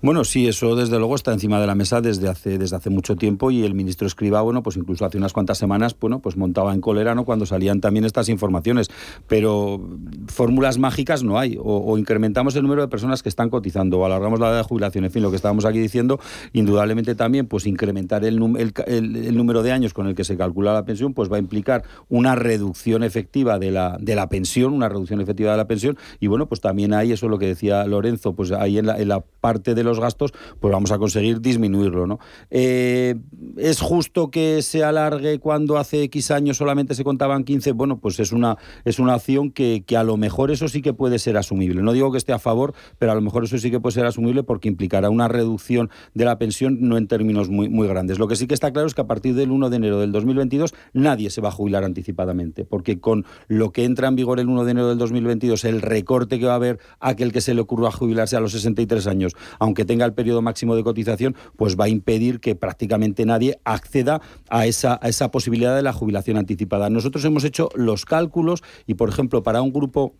Bueno, 0.00 0.24
sí, 0.24 0.46
eso 0.46 0.76
desde 0.76 0.98
luego 0.98 1.14
está 1.14 1.32
encima 1.32 1.60
de 1.60 1.66
la 1.66 1.74
mesa 1.74 2.00
desde 2.00 2.28
hace, 2.28 2.58
desde 2.58 2.76
hace 2.76 2.90
mucho 2.90 3.16
tiempo 3.16 3.50
y 3.50 3.64
el 3.64 3.74
ministro 3.74 4.06
Escriba, 4.06 4.40
bueno, 4.42 4.62
pues 4.62 4.76
incluso 4.76 5.04
hace 5.04 5.18
unas 5.18 5.32
cuantas 5.32 5.58
semanas, 5.58 5.96
bueno, 5.98 6.20
pues 6.20 6.36
montaba 6.36 6.72
en 6.72 6.80
cólera 6.80 7.14
¿no? 7.14 7.24
cuando 7.24 7.46
salían 7.46 7.80
también 7.80 8.04
estas 8.04 8.28
informaciones. 8.28 8.88
Pero 9.26 9.80
fórmulas 10.28 10.78
mágicas 10.78 11.22
no 11.22 11.38
hay. 11.38 11.58
O, 11.60 11.98
incrementamos 11.98 12.54
el 12.56 12.62
número 12.62 12.82
de 12.82 12.88
personas 12.88 13.22
que 13.22 13.28
están 13.28 13.50
cotizando 13.50 13.98
o 13.98 14.06
alargamos 14.06 14.40
la 14.40 14.48
edad 14.50 14.58
de 14.58 14.62
jubilación. 14.62 15.04
En 15.04 15.10
fin, 15.10 15.22
lo 15.22 15.30
que 15.30 15.36
estábamos 15.36 15.64
aquí 15.64 15.78
diciendo, 15.78 16.20
indudablemente 16.52 17.14
también, 17.14 17.46
pues 17.46 17.66
incrementar 17.66 18.24
el, 18.24 18.40
el 18.86 19.36
número 19.36 19.62
de 19.62 19.72
años 19.72 19.94
con 19.94 20.06
el 20.06 20.14
que 20.14 20.24
se 20.24 20.36
calcula 20.36 20.72
la 20.72 20.84
pensión, 20.84 21.14
pues 21.14 21.30
va 21.30 21.36
a 21.36 21.40
implicar 21.40 21.82
una 22.08 22.34
reducción 22.34 23.02
efectiva 23.02 23.47
de 23.56 23.70
la, 23.70 23.96
de 24.00 24.16
la 24.16 24.28
pensión, 24.28 24.72
una 24.72 24.88
reducción 24.88 25.20
efectiva 25.20 25.52
de 25.52 25.56
la 25.56 25.68
pensión. 25.68 25.96
Y 26.18 26.26
bueno, 26.26 26.48
pues 26.48 26.60
también 26.60 26.92
hay 26.92 27.12
eso 27.12 27.28
lo 27.28 27.38
que 27.38 27.46
decía 27.46 27.86
Lorenzo, 27.86 28.34
pues 28.34 28.50
ahí 28.50 28.78
en 28.78 28.86
la, 28.86 28.98
en 28.98 29.06
la 29.06 29.20
parte 29.20 29.76
de 29.76 29.84
los 29.84 30.00
gastos, 30.00 30.32
pues 30.58 30.72
vamos 30.72 30.90
a 30.90 30.98
conseguir 30.98 31.40
disminuirlo. 31.40 32.08
¿no? 32.08 32.18
Eh, 32.50 33.14
¿Es 33.56 33.80
justo 33.80 34.30
que 34.30 34.62
se 34.62 34.82
alargue 34.82 35.38
cuando 35.38 35.78
hace 35.78 36.02
X 36.02 36.32
años 36.32 36.56
solamente 36.56 36.94
se 36.94 37.04
contaban 37.04 37.44
15? 37.44 37.72
Bueno, 37.72 37.98
pues 38.00 38.18
es 38.18 38.32
una, 38.32 38.56
es 38.84 38.98
una 38.98 39.14
acción 39.14 39.52
que, 39.52 39.84
que 39.86 39.96
a 39.96 40.02
lo 40.02 40.16
mejor 40.16 40.50
eso 40.50 40.66
sí 40.66 40.82
que 40.82 40.92
puede 40.92 41.18
ser 41.18 41.36
asumible. 41.36 41.82
No 41.82 41.92
digo 41.92 42.10
que 42.10 42.18
esté 42.18 42.32
a 42.32 42.38
favor, 42.38 42.74
pero 42.98 43.12
a 43.12 43.14
lo 43.14 43.20
mejor 43.20 43.44
eso 43.44 43.58
sí 43.58 43.70
que 43.70 43.78
puede 43.78 43.94
ser 43.94 44.06
asumible 44.06 44.42
porque 44.42 44.68
implicará 44.68 45.10
una 45.10 45.28
reducción 45.28 45.90
de 46.14 46.24
la 46.24 46.38
pensión 46.38 46.78
no 46.80 46.96
en 46.96 47.06
términos 47.06 47.48
muy, 47.48 47.68
muy 47.68 47.86
grandes. 47.86 48.18
Lo 48.18 48.26
que 48.28 48.36
sí 48.36 48.46
que 48.46 48.54
está 48.54 48.72
claro 48.72 48.88
es 48.88 48.94
que 48.94 49.00
a 49.00 49.06
partir 49.06 49.34
del 49.34 49.50
1 49.50 49.70
de 49.70 49.76
enero 49.76 50.00
del 50.00 50.12
2022 50.12 50.74
nadie 50.92 51.30
se 51.30 51.40
va 51.40 51.48
a 51.48 51.52
jubilar 51.52 51.84
anticipadamente, 51.84 52.64
porque 52.64 53.00
con 53.00 53.24
lo 53.46 53.72
que 53.72 53.84
entra 53.84 54.08
en 54.08 54.16
vigor 54.16 54.40
el 54.40 54.48
1 54.48 54.64
de 54.64 54.70
enero 54.70 54.88
del 54.88 54.98
2022, 54.98 55.64
el 55.64 55.82
recorte 55.82 56.38
que 56.38 56.46
va 56.46 56.52
a 56.52 56.56
haber 56.56 56.78
aquel 57.00 57.32
que 57.32 57.40
se 57.40 57.54
le 57.54 57.60
ocurra 57.60 57.90
jubilarse 57.90 58.36
a 58.36 58.40
los 58.40 58.52
63 58.52 59.06
años, 59.06 59.32
aunque 59.58 59.84
tenga 59.84 60.04
el 60.04 60.14
periodo 60.14 60.42
máximo 60.42 60.76
de 60.76 60.84
cotización, 60.84 61.36
pues 61.56 61.78
va 61.78 61.84
a 61.84 61.88
impedir 61.88 62.40
que 62.40 62.54
prácticamente 62.54 63.24
nadie 63.24 63.60
acceda 63.64 64.20
a 64.48 64.66
esa, 64.66 64.98
a 65.02 65.08
esa 65.08 65.30
posibilidad 65.30 65.76
de 65.76 65.82
la 65.82 65.92
jubilación 65.92 66.36
anticipada. 66.36 66.90
Nosotros 66.90 67.24
hemos 67.24 67.44
hecho 67.44 67.68
los 67.74 68.04
cálculos 68.04 68.62
y, 68.86 68.94
por 68.94 69.08
ejemplo, 69.08 69.42
para 69.42 69.62
un 69.62 69.72
grupo 69.72 70.14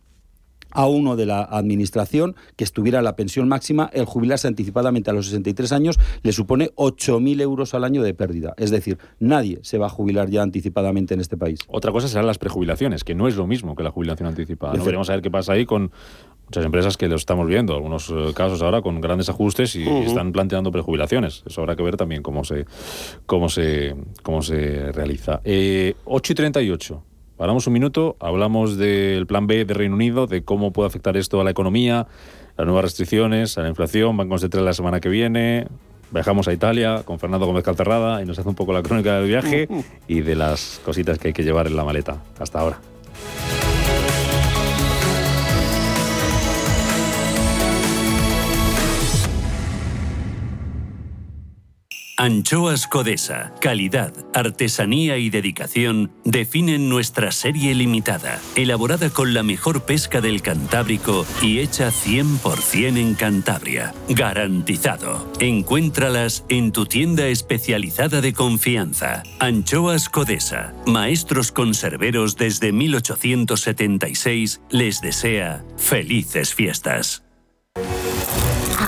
a 0.70 0.86
uno 0.86 1.16
de 1.16 1.26
la 1.26 1.42
administración 1.42 2.36
que 2.56 2.64
estuviera 2.64 3.02
la 3.02 3.16
pensión 3.16 3.48
máxima, 3.48 3.90
el 3.92 4.04
jubilarse 4.04 4.48
anticipadamente 4.48 5.10
a 5.10 5.12
los 5.12 5.26
63 5.26 5.72
años 5.72 5.98
le 6.22 6.32
supone 6.32 6.70
8.000 6.76 7.40
euros 7.40 7.74
al 7.74 7.84
año 7.84 8.02
de 8.02 8.14
pérdida. 8.14 8.54
Es 8.56 8.70
decir, 8.70 8.98
nadie 9.18 9.58
se 9.62 9.78
va 9.78 9.86
a 9.86 9.90
jubilar 9.90 10.30
ya 10.30 10.42
anticipadamente 10.42 11.14
en 11.14 11.20
este 11.20 11.36
país. 11.36 11.60
Otra 11.68 11.92
cosa 11.92 12.08
serán 12.08 12.26
las 12.26 12.38
prejubilaciones, 12.38 13.04
que 13.04 13.14
no 13.14 13.28
es 13.28 13.36
lo 13.36 13.46
mismo 13.46 13.74
que 13.74 13.82
la 13.82 13.90
jubilación 13.90 14.28
anticipada. 14.28 14.74
¿no? 14.74 14.84
Veremos 14.84 15.08
a 15.10 15.14
ver 15.14 15.22
qué 15.22 15.30
pasa 15.30 15.52
ahí 15.52 15.66
con 15.66 15.90
muchas 16.46 16.64
empresas 16.64 16.96
que 16.96 17.08
lo 17.08 17.16
estamos 17.16 17.46
viendo, 17.46 17.74
algunos 17.74 18.08
eh, 18.10 18.32
casos 18.34 18.62
ahora 18.62 18.80
con 18.80 19.00
grandes 19.00 19.28
ajustes 19.28 19.76
y, 19.76 19.86
están 19.86 20.32
planteando 20.32 20.72
prejubilaciones. 20.72 21.42
Eso 21.46 21.60
habrá 21.60 21.76
que 21.76 21.82
ver 21.82 21.96
también 21.96 22.22
cómo 22.22 22.44
se, 22.44 22.64
cómo 23.26 23.48
se, 23.48 23.94
cómo 24.22 24.42
se 24.42 24.90
realiza. 24.92 25.40
Eh, 25.44 25.94
8 26.06 26.32
y 26.32 26.36
38. 26.36 27.02
Paramos 27.38 27.66
un 27.66 27.72
minuto, 27.72 28.16
hablamos 28.20 28.76
del 28.76 29.26
plan 29.26 29.46
B 29.46 29.64
de 29.64 29.72
Reino 29.72 29.94
Unido, 29.94 30.26
de 30.26 30.42
cómo 30.42 30.72
puede 30.72 30.88
afectar 30.88 31.16
esto 31.16 31.40
a 31.40 31.44
la 31.44 31.50
economía, 31.50 32.08
las 32.56 32.66
nuevas 32.66 32.84
restricciones, 32.84 33.56
a 33.56 33.62
la 33.62 33.68
inflación, 33.68 34.16
Banco 34.16 34.36
Central 34.38 34.64
la 34.64 34.74
semana 34.74 35.00
que 35.00 35.08
viene, 35.08 35.68
Viajamos 36.10 36.48
a 36.48 36.52
Italia 36.52 37.02
con 37.04 37.18
Fernando 37.18 37.46
Gómez 37.46 37.64
Calcerrada 37.64 38.22
y 38.22 38.24
nos 38.24 38.38
hace 38.38 38.48
un 38.48 38.54
poco 38.54 38.72
la 38.72 38.82
crónica 38.82 39.16
del 39.18 39.28
viaje 39.28 39.68
y 40.08 40.20
de 40.20 40.34
las 40.34 40.80
cositas 40.84 41.18
que 41.18 41.28
hay 41.28 41.34
que 41.34 41.44
llevar 41.44 41.66
en 41.66 41.76
la 41.76 41.84
maleta. 41.84 42.22
Hasta 42.38 42.60
ahora. 42.60 42.80
Anchoas 52.20 52.88
Codesa, 52.88 53.52
calidad, 53.60 54.12
artesanía 54.34 55.18
y 55.18 55.30
dedicación 55.30 56.10
definen 56.24 56.88
nuestra 56.88 57.30
serie 57.30 57.76
limitada, 57.76 58.40
elaborada 58.56 59.10
con 59.10 59.34
la 59.34 59.44
mejor 59.44 59.84
pesca 59.84 60.20
del 60.20 60.42
Cantábrico 60.42 61.24
y 61.40 61.60
hecha 61.60 61.92
100% 61.92 62.98
en 62.98 63.14
Cantabria. 63.14 63.94
Garantizado. 64.08 65.32
Encuéntralas 65.38 66.44
en 66.48 66.72
tu 66.72 66.86
tienda 66.86 67.28
especializada 67.28 68.20
de 68.20 68.32
confianza. 68.32 69.22
Anchoas 69.38 70.08
Codesa, 70.08 70.74
maestros 70.86 71.52
conserveros 71.52 72.36
desde 72.36 72.72
1876, 72.72 74.60
les 74.70 75.00
desea 75.00 75.64
felices 75.76 76.52
fiestas. 76.52 77.27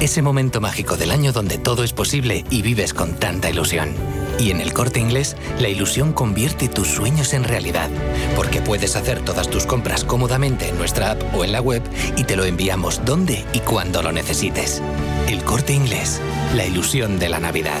ese 0.00 0.22
momento 0.22 0.60
mágico 0.62 0.96
del 0.96 1.10
año 1.10 1.32
donde 1.32 1.58
todo 1.58 1.84
es 1.84 1.92
posible 1.92 2.44
y 2.50 2.62
vives 2.62 2.94
con 2.94 3.14
tanta 3.14 3.50
ilusión. 3.50 3.94
Y 4.38 4.50
en 4.50 4.60
el 4.60 4.72
corte 4.72 4.98
inglés, 4.98 5.36
la 5.58 5.68
ilusión 5.68 6.14
convierte 6.14 6.68
tus 6.68 6.88
sueños 6.88 7.34
en 7.34 7.44
realidad, 7.44 7.90
porque 8.34 8.62
puedes 8.62 8.96
hacer 8.96 9.22
todas 9.22 9.50
tus 9.50 9.66
compras 9.66 10.04
cómodamente 10.04 10.68
en 10.68 10.78
nuestra 10.78 11.12
app 11.12 11.22
o 11.34 11.44
en 11.44 11.52
la 11.52 11.60
web 11.60 11.82
y 12.16 12.24
te 12.24 12.36
lo 12.36 12.44
enviamos 12.44 13.04
donde 13.04 13.44
y 13.52 13.60
cuando 13.60 14.02
lo 14.02 14.10
necesites. 14.10 14.82
El 15.28 15.44
corte 15.44 15.74
inglés, 15.74 16.20
la 16.56 16.64
ilusión 16.64 17.18
de 17.18 17.28
la 17.28 17.38
Navidad. 17.38 17.80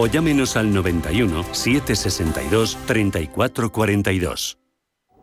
o 0.00 0.06
llámenos 0.06 0.56
al 0.56 0.72
91 0.72 1.44
762 1.52 2.78
3442. 2.86 4.56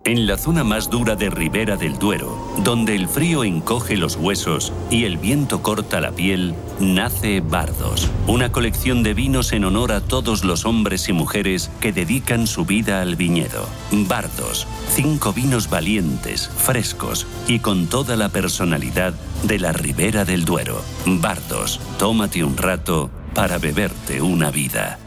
En 0.05 0.27
la 0.27 0.37
zona 0.37 0.63
más 0.63 0.91
dura 0.91 1.15
de 1.15 1.31
Ribera 1.31 1.77
del 1.77 1.97
Duero, 1.97 2.53
donde 2.63 2.95
el 2.95 3.09
frío 3.09 3.43
encoge 3.43 3.97
los 3.97 4.15
huesos 4.15 4.71
y 4.91 5.05
el 5.05 5.17
viento 5.17 5.63
corta 5.63 5.99
la 5.99 6.11
piel, 6.11 6.53
nace 6.79 7.41
Bardos, 7.41 8.07
una 8.27 8.51
colección 8.51 9.01
de 9.01 9.15
vinos 9.15 9.51
en 9.51 9.65
honor 9.65 9.91
a 9.91 9.99
todos 9.99 10.45
los 10.45 10.63
hombres 10.65 11.09
y 11.09 11.13
mujeres 11.13 11.71
que 11.81 11.91
dedican 11.91 12.45
su 12.45 12.63
vida 12.63 13.01
al 13.01 13.15
viñedo. 13.15 13.67
Bardos, 13.91 14.67
cinco 14.91 15.33
vinos 15.33 15.71
valientes, 15.71 16.47
frescos 16.55 17.25
y 17.47 17.59
con 17.59 17.87
toda 17.87 18.15
la 18.15 18.29
personalidad 18.29 19.13
de 19.43 19.59
la 19.59 19.73
Ribera 19.73 20.23
del 20.23 20.45
Duero. 20.45 20.83
Bardos, 21.05 21.81
tómate 21.97 22.43
un 22.43 22.55
rato 22.55 23.09
para 23.37 23.59
beberte 23.59 24.19
una 24.19 24.49
vida. 24.49 24.97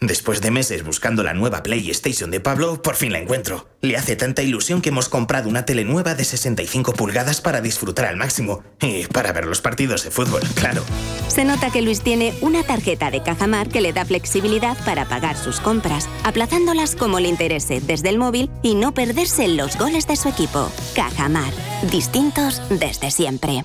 Después 0.00 0.40
de 0.40 0.50
meses 0.50 0.82
buscando 0.84 1.22
la 1.22 1.32
nueva 1.32 1.62
PlayStation 1.62 2.32
de 2.32 2.40
Pablo, 2.40 2.82
por 2.82 2.96
fin 2.96 3.12
la 3.12 3.20
encuentro. 3.20 3.68
Le 3.80 3.96
hace 3.96 4.16
tanta 4.16 4.42
ilusión 4.42 4.82
que 4.82 4.88
hemos 4.88 5.08
comprado 5.08 5.48
una 5.48 5.64
tele 5.66 5.84
nueva 5.84 6.16
de 6.16 6.24
65 6.24 6.94
pulgadas 6.94 7.40
para 7.40 7.60
disfrutar 7.60 8.06
al 8.06 8.16
máximo. 8.16 8.64
Y 8.80 9.06
para 9.06 9.32
ver 9.32 9.46
los 9.46 9.60
partidos 9.60 10.02
de 10.02 10.10
fútbol, 10.10 10.42
claro. 10.56 10.82
Se 11.28 11.44
nota 11.44 11.70
que 11.70 11.80
Luis 11.80 12.00
tiene 12.00 12.34
una 12.40 12.64
tarjeta 12.64 13.12
de 13.12 13.22
Cajamar 13.22 13.68
que 13.68 13.80
le 13.80 13.92
da 13.92 14.04
flexibilidad 14.04 14.76
para 14.84 15.04
pagar 15.04 15.36
sus 15.36 15.60
compras, 15.60 16.08
aplazándolas 16.24 16.96
como 16.96 17.20
le 17.20 17.28
interese 17.28 17.80
desde 17.82 18.08
el 18.08 18.18
móvil 18.18 18.50
y 18.64 18.74
no 18.74 18.92
perderse 18.92 19.46
los 19.46 19.78
goles 19.78 20.08
de 20.08 20.16
su 20.16 20.28
equipo. 20.28 20.72
Cajamar. 20.96 21.52
Distintos 21.92 22.60
desde 22.68 23.12
siempre. 23.12 23.64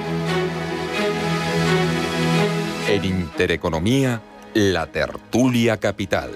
En 2.91 3.05
Intereconomía, 3.05 4.21
la 4.53 4.85
tertulia 4.85 5.77
capital. 5.77 6.31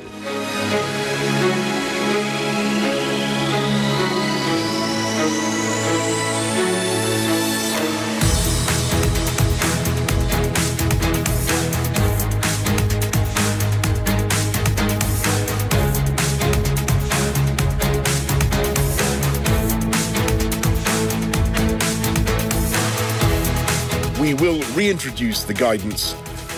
we 24.21 24.33
will 24.33 24.61
reintroduce 24.73 25.43
the 25.43 25.53
guidance 25.53 26.15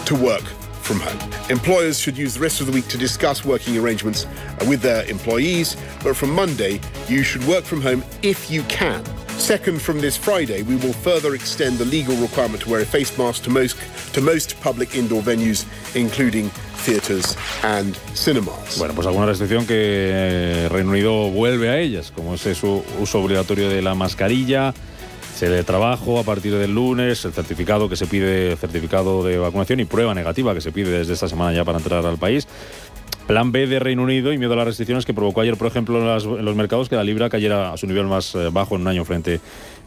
to 0.07 0.15
work 0.15 0.43
from 0.81 1.01
home. 1.01 1.19
Employers 1.49 1.99
should 1.99 2.17
use 2.17 2.35
the 2.35 2.39
rest 2.39 2.61
of 2.61 2.67
the 2.67 2.71
week 2.71 2.87
to 2.87 2.97
discuss 2.97 3.43
working 3.43 3.77
arrangements 3.77 4.25
with 4.65 4.81
their 4.81 5.03
employees, 5.05 5.75
but 6.01 6.15
from 6.15 6.31
Monday, 6.31 6.79
you 7.09 7.23
should 7.23 7.45
work 7.45 7.65
from 7.65 7.81
home 7.81 8.01
if 8.23 8.49
you 8.49 8.63
can. 8.63 9.03
Second, 9.37 9.81
from 9.81 9.99
this 9.99 10.15
Friday, 10.15 10.63
we 10.63 10.77
will 10.77 10.93
further 10.93 11.35
extend 11.35 11.77
the 11.77 11.83
legal 11.85 12.15
requirement 12.15 12.61
to 12.63 12.69
wear 12.69 12.79
a 12.79 12.85
face 12.85 13.17
mask 13.17 13.43
to 13.43 13.49
most, 13.49 13.75
to 14.13 14.21
most 14.21 14.59
public 14.61 14.95
indoor 14.95 15.21
venues, 15.21 15.65
including 15.93 16.49
theaters 16.85 17.35
and 17.63 17.95
cinemas. 18.15 18.77
Bueno, 18.77 18.93
pues 18.95 19.05
alguna 19.07 19.25
restricción 19.25 19.67
que 19.67 20.69
Reino 20.71 20.91
Unido 20.91 21.29
vuelve 21.31 21.69
a 21.69 21.79
ellas, 21.79 22.11
como 22.15 22.33
es 22.33 22.41
su 22.57 22.81
uso 22.99 23.19
obligatorio 23.21 23.69
de 23.69 23.81
la 23.81 23.93
mascarilla, 23.93 24.73
de 25.45 25.63
trabajo 25.63 26.19
a 26.19 26.23
partir 26.23 26.55
del 26.55 26.73
lunes, 26.73 27.23
el 27.23 27.31
certificado 27.31 27.87
que 27.87 27.95
se 27.95 28.07
pide, 28.07 28.55
certificado 28.55 29.23
de 29.23 29.37
vacunación 29.37 29.79
y 29.79 29.85
prueba 29.85 30.15
negativa 30.15 30.53
que 30.55 30.61
se 30.61 30.71
pide 30.71 30.89
desde 30.89 31.13
esta 31.13 31.27
semana 31.27 31.53
ya 31.53 31.63
para 31.63 31.77
entrar 31.77 32.03
al 32.05 32.17
país. 32.17 32.47
Plan 33.27 33.51
B 33.51 33.67
de 33.67 33.77
Reino 33.79 34.03
Unido 34.03 34.33
y 34.33 34.37
miedo 34.37 34.53
a 34.53 34.55
las 34.55 34.65
restricciones 34.65 35.05
que 35.05 35.13
provocó 35.13 35.41
ayer, 35.41 35.55
por 35.55 35.67
ejemplo, 35.67 35.99
en, 35.99 36.45
los 36.45 36.55
mercados 36.55 36.89
que 36.89 36.95
la 36.95 37.03
libra 37.03 37.29
cayera 37.29 37.73
a 37.73 37.77
su 37.77 37.85
nivel 37.85 38.05
más 38.05 38.33
eh, 38.33 38.49
bajo 38.51 38.75
en 38.75 38.81
un 38.81 38.87
año 38.87 39.05
frente, 39.05 39.39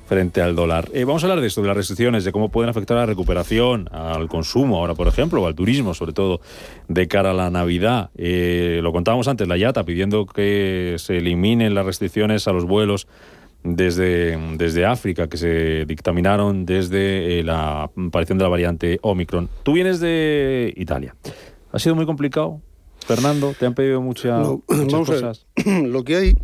frente 0.06 0.40
al 0.40 0.54
dólar. 0.54 0.88
Eh, 0.92 1.04
vamos 1.04 1.24
a 1.24 1.26
hablar 1.26 1.40
de 1.40 1.48
esto, 1.48 1.62
de 1.62 1.68
las 1.68 1.76
restricciones, 1.76 2.24
de 2.24 2.32
cómo 2.32 2.50
pueden 2.50 2.70
afectar 2.70 2.98
a 2.98 3.00
la 3.00 3.06
recuperación, 3.06 3.88
al 3.90 4.28
consumo 4.28 4.76
ahora, 4.76 4.94
por 4.94 5.08
ejemplo, 5.08 5.42
o 5.42 5.46
al 5.46 5.54
turismo, 5.54 5.94
sobre 5.94 6.12
todo 6.12 6.40
de 6.88 7.08
cara 7.08 7.30
a 7.30 7.34
la 7.34 7.50
Navidad. 7.50 8.10
Eh, 8.14 8.80
lo 8.82 8.92
contábamos 8.92 9.26
antes, 9.26 9.48
la 9.48 9.56
IATA 9.56 9.84
pidiendo 9.84 10.26
que 10.26 10.96
se 10.98 11.16
eliminen 11.16 11.74
las 11.74 11.86
restricciones 11.86 12.46
a 12.46 12.52
los 12.52 12.66
vuelos 12.66 13.08
desde, 13.62 14.38
desde 14.56 14.86
África, 14.86 15.28
que 15.28 15.36
se 15.36 15.84
dictaminaron 15.86 16.66
desde 16.66 17.40
eh, 17.40 17.44
la 17.44 17.84
aparición 17.84 18.38
de 18.38 18.44
la 18.44 18.50
variante 18.50 18.98
Omicron. 19.02 19.48
Tú 19.62 19.72
vienes 19.72 20.00
de 20.00 20.72
Italia. 20.76 21.14
¿Ha 21.72 21.78
sido 21.78 21.94
muy 21.94 22.06
complicado? 22.06 22.60
Fernando, 23.06 23.54
¿te 23.58 23.66
han 23.66 23.74
pedido 23.74 24.00
muchas 24.00 24.46
cosas? 24.90 25.46
Lo 25.84 26.04
que 26.04 26.16
hay 26.16 26.34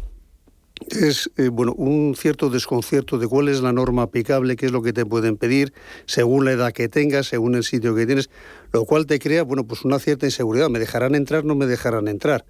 es 0.90 1.30
eh, 1.36 1.48
bueno 1.48 1.72
un 1.72 2.14
cierto 2.16 2.50
desconcierto 2.50 3.18
de 3.18 3.26
cuál 3.26 3.48
es 3.48 3.60
la 3.60 3.72
norma 3.72 4.02
aplicable, 4.02 4.56
qué 4.56 4.66
es 4.66 4.72
lo 4.72 4.82
que 4.82 4.92
te 4.92 5.04
pueden 5.04 5.36
pedir, 5.36 5.72
según 6.06 6.44
la 6.44 6.52
edad 6.52 6.72
que 6.72 6.88
tengas, 6.88 7.26
según 7.26 7.54
el 7.54 7.64
sitio 7.64 7.94
que 7.94 8.06
tienes, 8.06 8.30
lo 8.72 8.84
cual 8.84 9.06
te 9.06 9.18
crea 9.18 9.42
bueno 9.42 9.66
pues 9.66 9.84
una 9.84 9.98
cierta 9.98 10.26
inseguridad. 10.26 10.68
¿Me 10.68 10.78
dejarán 10.78 11.14
entrar? 11.14 11.44
¿No 11.44 11.54
me 11.54 11.66
dejarán 11.66 12.08
entrar? 12.08 12.44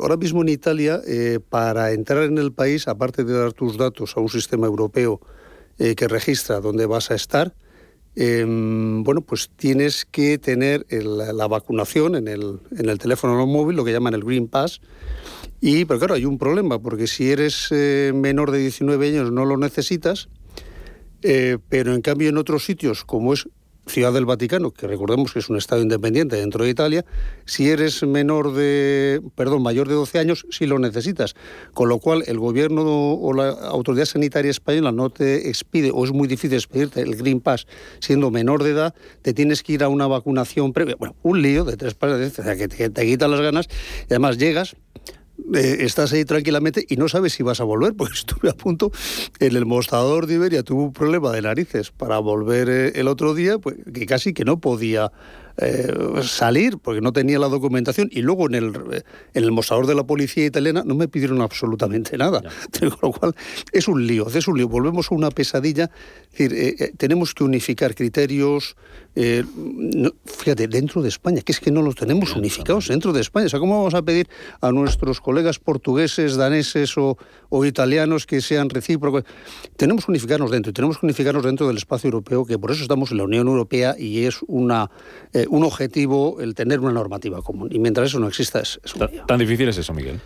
ahora 0.00 0.16
mismo 0.16 0.42
en 0.42 0.50
Italia, 0.50 1.00
eh, 1.06 1.40
para 1.48 1.92
entrar 1.92 2.24
en 2.24 2.38
el 2.38 2.52
país, 2.52 2.86
aparte 2.86 3.24
de 3.24 3.32
dar 3.32 3.52
tus 3.52 3.78
datos 3.78 4.16
a 4.16 4.20
un 4.20 4.28
sistema 4.28 4.66
europeo 4.66 5.20
eh, 5.78 5.94
que 5.94 6.06
registra 6.06 6.60
dónde 6.60 6.86
vas 6.86 7.10
a 7.10 7.14
estar, 7.14 7.54
em, 8.14 9.02
bueno, 9.02 9.22
pues 9.22 9.50
tienes 9.56 10.04
que 10.04 10.36
tener 10.38 10.86
la 10.90 11.48
vacunación 11.48 12.14
en 12.14 12.28
el, 12.28 12.60
en 12.76 12.88
el 12.88 12.98
teléfono 12.98 13.46
móvil, 13.46 13.76
lo 13.76 13.84
que 13.84 13.92
llaman 13.92 14.14
el 14.14 14.22
Green 14.22 14.48
Pass 14.48 14.80
y, 15.60 15.84
pero 15.84 15.98
claro, 15.98 16.14
hay 16.14 16.24
un 16.24 16.38
problema, 16.38 16.78
porque 16.78 17.06
si 17.06 17.30
eres 17.30 17.68
eh, 17.70 18.12
menor 18.14 18.50
de 18.50 18.58
19 18.58 19.08
años 19.08 19.32
no 19.32 19.44
lo 19.44 19.56
necesitas, 19.56 20.28
eh, 21.22 21.58
pero 21.68 21.94
en 21.94 22.00
cambio 22.00 22.28
en 22.28 22.38
otros 22.38 22.64
sitios, 22.64 23.04
como 23.04 23.34
es 23.34 23.46
Ciudad 23.86 24.12
del 24.12 24.24
Vaticano, 24.24 24.70
que 24.70 24.86
recordemos 24.86 25.32
que 25.32 25.40
es 25.40 25.48
un 25.50 25.56
Estado 25.56 25.82
independiente 25.82 26.36
dentro 26.36 26.64
de 26.64 26.70
Italia, 26.70 27.04
si 27.44 27.68
eres 27.68 28.02
menor 28.04 28.54
de, 28.54 29.20
perdón, 29.34 29.62
mayor 29.62 29.88
de 29.88 29.94
12 29.94 30.18
años, 30.18 30.46
sí 30.50 30.66
lo 30.66 30.78
necesitas. 30.78 31.34
Con 31.74 31.88
lo 31.88 31.98
cual, 31.98 32.22
el 32.26 32.38
gobierno 32.38 32.82
o 32.84 33.32
la 33.32 33.50
autoridad 33.50 34.04
sanitaria 34.04 34.50
española 34.50 34.92
no 34.92 35.10
te 35.10 35.48
expide, 35.48 35.90
o 35.92 36.04
es 36.04 36.12
muy 36.12 36.28
difícil 36.28 36.54
expedirte 36.54 37.00
el 37.02 37.16
Green 37.16 37.40
Pass 37.40 37.66
siendo 37.98 38.30
menor 38.30 38.62
de 38.62 38.70
edad, 38.70 38.94
te 39.22 39.34
tienes 39.34 39.62
que 39.62 39.72
ir 39.72 39.82
a 39.82 39.88
una 39.88 40.06
vacunación 40.06 40.72
previa. 40.72 40.96
Bueno, 40.96 41.16
un 41.22 41.42
lío 41.42 41.64
de 41.64 41.76
tres 41.76 41.94
pares, 41.94 42.38
o 42.38 42.42
sea, 42.42 42.56
que 42.56 42.68
te, 42.68 42.90
te 42.90 43.06
quitan 43.06 43.30
las 43.30 43.40
ganas, 43.40 43.66
y 44.02 44.12
además 44.12 44.38
llegas 44.38 44.76
eh, 45.54 45.78
estás 45.80 46.12
ahí 46.12 46.24
tranquilamente 46.24 46.84
y 46.88 46.96
no 46.96 47.08
sabes 47.08 47.32
si 47.32 47.42
vas 47.42 47.60
a 47.60 47.64
volver, 47.64 47.94
porque 47.96 48.14
estuve 48.14 48.50
a 48.50 48.54
punto. 48.54 48.90
En 49.38 49.56
el 49.56 49.66
mostrador 49.66 50.26
de 50.26 50.34
Iberia, 50.34 50.62
tuve 50.62 50.82
un 50.82 50.92
problema 50.92 51.32
de 51.32 51.42
narices 51.42 51.90
para 51.90 52.18
volver 52.18 52.68
eh, 52.68 52.92
el 52.96 53.08
otro 53.08 53.34
día, 53.34 53.58
pues 53.58 53.76
que 53.92 54.06
casi 54.06 54.32
que 54.32 54.44
no 54.44 54.60
podía 54.60 55.12
eh, 55.60 56.22
salir 56.22 56.78
porque 56.78 57.00
no 57.00 57.12
tenía 57.12 57.38
la 57.38 57.48
documentación 57.48 58.08
y 58.10 58.22
luego 58.22 58.46
en 58.46 58.54
el, 58.54 58.72
en 59.34 59.44
el 59.44 59.52
mostrador 59.52 59.86
de 59.86 59.94
la 59.94 60.04
policía 60.04 60.46
italiana 60.46 60.82
no 60.84 60.94
me 60.94 61.08
pidieron 61.08 61.40
absolutamente 61.40 62.16
nada. 62.16 62.42
Con 62.78 62.90
lo 63.02 63.12
cual 63.12 63.34
es 63.72 63.88
un 63.88 64.06
lío, 64.06 64.26
es 64.28 64.48
un 64.48 64.56
lío. 64.56 64.68
Volvemos 64.68 65.10
a 65.10 65.14
una 65.14 65.30
pesadilla. 65.30 65.90
decir, 66.30 66.94
tenemos 66.96 67.34
que 67.34 67.44
unificar 67.44 67.94
criterios, 67.94 68.76
eh, 69.16 69.44
fíjate, 70.24 70.68
dentro 70.68 71.02
de 71.02 71.08
España, 71.08 71.42
que 71.42 71.50
es 71.52 71.58
que 71.58 71.70
no 71.70 71.82
los 71.82 71.96
tenemos 71.96 72.36
unificados 72.36 72.88
dentro 72.88 73.12
de 73.12 73.20
España. 73.20 73.46
O 73.46 73.48
sea, 73.48 73.58
¿cómo 73.58 73.78
vamos 73.78 73.94
a 73.94 74.02
pedir 74.02 74.28
a 74.60 74.70
nuestros 74.70 75.20
colegas 75.20 75.58
portugueses, 75.58 76.36
daneses 76.36 76.94
o, 76.96 77.16
italianos 77.64 78.26
que 78.26 78.40
sean 78.40 78.70
recíprocos? 78.70 79.24
Tenemos 79.76 80.06
que 80.06 80.12
unificarnos 80.12 80.50
dentro 80.50 80.70
y 80.70 80.72
tenemos 80.72 80.98
que 80.98 81.06
unificarnos 81.06 81.44
dentro 81.44 81.66
del 81.66 81.76
espacio 81.76 82.08
europeo, 82.08 82.44
que 82.44 82.58
por 82.58 82.70
eso 82.70 82.82
estamos 82.82 83.10
en 83.10 83.18
la 83.18 83.24
Unión 83.24 83.48
Europea 83.48 83.96
y 83.98 84.24
es 84.24 84.38
una, 84.46 84.90
eh, 85.32 85.46
un 85.50 85.64
objetivo 85.64 86.40
el 86.40 86.54
tener 86.54 86.80
una 86.80 86.92
normativa 86.92 87.42
común. 87.42 87.68
Y 87.72 87.78
mientras 87.78 88.08
eso 88.08 88.20
no 88.20 88.28
exista, 88.28 88.60
es, 88.60 88.80
es 88.84 88.94
¿Tan 89.26 89.38
difícil 89.38 89.68
es 89.68 89.78
eso, 89.78 89.92
Miguel? 89.92 90.20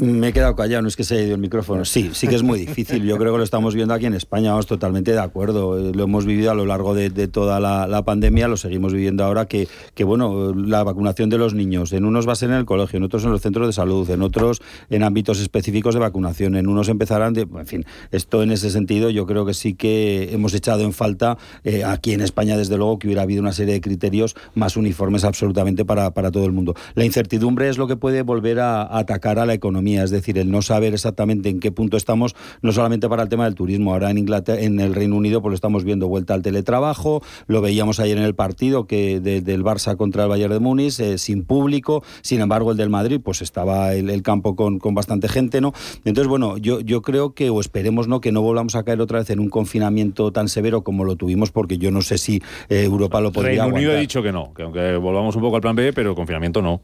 Me 0.00 0.28
he 0.28 0.32
quedado 0.32 0.54
callado, 0.54 0.82
no 0.82 0.88
es 0.88 0.94
que 0.94 1.02
se 1.02 1.14
haya 1.14 1.24
ido 1.24 1.34
el 1.34 1.40
micrófono. 1.40 1.84
Sí, 1.84 2.10
sí 2.12 2.28
que 2.28 2.36
es 2.36 2.44
muy 2.44 2.60
difícil. 2.60 3.02
Yo 3.02 3.16
creo 3.16 3.32
que 3.32 3.38
lo 3.38 3.44
estamos 3.44 3.74
viendo 3.74 3.94
aquí 3.94 4.06
en 4.06 4.14
España, 4.14 4.50
vamos 4.50 4.66
totalmente 4.66 5.10
de 5.10 5.18
acuerdo. 5.18 5.76
Eh, 5.76 5.92
lo 5.92 6.04
hemos 6.04 6.24
vivido 6.24 6.52
a 6.52 6.54
lo 6.54 6.66
largo 6.66 6.94
de, 6.94 7.10
toda 7.26 7.58
la, 7.58 8.02
pandemia, 8.04 8.46
lo 8.46 8.56
seguimos 8.56 8.92
viviendo 8.92 9.24
ahora, 9.24 9.46
que, 9.46 9.66
que, 9.96 10.04
bueno, 10.04 10.54
la 10.54 10.84
vacunación 10.84 11.30
de 11.30 11.38
los 11.38 11.52
niños, 11.52 11.92
en 11.92 12.04
unos 12.04 12.28
va 12.28 12.34
a 12.34 12.36
ser 12.36 12.50
en 12.50 12.56
el 12.56 12.64
colegio, 12.64 12.98
en 12.98 13.02
otros 13.02 13.24
en 13.24 13.32
los 13.32 13.40
centros 13.40 13.66
de 13.66 13.72
salud, 13.72 14.08
en 14.08 14.22
otros 14.22 14.62
en 14.88 15.02
ámbitos 15.02 15.40
específicos 15.40 15.94
de 15.94 16.00
vacunación, 16.00 16.54
en 16.54 16.68
unos 16.68 16.88
empezarán 16.88 17.34
de... 17.34 17.40
En 17.42 17.66
fin, 17.66 17.84
esto 18.12 18.44
en 18.44 18.52
ese 18.52 18.70
sentido 18.70 19.10
yo 19.10 19.26
creo 19.26 19.46
que 19.46 19.54
sí 19.54 19.74
que 19.74 20.28
hemos 20.32 20.54
echado 20.54 20.84
en 20.84 20.92
falta 20.92 21.38
eh, 21.64 21.82
aquí 21.82 22.12
en 22.12 22.20
España, 22.20 22.56
desde 22.56 22.76
luego, 22.76 23.00
que 23.00 23.08
hubiera 23.08 23.22
habido 23.22 23.42
una 23.42 23.52
serie 23.52 23.74
de 23.74 23.80
criterios 23.80 24.36
más 24.54 24.76
uniformes 24.76 25.24
absolutamente 25.24 25.84
para, 25.84 26.12
para 26.14 26.30
todo 26.30 26.46
el 26.46 26.52
mundo. 26.52 26.76
La 26.94 27.04
incertidumbre 27.04 27.68
es 27.68 27.78
lo 27.78 27.88
que 27.88 27.96
puede 27.96 28.22
volver 28.22 28.60
a 28.60 28.96
atacar 28.96 29.40
a 29.40 29.46
la 29.46 29.54
economía 29.54 29.87
es 29.96 30.10
decir, 30.10 30.38
el 30.38 30.50
no 30.50 30.62
saber 30.62 30.94
exactamente 30.94 31.48
en 31.48 31.60
qué 31.60 31.72
punto 31.72 31.96
estamos, 31.96 32.34
no 32.62 32.72
solamente 32.72 33.08
para 33.08 33.22
el 33.22 33.28
tema 33.28 33.44
del 33.44 33.54
turismo, 33.54 33.92
ahora 33.92 34.10
en 34.10 34.18
Inglaterra, 34.18 34.60
en 34.60 34.80
el 34.80 34.94
Reino 34.94 35.16
Unido, 35.16 35.40
pues 35.40 35.50
lo 35.50 35.54
estamos 35.54 35.84
viendo 35.84 36.08
vuelta 36.08 36.34
al 36.34 36.42
teletrabajo, 36.42 37.22
lo 37.46 37.60
veíamos 37.60 38.00
ayer 38.00 38.18
en 38.18 38.24
el 38.24 38.34
partido 38.34 38.86
que 38.86 39.20
del 39.20 39.64
Barça 39.64 39.96
contra 39.96 40.24
el 40.24 40.28
Bayern 40.28 40.52
de 40.52 40.60
Múnich, 40.60 41.00
eh, 41.00 41.18
sin 41.18 41.44
público, 41.44 42.02
sin 42.22 42.40
embargo 42.40 42.72
el 42.72 42.76
del 42.76 42.90
Madrid, 42.90 43.20
pues 43.22 43.42
estaba 43.42 43.94
el, 43.94 44.22
campo 44.22 44.56
con, 44.56 44.78
con, 44.78 44.94
bastante 44.94 45.28
gente, 45.28 45.60
¿no? 45.60 45.72
Entonces, 46.04 46.28
bueno, 46.28 46.58
yo, 46.58 46.80
yo 46.80 47.02
creo 47.02 47.34
que, 47.34 47.50
o 47.50 47.60
esperemos, 47.60 48.08
¿no?, 48.08 48.20
que 48.20 48.32
no 48.32 48.42
volvamos 48.42 48.74
a 48.74 48.82
caer 48.82 49.00
otra 49.00 49.20
vez 49.20 49.30
en 49.30 49.40
un 49.40 49.48
confinamiento 49.48 50.32
tan 50.32 50.48
severo 50.48 50.82
como 50.82 51.04
lo 51.04 51.16
tuvimos, 51.16 51.50
porque 51.50 51.78
yo 51.78 51.90
no 51.90 52.02
sé 52.02 52.18
si 52.18 52.42
eh, 52.68 52.82
Europa 52.84 53.20
lo 53.20 53.32
podría 53.32 53.62
Reino 53.62 53.76
Unido 53.76 53.92
ha 53.92 53.96
dicho 53.96 54.22
que 54.22 54.32
no, 54.32 54.52
que 54.54 54.62
aunque 54.62 54.96
volvamos 54.96 55.36
un 55.36 55.42
poco 55.42 55.56
al 55.56 55.62
plan 55.62 55.76
B, 55.76 55.92
pero 55.92 56.14
confinamiento 56.14 56.62
no. 56.62 56.80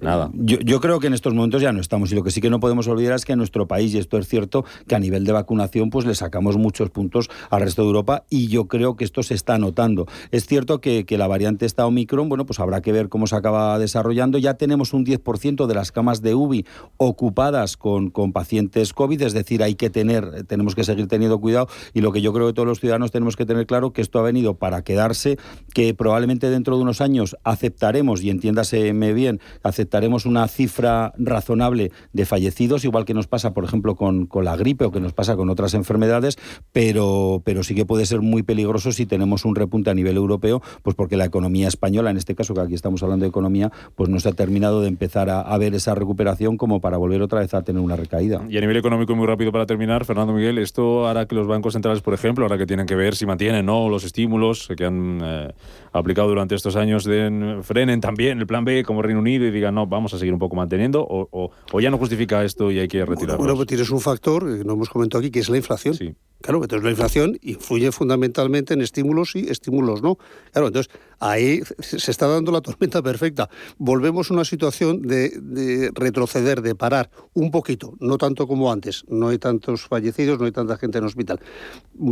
Nada. 0.00 0.30
Yo, 0.32 0.80
creo 0.80 0.98
que 0.98 1.08
en 1.08 1.14
estos 1.14 1.34
momentos 1.34 1.60
ya 1.60 1.72
no 1.72 1.80
estamos. 1.80 2.10
Y 2.10 2.14
lo 2.14 2.22
que 2.22 2.30
sí 2.30 2.40
que 2.40 2.48
no 2.48 2.58
podemos 2.58 2.88
olvidar 2.88 3.14
es 3.14 3.24
que 3.24 3.32
en 3.32 3.38
nuestro 3.38 3.68
país, 3.68 3.94
y 3.94 3.98
esto 3.98 4.16
es 4.16 4.26
cierto, 4.26 4.64
que 4.86 4.94
a 4.94 4.98
nivel 4.98 5.24
de 5.24 5.32
vacunación, 5.32 5.90
pues 5.90 6.06
le 6.06 6.14
sacamos 6.14 6.56
muchos 6.56 6.90
puntos 6.90 7.28
al 7.50 7.60
resto 7.60 7.82
de 7.82 7.88
Europa 7.88 8.24
y 8.30 8.48
yo 8.48 8.66
creo 8.66 8.96
que 8.96 9.04
esto 9.04 9.22
se 9.22 9.34
está 9.34 9.58
notando. 9.58 10.06
Es 10.30 10.46
cierto 10.46 10.80
que, 10.80 11.04
la 11.10 11.26
variante 11.26 11.66
esta 11.66 11.86
Omicron, 11.86 12.30
bueno, 12.30 12.46
pues 12.46 12.60
habrá 12.60 12.80
que 12.80 12.92
ver 12.92 13.10
cómo 13.10 13.26
se 13.26 13.36
acaba 13.36 13.78
desarrollando. 13.78 14.38
Ya 14.38 14.54
tenemos 14.54 14.94
un 14.94 15.04
10% 15.04 15.66
de 15.66 15.74
las 15.74 15.92
camas 15.92 16.22
de 16.22 16.34
UBI 16.34 16.64
ocupadas 16.96 17.76
con, 17.76 18.08
con 18.08 18.32
pacientes 18.32 18.94
COVID, 18.94 19.20
es 19.20 19.34
decir, 19.34 19.62
hay 19.62 19.74
que 19.74 19.90
tener, 19.90 20.44
tenemos 20.44 20.74
que 20.74 20.84
seguir 20.84 21.08
teniendo 21.08 21.38
cuidado. 21.40 21.68
Y 21.92 22.00
lo 22.00 22.10
que 22.12 22.22
yo 22.22 22.32
creo 22.32 22.46
que 22.46 22.54
todos 22.54 22.68
los 22.68 22.80
ciudadanos 22.80 23.10
tenemos 23.10 23.36
que 23.36 23.44
tener 23.44 23.66
claro 23.66 23.92
que 23.92 24.00
esto 24.00 24.18
ha 24.18 24.22
venido 24.22 24.54
para 24.54 24.82
quedarse, 24.82 25.36
que 25.74 25.92
probablemente 25.92 26.48
dentro 26.48 26.76
de 26.76 26.82
unos 26.82 27.02
años 27.02 27.36
aceptaremos, 27.44 28.22
y 28.22 28.30
entiéndaseme 28.30 29.12
bien, 29.12 29.40
aceptaremos 29.62 29.89
aceptaremos 29.90 30.24
una 30.24 30.46
cifra 30.46 31.12
razonable 31.18 31.90
de 32.12 32.24
fallecidos, 32.24 32.84
igual 32.84 33.04
que 33.04 33.12
nos 33.12 33.26
pasa, 33.26 33.52
por 33.52 33.64
ejemplo, 33.64 33.96
con, 33.96 34.26
con, 34.26 34.44
la 34.44 34.54
gripe 34.56 34.84
o 34.84 34.92
que 34.92 35.00
nos 35.00 35.12
pasa 35.12 35.34
con 35.34 35.50
otras 35.50 35.74
enfermedades, 35.74 36.38
pero, 36.72 37.42
pero 37.44 37.64
sí 37.64 37.74
que 37.74 37.84
puede 37.84 38.06
ser 38.06 38.20
muy 38.20 38.44
peligroso 38.44 38.92
si 38.92 39.04
tenemos 39.04 39.44
un 39.44 39.56
repunte 39.56 39.90
a 39.90 39.94
nivel 39.94 40.16
europeo, 40.16 40.62
pues 40.84 40.94
porque 40.94 41.16
la 41.16 41.24
economía 41.24 41.66
española, 41.66 42.12
en 42.12 42.18
este 42.18 42.36
caso 42.36 42.54
que 42.54 42.60
aquí 42.60 42.74
estamos 42.74 43.02
hablando 43.02 43.24
de 43.24 43.30
economía, 43.30 43.72
pues 43.96 44.08
no 44.08 44.20
se 44.20 44.28
ha 44.28 44.32
terminado 44.32 44.80
de 44.80 44.86
empezar 44.86 45.28
a, 45.28 45.58
ver 45.58 45.74
esa 45.74 45.96
recuperación 45.96 46.56
como 46.56 46.80
para 46.80 46.96
volver 46.96 47.20
otra 47.20 47.40
vez 47.40 47.52
a 47.52 47.62
tener 47.62 47.82
una 47.82 47.96
recaída. 47.96 48.46
Y 48.48 48.56
a 48.58 48.60
nivel 48.60 48.76
económico, 48.76 49.16
muy 49.16 49.26
rápido 49.26 49.50
para 49.50 49.66
terminar, 49.66 50.04
Fernando 50.04 50.32
Miguel, 50.32 50.58
esto 50.58 51.08
hará 51.08 51.26
que 51.26 51.34
los 51.34 51.48
bancos 51.48 51.72
centrales, 51.72 52.00
por 52.00 52.14
ejemplo, 52.14 52.44
ahora 52.44 52.56
que 52.56 52.66
tienen 52.66 52.86
que 52.86 52.94
ver 52.94 53.16
si 53.16 53.26
mantienen 53.26 53.66
no 53.66 53.88
los 53.88 54.04
estímulos 54.04 54.68
que 54.76 54.84
han 54.84 55.20
eh, 55.20 55.52
aplicado 55.92 56.28
durante 56.28 56.54
estos 56.54 56.76
años, 56.76 57.04
den, 57.04 57.64
frenen 57.64 58.00
también 58.00 58.38
el 58.38 58.46
plan 58.46 58.64
B 58.64 58.84
como 58.84 59.02
Reino 59.02 59.18
Unido 59.18 59.44
y 59.46 59.50
digan, 59.50 59.74
vamos 59.86 60.14
a 60.14 60.18
seguir 60.18 60.32
un 60.32 60.38
poco 60.38 60.56
manteniendo 60.56 61.06
o, 61.08 61.50
ya 61.80 61.90
no 61.90 61.98
justifica 61.98 62.44
esto 62.44 62.70
y 62.70 62.78
hay 62.78 62.88
que 62.88 63.04
retirarlo? 63.04 63.38
Bueno, 63.38 63.56
pues 63.56 63.68
tienes 63.68 63.90
un 63.90 64.00
factor 64.00 64.58
que 64.58 64.64
no 64.64 64.74
hemos 64.74 64.88
comentado 64.88 65.20
aquí, 65.20 65.30
que 65.30 65.40
es 65.40 65.48
la 65.48 65.56
inflación. 65.56 65.94
Sí. 65.94 66.14
Claro, 66.42 66.62
entonces 66.62 66.84
la 66.84 66.90
inflación 66.90 67.38
influye 67.42 67.92
fundamentalmente 67.92 68.72
en 68.72 68.80
estímulos 68.80 69.36
y 69.36 69.50
estímulos 69.50 70.00
no. 70.00 70.16
Claro, 70.52 70.68
entonces 70.68 70.90
ahí 71.18 71.60
se 71.80 72.10
está 72.10 72.26
dando 72.28 72.50
la 72.50 72.62
tormenta 72.62 73.02
perfecta. 73.02 73.50
Volvemos 73.76 74.30
a 74.30 74.34
una 74.34 74.46
situación 74.46 75.02
de, 75.02 75.90
retroceder, 75.94 76.62
de 76.62 76.74
parar 76.74 77.10
un 77.34 77.50
poquito, 77.50 77.94
no 78.00 78.16
tanto 78.16 78.46
como 78.46 78.72
antes. 78.72 79.04
No 79.08 79.28
hay 79.28 79.38
tantos 79.38 79.82
fallecidos, 79.82 80.38
no 80.38 80.46
hay 80.46 80.52
tanta 80.52 80.78
gente 80.78 80.96
en 80.96 81.04
hospital. 81.04 81.40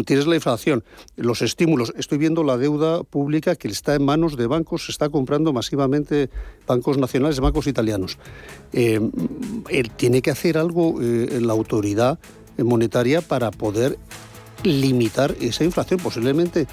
Tienes 0.04 0.26
la 0.26 0.34
inflación, 0.34 0.84
los 1.16 1.40
estímulos. 1.40 1.94
Estoy 1.96 2.18
viendo 2.18 2.44
la 2.44 2.58
deuda 2.58 3.04
pública 3.04 3.56
que 3.56 3.68
está 3.68 3.94
en 3.94 4.04
manos 4.04 4.36
de 4.36 4.46
bancos, 4.46 4.84
se 4.84 4.92
está 4.92 5.08
comprando 5.08 5.54
masivamente 5.54 6.28
bancos 6.66 6.98
nacionales, 6.98 7.40
bancos 7.40 7.57
italianos. 7.66 8.18
Eh, 8.72 9.00
tiene 9.96 10.22
que 10.22 10.30
hacer 10.30 10.58
algo 10.58 11.00
eh, 11.00 11.40
la 11.40 11.52
autoridad 11.52 12.18
monetaria 12.58 13.20
para 13.20 13.50
poder 13.50 13.98
limitar 14.62 15.34
esa 15.40 15.64
inflación. 15.64 16.00
Posiblemente 16.00 16.66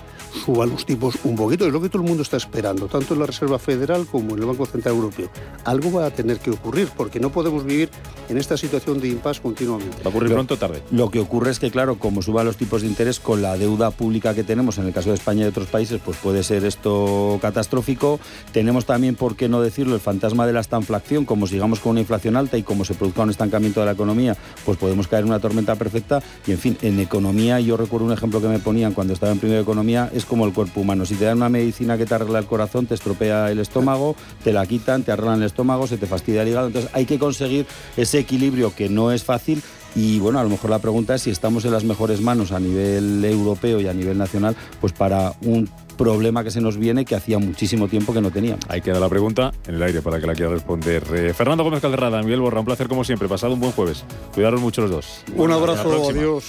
suban 0.45 0.69
los 0.69 0.85
tipos 0.85 1.15
un 1.23 1.35
poquito, 1.35 1.65
es 1.65 1.73
lo 1.73 1.81
que 1.81 1.89
todo 1.89 2.01
el 2.01 2.07
mundo 2.07 2.23
está 2.23 2.37
esperando, 2.37 2.87
tanto 2.87 3.13
en 3.13 3.19
la 3.19 3.25
Reserva 3.25 3.59
Federal 3.59 4.05
como 4.05 4.35
en 4.35 4.41
el 4.41 4.45
Banco 4.45 4.65
Central 4.65 4.95
Europeo. 4.95 5.29
Algo 5.63 5.91
va 5.91 6.05
a 6.07 6.11
tener 6.11 6.39
que 6.39 6.51
ocurrir, 6.51 6.89
porque 6.95 7.19
no 7.19 7.31
podemos 7.31 7.63
vivir 7.63 7.89
en 8.29 8.37
esta 8.37 8.57
situación 8.57 8.99
de 8.99 9.09
impasse 9.09 9.41
continuamente. 9.41 9.97
Va 9.97 10.05
a 10.05 10.09
ocurrir 10.09 10.33
pronto 10.33 10.55
o 10.55 10.57
tarde. 10.57 10.81
Lo 10.91 11.09
que 11.09 11.19
ocurre 11.19 11.51
es 11.51 11.59
que, 11.59 11.71
claro, 11.71 11.97
como 11.99 12.21
suban 12.21 12.45
los 12.45 12.57
tipos 12.57 12.81
de 12.81 12.87
interés 12.87 13.19
con 13.19 13.41
la 13.41 13.57
deuda 13.57 13.91
pública 13.91 14.33
que 14.33 14.43
tenemos, 14.43 14.77
en 14.77 14.87
el 14.87 14.93
caso 14.93 15.09
de 15.09 15.15
España 15.15 15.45
y 15.45 15.47
otros 15.47 15.67
países, 15.67 16.01
pues 16.03 16.17
puede 16.17 16.43
ser 16.43 16.65
esto 16.65 17.39
catastrófico. 17.41 18.19
Tenemos 18.51 18.85
también, 18.85 19.15
por 19.15 19.35
qué 19.35 19.47
no 19.47 19.61
decirlo, 19.61 19.95
el 19.95 20.01
fantasma 20.01 20.45
de 20.47 20.53
la 20.53 20.59
estanflación, 20.61 21.25
como 21.25 21.47
sigamos 21.47 21.79
con 21.79 21.91
una 21.91 22.01
inflación 22.01 22.35
alta 22.35 22.57
y 22.57 22.63
como 22.63 22.85
se 22.85 22.93
produzca 22.93 23.23
un 23.23 23.29
estancamiento 23.29 23.79
de 23.79 23.85
la 23.85 23.91
economía, 23.93 24.35
pues 24.65 24.77
podemos 24.77 25.07
caer 25.07 25.23
en 25.23 25.29
una 25.29 25.39
tormenta 25.39 25.75
perfecta. 25.75 26.21
Y 26.45 26.51
en 26.51 26.59
fin, 26.59 26.77
en 26.81 26.99
economía, 26.99 27.59
yo 27.59 27.74
recuerdo 27.77 28.05
un 28.05 28.13
ejemplo 28.13 28.41
que 28.41 28.47
me 28.47 28.59
ponían 28.59 28.93
cuando 28.93 29.13
estaba 29.13 29.31
en 29.31 29.39
primera 29.39 29.61
economía, 29.61 30.09
es 30.13 30.25
como 30.25 30.45
el 30.45 30.53
cuerpo 30.53 30.81
humano. 30.81 31.05
Si 31.05 31.15
te 31.15 31.25
dan 31.25 31.37
una 31.37 31.49
medicina 31.49 31.97
que 31.97 32.05
te 32.05 32.13
arregla 32.13 32.39
el 32.39 32.45
corazón, 32.45 32.85
te 32.85 32.93
estropea 32.93 33.51
el 33.51 33.59
estómago, 33.59 34.15
te 34.43 34.53
la 34.53 34.65
quitan, 34.65 35.03
te 35.03 35.11
arreglan 35.11 35.39
el 35.39 35.45
estómago, 35.45 35.87
se 35.87 35.97
te 35.97 36.07
fastidia 36.07 36.43
el 36.43 36.49
hígado. 36.49 36.67
Entonces 36.67 36.91
hay 36.93 37.05
que 37.05 37.19
conseguir 37.19 37.65
ese 37.97 38.19
equilibrio 38.19 38.73
que 38.75 38.89
no 38.89 39.11
es 39.11 39.23
fácil 39.23 39.61
y 39.95 40.19
bueno, 40.19 40.39
a 40.39 40.43
lo 40.43 40.49
mejor 40.49 40.69
la 40.69 40.79
pregunta 40.79 41.15
es 41.15 41.21
si 41.21 41.29
estamos 41.29 41.63
en 41.63 41.71
las 41.71 41.85
mejores 41.85 42.19
manos 42.21 42.51
a 42.51 42.59
nivel 42.59 43.23
europeo 43.23 43.79
y 43.79 43.87
a 43.87 43.93
nivel 43.93 44.17
nacional, 44.17 44.55
pues 44.81 44.91
para 44.91 45.33
un 45.41 45.69
problema 45.95 46.43
que 46.43 46.51
se 46.51 46.59
nos 46.59 46.77
viene 46.77 47.05
que 47.05 47.15
hacía 47.15 47.39
muchísimo 47.39 47.87
tiempo 47.87 48.13
que 48.13 48.19
no 48.19 48.29
teníamos. 48.29 48.65
Ahí 48.67 48.81
queda 48.81 48.99
la 48.99 49.07
pregunta 49.07 49.53
en 49.65 49.75
el 49.75 49.83
aire 49.83 50.01
para 50.01 50.19
que 50.19 50.27
la 50.27 50.35
quiera 50.35 50.51
responder. 50.51 51.03
Eh, 51.13 51.33
Fernando 51.33 51.63
Gómez 51.63 51.81
Calderrada, 51.81 52.21
Miguel 52.21 52.41
Borra, 52.41 52.59
un 52.59 52.65
placer 52.65 52.89
como 52.89 53.05
siempre. 53.05 53.29
Pasado 53.29 53.53
un 53.53 53.61
buen 53.61 53.71
jueves. 53.71 54.03
Cuidaros 54.33 54.59
mucho 54.59 54.81
los 54.81 54.91
dos. 54.91 55.23
Un 55.37 55.51
abrazo, 55.51 56.09
adiós. 56.09 56.43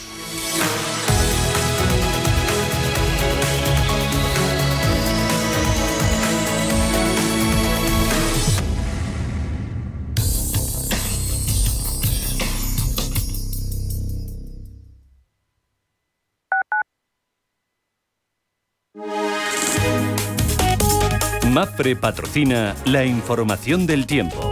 MAPFRE 21.76 21.96
patrocina 21.96 22.74
la 22.86 23.04
información 23.04 23.86
del 23.86 24.06
tiempo. 24.06 24.48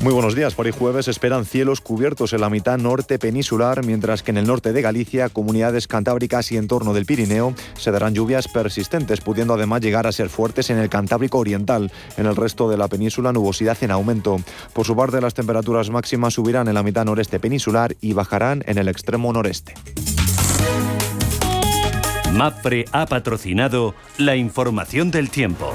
Muy 0.00 0.12
buenos 0.12 0.34
días. 0.34 0.54
Por 0.54 0.66
hoy 0.66 0.72
jueves 0.72 1.06
esperan 1.06 1.44
cielos 1.44 1.80
cubiertos 1.80 2.32
en 2.32 2.40
la 2.40 2.50
mitad 2.50 2.78
norte 2.78 3.18
peninsular, 3.20 3.84
mientras 3.84 4.24
que 4.24 4.32
en 4.32 4.38
el 4.38 4.46
norte 4.46 4.72
de 4.72 4.82
Galicia, 4.82 5.28
comunidades 5.28 5.86
cantábricas 5.86 6.50
y 6.50 6.56
en 6.56 6.66
torno 6.66 6.94
del 6.94 7.06
Pirineo 7.06 7.54
se 7.74 7.92
darán 7.92 8.14
lluvias 8.14 8.48
persistentes, 8.48 9.20
pudiendo 9.20 9.54
además 9.54 9.82
llegar 9.82 10.08
a 10.08 10.12
ser 10.12 10.30
fuertes 10.30 10.70
en 10.70 10.78
el 10.78 10.88
Cantábrico 10.88 11.38
Oriental. 11.38 11.92
En 12.16 12.26
el 12.26 12.34
resto 12.34 12.68
de 12.68 12.78
la 12.78 12.88
península, 12.88 13.32
nubosidad 13.32 13.78
en 13.82 13.92
aumento. 13.92 14.38
Por 14.72 14.86
su 14.86 14.96
parte, 14.96 15.20
las 15.20 15.34
temperaturas 15.34 15.90
máximas 15.90 16.34
subirán 16.34 16.66
en 16.66 16.74
la 16.74 16.82
mitad 16.82 17.04
noreste 17.04 17.38
peninsular 17.38 17.94
y 18.00 18.14
bajarán 18.14 18.64
en 18.66 18.78
el 18.78 18.88
extremo 18.88 19.32
noreste. 19.32 19.74
MAPFRE 22.40 22.86
ha 22.92 23.04
patrocinado 23.04 23.94
la 24.16 24.34
información 24.34 25.10
del 25.10 25.28
tiempo. 25.28 25.74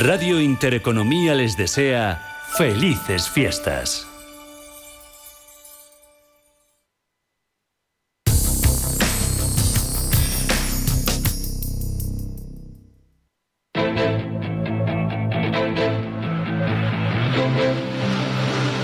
Radio 0.00 0.40
Intereconomía 0.40 1.34
les 1.34 1.56
desea 1.56 2.20
felices 2.56 3.28
fiestas. 3.28 4.06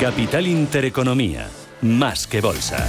Capital 0.00 0.46
Intereconomía, 0.46 1.48
más 1.82 2.26
que 2.26 2.40
bolsa. 2.40 2.86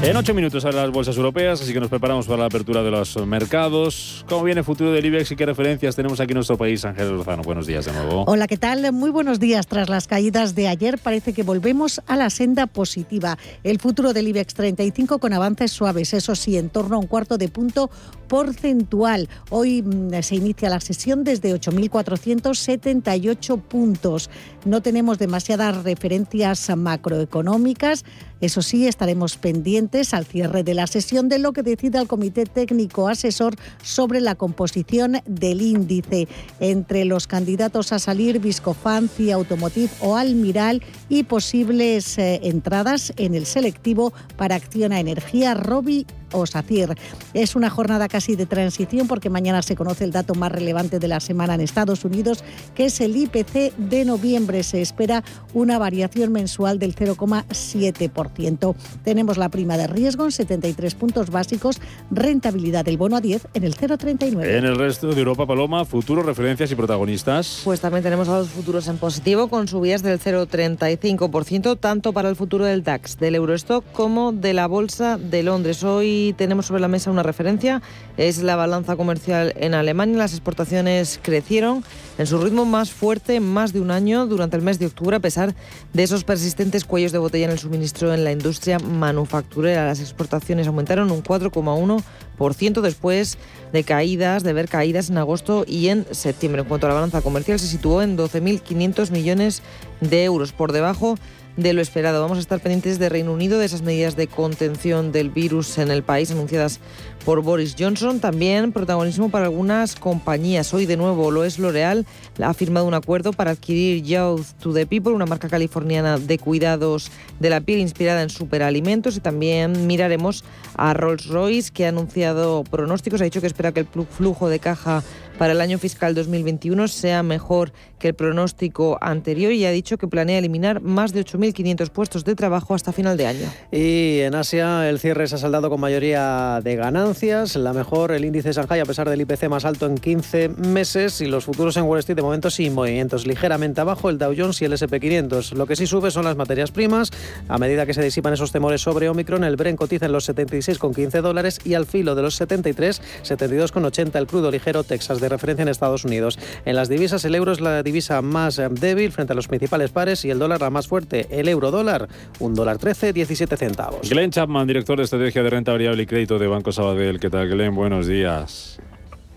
En 0.00 0.16
ocho 0.16 0.32
minutos 0.32 0.64
a 0.64 0.70
las 0.70 0.92
bolsas 0.92 1.16
europeas, 1.16 1.60
así 1.60 1.72
que 1.72 1.80
nos 1.80 1.90
preparamos 1.90 2.26
para 2.26 2.38
la 2.38 2.44
apertura 2.46 2.84
de 2.84 2.90
los 2.92 3.16
mercados. 3.26 4.24
¿Cómo 4.28 4.44
viene 4.44 4.60
el 4.60 4.64
futuro 4.64 4.92
del 4.92 5.04
IBEX 5.04 5.32
y 5.32 5.36
qué 5.36 5.44
referencias 5.44 5.96
tenemos 5.96 6.20
aquí 6.20 6.30
en 6.30 6.36
nuestro 6.36 6.56
país? 6.56 6.84
Ángel 6.84 7.16
Lozano, 7.16 7.42
buenos 7.42 7.66
días 7.66 7.84
de 7.84 7.90
nuevo. 7.92 8.22
Hola, 8.28 8.46
¿qué 8.46 8.56
tal? 8.56 8.92
Muy 8.92 9.10
buenos 9.10 9.40
días. 9.40 9.66
Tras 9.66 9.88
las 9.88 10.06
caídas 10.06 10.54
de 10.54 10.68
ayer, 10.68 10.98
parece 10.98 11.32
que 11.32 11.42
volvemos 11.42 12.00
a 12.06 12.14
la 12.14 12.30
senda 12.30 12.68
positiva. 12.68 13.38
El 13.64 13.80
futuro 13.80 14.12
del 14.12 14.28
IBEX 14.28 14.54
35 14.54 15.18
con 15.18 15.32
avances 15.32 15.72
suaves, 15.72 16.14
eso 16.14 16.36
sí, 16.36 16.56
en 16.56 16.70
torno 16.70 16.94
a 16.94 17.00
un 17.00 17.08
cuarto 17.08 17.36
de 17.36 17.48
punto 17.48 17.90
porcentual. 18.28 19.28
Hoy 19.50 19.82
mm, 19.82 20.22
se 20.22 20.36
inicia 20.36 20.70
la 20.70 20.80
sesión 20.80 21.24
desde 21.24 21.52
8.478 21.52 23.60
puntos. 23.62 24.30
No 24.64 24.80
tenemos 24.80 25.18
demasiadas 25.18 25.82
referencias 25.82 26.70
macroeconómicas. 26.76 28.04
Eso 28.40 28.62
sí, 28.62 28.86
estaremos 28.86 29.36
pendientes 29.36 29.87
al 30.12 30.26
cierre 30.26 30.64
de 30.64 30.74
la 30.74 30.86
sesión 30.86 31.30
de 31.30 31.38
lo 31.38 31.54
que 31.54 31.62
decida 31.62 31.98
el 31.98 32.08
Comité 32.08 32.44
Técnico 32.44 33.08
Asesor 33.08 33.56
sobre 33.82 34.20
la 34.20 34.34
composición 34.34 35.22
del 35.24 35.62
índice. 35.62 36.28
Entre 36.60 37.06
los 37.06 37.26
candidatos 37.26 37.92
a 37.92 37.98
salir, 37.98 38.38
Viscofancy, 38.38 39.30
Automotive 39.30 39.88
o 40.00 40.16
Almiral 40.16 40.82
y 41.08 41.22
posibles 41.22 42.18
eh, 42.18 42.40
entradas 42.42 43.14
en 43.16 43.34
el 43.34 43.46
selectivo 43.46 44.12
para 44.36 44.56
Acciona 44.56 45.00
Energía, 45.00 45.54
Robi 45.54 46.06
o 46.32 46.46
SACIR. 46.46 46.94
Es 47.34 47.56
una 47.56 47.70
jornada 47.70 48.08
casi 48.08 48.36
de 48.36 48.46
transición 48.46 49.08
porque 49.08 49.30
mañana 49.30 49.62
se 49.62 49.76
conoce 49.76 50.04
el 50.04 50.12
dato 50.12 50.34
más 50.34 50.52
relevante 50.52 50.98
de 50.98 51.08
la 51.08 51.20
semana 51.20 51.54
en 51.54 51.60
Estados 51.60 52.04
Unidos, 52.04 52.44
que 52.74 52.86
es 52.86 53.00
el 53.00 53.16
IPC 53.16 53.76
de 53.76 54.04
noviembre. 54.04 54.62
Se 54.62 54.80
espera 54.80 55.24
una 55.54 55.78
variación 55.78 56.32
mensual 56.32 56.78
del 56.78 56.94
0,7%. 56.94 58.74
Tenemos 59.04 59.36
la 59.36 59.48
prima 59.48 59.76
de 59.76 59.86
riesgo 59.86 60.24
en 60.24 60.32
73 60.32 60.94
puntos 60.94 61.30
básicos, 61.30 61.80
rentabilidad 62.10 62.84
del 62.84 62.96
bono 62.96 63.16
a 63.16 63.20
10 63.20 63.48
en 63.54 63.64
el 63.64 63.76
0,39. 63.76 64.56
En 64.56 64.64
el 64.64 64.76
resto 64.76 65.08
de 65.08 65.18
Europa, 65.18 65.46
Paloma, 65.46 65.84
futuros, 65.84 66.24
referencias 66.24 66.70
y 66.70 66.74
protagonistas. 66.74 67.62
Pues 67.64 67.80
también 67.80 68.02
tenemos 68.02 68.28
a 68.28 68.38
los 68.38 68.48
futuros 68.48 68.88
en 68.88 68.98
positivo 68.98 69.48
con 69.48 69.68
subidas 69.68 70.02
del 70.02 70.18
0,35%, 70.18 71.78
tanto 71.78 72.12
para 72.12 72.28
el 72.28 72.36
futuro 72.36 72.64
del 72.64 72.82
DAX, 72.82 73.18
del 73.18 73.34
Eurostock 73.34 73.84
como 73.92 74.32
de 74.32 74.54
la 74.54 74.66
Bolsa 74.66 75.18
de 75.18 75.42
Londres. 75.42 75.82
Hoy 75.84 76.17
Tenemos 76.36 76.66
sobre 76.66 76.80
la 76.80 76.88
mesa 76.88 77.10
una 77.10 77.22
referencia, 77.22 77.82
es 78.16 78.42
la 78.42 78.56
balanza 78.56 78.96
comercial 78.96 79.54
en 79.56 79.74
Alemania. 79.74 80.18
Las 80.18 80.32
exportaciones 80.32 81.20
crecieron 81.22 81.84
en 82.18 82.26
su 82.26 82.38
ritmo 82.38 82.64
más 82.64 82.90
fuerte 82.90 83.36
en 83.36 83.44
más 83.44 83.72
de 83.72 83.80
un 83.80 83.90
año 83.90 84.26
durante 84.26 84.56
el 84.56 84.62
mes 84.62 84.78
de 84.78 84.86
octubre, 84.86 85.16
a 85.16 85.20
pesar 85.20 85.54
de 85.92 86.02
esos 86.02 86.24
persistentes 86.24 86.84
cuellos 86.84 87.12
de 87.12 87.18
botella 87.18 87.46
en 87.46 87.52
el 87.52 87.58
suministro 87.58 88.12
en 88.12 88.24
la 88.24 88.32
industria 88.32 88.78
manufacturera. 88.78 89.86
Las 89.86 90.00
exportaciones 90.00 90.66
aumentaron 90.66 91.10
un 91.10 91.22
4,1% 91.22 92.80
después 92.80 93.38
de 93.72 93.84
caídas, 93.84 94.42
de 94.42 94.52
ver 94.52 94.68
caídas 94.68 95.10
en 95.10 95.18
agosto 95.18 95.64
y 95.66 95.88
en 95.88 96.06
septiembre. 96.10 96.62
En 96.62 96.68
cuanto 96.68 96.86
a 96.86 96.90
la 96.90 96.94
balanza 96.94 97.22
comercial, 97.22 97.58
se 97.58 97.66
situó 97.66 98.02
en 98.02 98.16
12.500 98.16 99.10
millones 99.10 99.62
de 100.00 100.24
euros, 100.24 100.52
por 100.52 100.72
debajo 100.72 101.16
de 101.58 101.72
lo 101.72 101.82
esperado. 101.82 102.22
Vamos 102.22 102.38
a 102.38 102.40
estar 102.40 102.60
pendientes 102.60 103.00
de 103.00 103.08
Reino 103.08 103.32
Unido, 103.32 103.58
de 103.58 103.66
esas 103.66 103.82
medidas 103.82 104.14
de 104.14 104.28
contención 104.28 105.10
del 105.10 105.28
virus 105.28 105.76
en 105.78 105.90
el 105.90 106.04
país 106.04 106.30
anunciadas 106.30 106.78
por 107.24 107.42
Boris 107.42 107.74
Johnson. 107.76 108.20
También 108.20 108.70
protagonismo 108.70 109.28
para 109.28 109.46
algunas 109.46 109.96
compañías. 109.96 110.72
Hoy 110.72 110.86
de 110.86 110.96
nuevo 110.96 111.32
lo 111.32 111.44
es 111.44 111.58
L'Oreal. 111.58 112.06
Ha 112.40 112.54
firmado 112.54 112.86
un 112.86 112.94
acuerdo 112.94 113.32
para 113.32 113.50
adquirir 113.50 114.04
Youth 114.04 114.46
to 114.62 114.72
the 114.72 114.86
People, 114.86 115.12
una 115.12 115.26
marca 115.26 115.48
californiana 115.48 116.16
de 116.16 116.38
cuidados 116.38 117.10
de 117.40 117.50
la 117.50 117.60
piel 117.60 117.80
inspirada 117.80 118.22
en 118.22 118.30
superalimentos. 118.30 119.16
Y 119.16 119.20
también 119.20 119.88
miraremos 119.88 120.44
a 120.76 120.94
Rolls-Royce, 120.94 121.72
que 121.72 121.86
ha 121.86 121.88
anunciado 121.88 122.62
pronósticos. 122.70 123.20
Ha 123.20 123.24
dicho 123.24 123.40
que 123.40 123.48
espera 123.48 123.72
que 123.72 123.80
el 123.80 123.88
flujo 124.06 124.48
de 124.48 124.60
caja 124.60 125.02
para 125.38 125.52
el 125.52 125.60
año 125.60 125.78
fiscal 125.78 126.14
2021 126.14 126.88
sea 126.88 127.22
mejor 127.22 127.72
que 127.98 128.08
el 128.08 128.14
pronóstico 128.14 128.98
anterior 129.00 129.52
y 129.52 129.64
ha 129.64 129.70
dicho 129.70 129.96
que 129.96 130.08
planea 130.08 130.38
eliminar 130.38 130.80
más 130.80 131.12
de 131.12 131.24
8.500 131.24 131.90
puestos 131.90 132.24
de 132.24 132.34
trabajo 132.34 132.74
hasta 132.74 132.92
final 132.92 133.16
de 133.16 133.26
año. 133.26 133.48
Y 133.72 134.20
en 134.20 134.34
Asia 134.34 134.88
el 134.88 134.98
cierre 134.98 135.26
se 135.26 135.36
ha 135.36 135.38
saldado 135.38 135.70
con 135.70 135.80
mayoría 135.80 136.60
de 136.62 136.76
ganancias. 136.76 137.56
La 137.56 137.72
mejor, 137.72 138.12
el 138.12 138.24
índice 138.24 138.48
de 138.48 138.54
Shanghai, 138.54 138.80
a 138.80 138.84
pesar 138.84 139.08
del 139.08 139.20
IPC 139.20 139.48
más 139.48 139.64
alto 139.64 139.86
en 139.86 139.96
15 139.96 140.48
meses 140.48 141.20
y 141.20 141.26
los 141.26 141.44
futuros 141.44 141.76
en 141.76 141.84
Wall 141.84 142.00
Street 142.00 142.16
de 142.16 142.22
momento 142.22 142.50
sin 142.50 142.74
movimientos. 142.74 143.26
Ligeramente 143.26 143.80
abajo 143.80 144.10
el 144.10 144.18
Dow 144.18 144.34
Jones 144.36 144.60
y 144.62 144.64
el 144.64 144.72
SP500. 144.72 145.52
Lo 145.52 145.66
que 145.66 145.76
sí 145.76 145.86
sube 145.86 146.10
son 146.10 146.24
las 146.24 146.36
materias 146.36 146.70
primas. 146.72 147.10
A 147.48 147.58
medida 147.58 147.86
que 147.86 147.94
se 147.94 148.02
disipan 148.02 148.32
esos 148.32 148.52
temores 148.52 148.80
sobre 148.80 149.08
Omicron, 149.08 149.44
el 149.44 149.56
Bren 149.56 149.76
cotiza 149.76 150.06
en 150.06 150.12
los 150.12 150.28
76,15 150.28 151.20
dólares 151.20 151.60
y 151.64 151.74
al 151.74 151.86
filo 151.86 152.14
de 152.14 152.22
los 152.22 152.34
73, 152.36 153.00
72,80 153.24 154.16
el 154.16 154.26
crudo 154.26 154.50
ligero 154.50 154.82
Texas 154.84 155.20
de 155.20 155.27
referencia 155.28 155.62
en 155.62 155.68
Estados 155.68 156.04
Unidos. 156.04 156.38
En 156.64 156.76
las 156.76 156.88
divisas, 156.88 157.24
el 157.24 157.34
euro 157.34 157.52
es 157.52 157.60
la 157.60 157.82
divisa 157.82 158.22
más 158.22 158.58
eh, 158.58 158.68
débil 158.70 159.12
frente 159.12 159.32
a 159.32 159.36
los 159.36 159.48
principales 159.48 159.90
pares 159.90 160.24
y 160.24 160.30
el 160.30 160.38
dólar 160.38 160.60
la 160.60 160.70
más 160.70 160.88
fuerte. 160.88 161.26
El 161.30 161.48
euro 161.48 161.70
dólar, 161.70 162.08
un 162.40 162.54
dólar 162.54 162.78
13, 162.78 163.12
17 163.12 163.56
centavos. 163.56 164.08
Glenn 164.08 164.30
Chapman, 164.30 164.66
director 164.66 164.98
de 164.98 165.04
estrategia 165.04 165.42
de 165.42 165.50
renta 165.50 165.72
variable 165.72 166.02
y 166.02 166.06
crédito 166.06 166.38
de 166.38 166.46
Banco 166.46 166.72
Sabadell. 166.72 167.20
¿Qué 167.20 167.30
tal, 167.30 167.48
Glenn? 167.48 167.74
Buenos 167.74 168.06
días. 168.06 168.80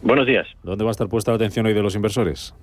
Buenos 0.02 0.26
días. 0.26 0.48
¿Dónde 0.64 0.84
va 0.84 0.90
a 0.90 0.94
estar 0.94 1.08
puesta 1.08 1.32
la 1.32 1.36
atención 1.36 1.66
hoy 1.66 1.74
de 1.74 1.82
los 1.82 1.96
inversores? 1.96 2.56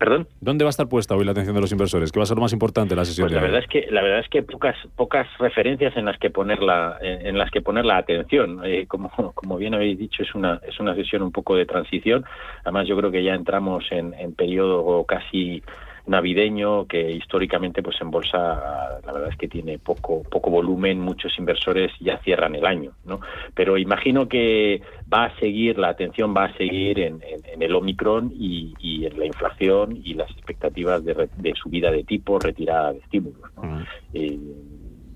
¿Perdón? 0.00 0.26
¿Dónde 0.40 0.64
va 0.64 0.70
a 0.70 0.70
estar 0.70 0.88
puesta 0.88 1.14
hoy 1.14 1.26
la 1.26 1.32
atención 1.32 1.54
de 1.54 1.60
los 1.60 1.70
inversores? 1.72 2.10
¿Qué 2.10 2.18
va 2.18 2.22
a 2.22 2.26
ser 2.26 2.34
lo 2.34 2.40
más 2.40 2.54
importante 2.54 2.94
en 2.94 2.98
la 2.98 3.04
sesión 3.04 3.28
pues 3.28 3.34
la 3.34 3.42
verdad 3.42 3.60
es 3.60 3.68
que 3.68 3.86
la 3.90 4.00
verdad 4.00 4.20
es 4.20 4.28
que 4.30 4.42
pocas 4.42 4.74
pocas 4.96 5.28
referencias 5.38 5.94
en 5.94 6.06
las 6.06 6.18
que 6.18 6.30
poner 6.30 6.62
la 6.62 6.96
en, 7.02 7.36
las 7.36 7.50
que 7.50 7.60
poner 7.60 7.84
la 7.84 7.98
atención. 7.98 8.62
Eh, 8.64 8.86
como 8.88 9.10
como 9.34 9.58
bien 9.58 9.74
habéis 9.74 9.98
dicho 9.98 10.22
es 10.22 10.34
una 10.34 10.58
es 10.66 10.80
una 10.80 10.94
sesión 10.94 11.20
un 11.20 11.32
poco 11.32 11.54
de 11.54 11.66
transición. 11.66 12.24
Además 12.64 12.88
yo 12.88 12.96
creo 12.96 13.10
que 13.10 13.22
ya 13.22 13.34
entramos 13.34 13.84
en, 13.90 14.14
en 14.14 14.32
periodo 14.32 15.04
casi 15.04 15.62
navideño 16.10 16.86
que 16.86 17.12
históricamente 17.12 17.82
pues 17.82 17.96
en 18.00 18.10
bolsa 18.10 19.00
la 19.06 19.12
verdad 19.12 19.30
es 19.30 19.36
que 19.36 19.46
tiene 19.46 19.78
poco 19.78 20.24
poco 20.24 20.50
volumen 20.50 21.00
muchos 21.00 21.38
inversores 21.38 21.92
ya 22.00 22.18
cierran 22.18 22.56
el 22.56 22.66
año 22.66 22.92
no 23.04 23.20
pero 23.54 23.78
imagino 23.78 24.28
que 24.28 24.82
va 25.12 25.26
a 25.26 25.38
seguir 25.38 25.78
la 25.78 25.90
atención 25.90 26.34
va 26.36 26.46
a 26.46 26.56
seguir 26.56 26.98
en, 26.98 27.20
el 27.60 27.74
omicron 27.74 28.32
y, 28.34 28.74
en 29.06 29.18
la 29.18 29.26
inflación 29.26 30.00
y 30.02 30.14
las 30.14 30.30
expectativas 30.32 31.04
de, 31.04 31.54
subida 31.54 31.92
de 31.92 32.02
tipo 32.02 32.38
retirada 32.40 32.92
de 32.92 32.98
estímulos 32.98 33.50
eh, 34.12 34.38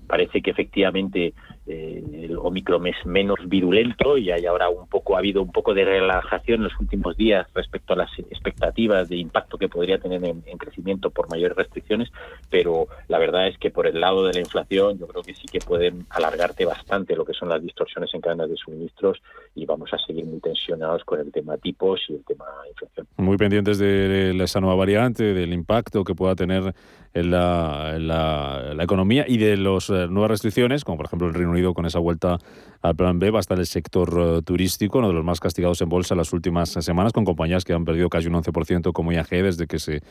parece 0.07 0.41
que 0.41 0.51
efectivamente 0.51 1.33
eh, 1.67 2.03
el 2.23 2.37
Omicron 2.37 2.85
es 2.85 2.95
menos 3.05 3.39
virulento 3.47 4.19
y 4.19 4.29
hay 4.29 4.45
ahora 4.45 4.69
un 4.69 4.87
poco 4.87 5.15
ha 5.15 5.19
habido 5.19 5.41
un 5.41 5.51
poco 5.51 5.73
de 5.73 5.83
relajación 5.83 6.57
en 6.57 6.63
los 6.65 6.79
últimos 6.79 7.17
días 7.17 7.47
respecto 7.55 7.93
a 7.93 7.95
las 7.95 8.09
expectativas 8.19 9.09
de 9.09 9.17
impacto 9.17 9.57
que 9.57 9.67
podría 9.67 9.97
tener 9.97 10.23
en, 10.23 10.41
crecimiento 10.57 11.09
por 11.09 11.29
mayores 11.29 11.57
restricciones, 11.57 12.09
pero 12.49 12.87
la 13.07 13.17
verdad 13.17 13.47
es 13.47 13.57
que 13.57 13.71
por 13.71 13.87
el 13.87 13.99
lado 13.99 14.25
de 14.25 14.33
la 14.33 14.39
inflación 14.39 14.97
yo 14.99 15.07
creo 15.07 15.23
que 15.23 15.33
sí 15.33 15.47
que 15.51 15.59
pueden 15.59 16.05
alargarte 16.11 16.65
bastante 16.65 17.15
lo 17.15 17.25
que 17.25 17.33
son 17.33 17.49
las 17.49 17.61
distorsiones 17.61 18.13
en 18.13 18.21
cadenas 18.21 18.49
de 18.49 18.57
suministros 18.57 19.21
y 19.55 19.65
vamos 19.65 19.91
a 19.93 19.97
seguir 19.97 20.25
muy 20.25 20.39
tensionados 20.39 21.03
con 21.03 21.19
el 21.19 21.31
tema 21.31 21.57
tipos 21.57 22.01
y 22.09 22.13
el 22.13 22.23
tema 22.25 22.45
inflación. 22.69 23.07
Muy 23.17 23.37
pendientes 23.37 23.79
de 23.79 24.37
esa 24.43 24.61
nueva 24.61 24.75
variante, 24.75 25.33
del 25.33 25.53
impacto 25.53 26.03
que 26.03 26.13
pueda 26.13 26.35
tener 26.35 26.73
en 27.15 27.31
la, 27.31 28.75
economía 28.81 29.25
y 29.27 29.37
de 29.37 29.57
las 29.57 29.89
nuevas 29.89 30.29
restricciones, 30.29 30.83
como 30.83 30.97
por 30.97 31.07
ejemplo 31.07 31.27
el 31.27 31.33
Reino 31.33 31.53
Unido 31.55 31.73
con 31.73 31.85
esa 31.85 31.99
vuelta 31.99 32.37
al 32.81 32.95
plan 32.95 33.17
B, 33.19 33.31
va 33.31 33.39
a 33.39 33.41
estar 33.41 33.57
el 33.57 33.65
sector 33.65 34.13
eh, 34.17 34.41
turístico, 34.43 34.99
uno 34.99 35.07
de 35.07 35.13
los 35.13 35.23
más 35.23 35.39
castigados 35.39 35.81
en 35.81 35.89
bolsa 35.89 36.13
las 36.15 36.33
últimas 36.33 36.69
semanas, 36.69 37.13
con 37.13 37.25
compañías 37.25 37.63
que 37.63 37.73
han 37.73 37.85
perdido 37.85 38.09
casi 38.09 38.27
un 38.27 38.35
11% 38.35 38.93
como 38.93 39.11
IAG 39.11 39.29
desde 39.29 39.67
que 39.67 39.79
se 39.79 40.01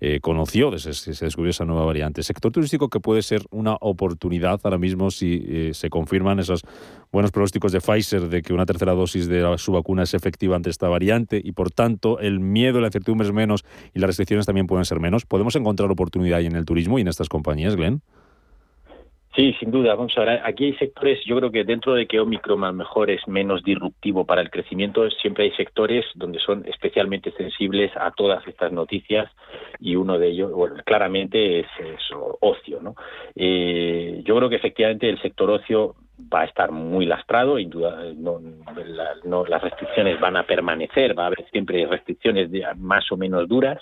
eh, 0.00 0.20
conoció, 0.20 0.70
desde 0.70 0.90
que 0.90 1.14
se 1.14 1.24
descubrió 1.24 1.50
esa 1.50 1.64
nueva 1.64 1.84
variante. 1.84 2.22
Sector 2.22 2.52
turístico 2.52 2.88
que 2.88 3.00
puede 3.00 3.22
ser 3.22 3.42
una 3.50 3.76
oportunidad 3.80 4.60
ahora 4.62 4.78
mismo 4.78 5.10
si 5.10 5.72
se 5.72 5.90
confirman 5.90 6.38
esos 6.38 6.62
buenos 7.10 7.30
pronósticos 7.30 7.72
de 7.72 7.80
Pfizer 7.80 8.28
de 8.28 8.42
que 8.42 8.52
una 8.52 8.66
tercera 8.66 8.92
dosis 8.92 9.28
de 9.28 9.56
su 9.58 9.72
vacuna 9.72 10.02
es 10.02 10.14
efectiva 10.14 10.56
ante 10.56 10.70
esta 10.70 10.88
variante 10.88 11.40
y 11.42 11.52
por 11.52 11.70
tanto 11.70 12.20
el 12.20 12.40
miedo, 12.40 12.80
la 12.80 12.88
incertidumbre 12.88 13.26
es 13.26 13.32
menos 13.32 13.64
y 13.94 14.00
las 14.00 14.08
restricciones 14.08 14.46
también 14.46 14.66
pueden 14.66 14.84
ser 14.84 15.00
menos. 15.00 15.24
¿Podemos 15.24 15.56
encontrar 15.56 15.90
oportunidad 15.90 16.40
en 16.40 16.56
el 16.56 16.64
turismo 16.64 16.98
y 16.98 17.02
en 17.02 17.08
estas 17.08 17.28
compañías, 17.28 17.76
Glenn? 17.76 18.02
Sí, 19.34 19.54
sin 19.60 19.70
duda. 19.70 19.94
Vamos 19.94 20.16
a 20.16 20.24
ver, 20.24 20.40
aquí 20.42 20.64
hay 20.64 20.74
sectores, 20.74 21.22
yo 21.24 21.36
creo 21.36 21.50
que 21.50 21.62
dentro 21.62 21.94
de 21.94 22.06
que 22.06 22.18
Omicron 22.18 22.64
a 22.64 22.68
lo 22.68 22.72
mejor 22.72 23.10
es 23.10 23.26
menos 23.28 23.62
disruptivo 23.62 24.24
para 24.24 24.40
el 24.40 24.50
crecimiento, 24.50 25.08
siempre 25.10 25.44
hay 25.44 25.50
sectores 25.52 26.06
donde 26.14 26.40
son 26.40 26.64
especialmente 26.66 27.30
sensibles 27.32 27.92
a 27.96 28.10
todas 28.10 28.46
estas 28.48 28.72
noticias 28.72 29.30
y 29.78 29.96
uno 29.96 30.18
de 30.18 30.28
ellos, 30.28 30.52
bueno, 30.52 30.76
claramente 30.84 31.60
es, 31.60 31.66
ocio. 32.40 32.80
¿no? 32.80 32.94
Eh, 33.36 34.22
yo 34.24 34.36
creo 34.36 34.48
que 34.48 34.56
efectivamente 34.56 35.08
el 35.08 35.20
sector 35.20 35.50
ocio 35.50 35.94
va 36.32 36.40
a 36.40 36.44
estar 36.46 36.72
muy 36.72 37.06
lastrado, 37.06 37.58
no, 38.16 38.40
no, 39.24 39.46
las 39.46 39.62
restricciones 39.62 40.18
van 40.18 40.36
a 40.36 40.44
permanecer, 40.44 41.16
va 41.16 41.24
a 41.24 41.26
haber 41.26 41.48
siempre 41.52 41.86
restricciones 41.86 42.50
más 42.76 43.10
o 43.12 43.16
menos 43.16 43.48
duras, 43.48 43.80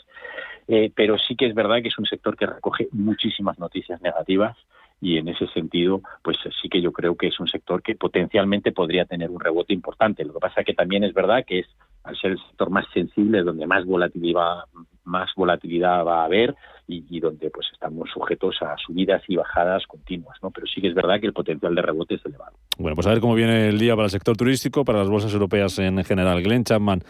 eh, 0.69 0.91
pero 0.95 1.17
sí 1.17 1.35
que 1.35 1.47
es 1.47 1.55
verdad 1.55 1.81
que 1.81 1.89
es 1.89 1.99
un 1.99 2.05
sector 2.05 2.37
que 2.37 2.47
recoge 2.47 2.89
muchísimas 2.93 3.59
noticias 3.59 4.03
negativas 4.03 4.57
y 5.01 5.19
en 5.19 5.29
ese 5.29 5.47
sentido, 5.49 6.01
pues 6.23 6.39
sí 6.61 6.69
que 6.69 6.81
yo 6.81 6.93
creo 6.93 7.17
que 7.17 7.29
es 7.29 7.39
un 7.39 7.49
sector 7.49 7.83
que 7.83 7.95
potencialmente 7.95 8.73
podría 8.73 9.05
tener 9.05 9.31
un 9.31 9.41
rebote 9.41 9.75
importante. 9.75 10.25
Lo 10.25 10.33
que 10.33 10.41
pasa 10.41 10.65
que 10.65 10.75
también 10.75 11.05
es 11.05 11.13
verdad 11.13 11.45
que 11.47 11.61
es 11.61 11.67
al 12.03 12.17
ser 12.17 12.33
el 12.33 12.39
sector 12.39 12.71
más 12.71 12.87
sensible, 12.95 13.43
donde 13.43 13.67
más 13.67 13.85
volatilidad, 13.85 14.65
más 15.05 15.29
volatilidad 15.37 16.05
va 16.05 16.23
a 16.23 16.25
haber 16.25 16.55
y, 16.89 17.19
donde 17.19 17.51
pues 17.51 17.67
estamos 17.73 18.09
sujetos 18.11 18.57
a 18.63 18.77
subidas 18.79 19.21
y 19.27 19.35
bajadas 19.35 19.85
continuas, 19.89 20.39
¿no? 20.41 20.53
Pero 20.53 20.69
sí 20.69 20.81
que 20.81 20.87
es 20.87 20.95
verdad 20.95 21.21
que 21.21 21.27
el 21.27 21.33
potencial 21.33 21.75
de 21.75 21.83
rebote 21.83 22.15
es 22.15 22.25
elevado. 22.25 22.57
Bueno, 22.79 22.95
pues 22.95 23.09
a 23.09 23.11
ver 23.11 23.21
cómo 23.21 23.35
viene 23.35 23.69
el 23.69 23.79
día 23.79 23.97
para 23.97 24.05
el 24.05 24.11
sector 24.11 24.37
turístico, 24.37 24.85
para 24.85 25.01
las 25.01 25.09
bolsas 25.09 25.33
europeas 25.33 25.79
en 25.81 26.03
general. 26.05 26.43
Glenn 26.43 26.63
Chapman, 26.63 27.03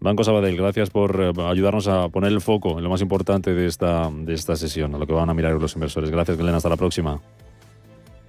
Banco 0.00 0.22
Sabadell, 0.22 0.56
gracias 0.56 0.90
por 0.90 1.20
eh, 1.20 1.32
ayudarnos 1.44 1.88
a 1.88 2.08
poner 2.08 2.30
el 2.30 2.40
foco 2.40 2.78
en 2.78 2.84
lo 2.84 2.90
más 2.90 3.00
importante 3.00 3.52
de 3.52 3.66
esta, 3.66 4.08
de 4.12 4.32
esta 4.32 4.54
sesión, 4.54 4.94
a 4.94 4.98
lo 4.98 5.06
que 5.06 5.12
van 5.12 5.28
a 5.28 5.34
mirar 5.34 5.52
los 5.54 5.74
inversores. 5.74 6.10
Gracias, 6.10 6.38
Glenn. 6.38 6.54
Hasta 6.54 6.68
la 6.68 6.76
próxima. 6.76 7.20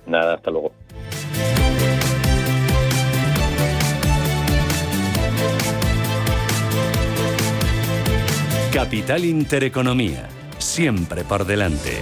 Nada, 0.07 0.35
hasta 0.35 0.49
luego. 0.49 0.71
Capital 8.73 9.25
Intereconomía, 9.25 10.27
siempre 10.57 11.23
por 11.23 11.45
delante. 11.45 12.01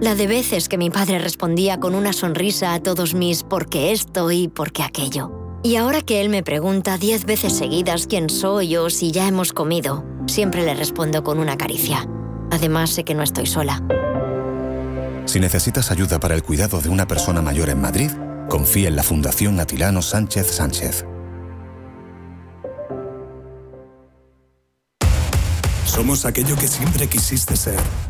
La 0.00 0.14
de 0.14 0.26
veces 0.26 0.70
que 0.70 0.78
mi 0.78 0.88
padre 0.88 1.18
respondía 1.18 1.78
con 1.78 1.94
una 1.94 2.14
sonrisa 2.14 2.72
a 2.72 2.80
todos 2.80 3.12
mis 3.12 3.42
porque 3.42 3.92
esto 3.92 4.30
y 4.30 4.48
porque 4.48 4.82
aquello. 4.82 5.30
Y 5.62 5.76
ahora 5.76 6.00
que 6.00 6.22
él 6.22 6.30
me 6.30 6.42
pregunta 6.42 6.96
diez 6.96 7.26
veces 7.26 7.52
seguidas 7.52 8.06
quién 8.06 8.30
soy 8.30 8.76
o 8.76 8.88
si 8.88 9.12
ya 9.12 9.28
hemos 9.28 9.52
comido, 9.52 10.06
siempre 10.26 10.64
le 10.64 10.72
respondo 10.72 11.22
con 11.22 11.38
una 11.38 11.58
caricia. 11.58 12.08
Además 12.50 12.90
sé 12.90 13.04
que 13.04 13.14
no 13.14 13.22
estoy 13.22 13.44
sola. 13.44 13.82
Si 15.26 15.38
necesitas 15.38 15.90
ayuda 15.90 16.18
para 16.18 16.34
el 16.34 16.42
cuidado 16.42 16.80
de 16.80 16.88
una 16.88 17.06
persona 17.06 17.42
mayor 17.42 17.68
en 17.68 17.82
Madrid, 17.82 18.10
confía 18.48 18.88
en 18.88 18.96
la 18.96 19.02
Fundación 19.02 19.60
Atilano 19.60 20.00
Sánchez 20.00 20.50
Sánchez. 20.50 21.04
Somos 25.84 26.24
aquello 26.24 26.56
que 26.56 26.68
siempre 26.68 27.06
quisiste 27.06 27.54
ser. 27.54 28.09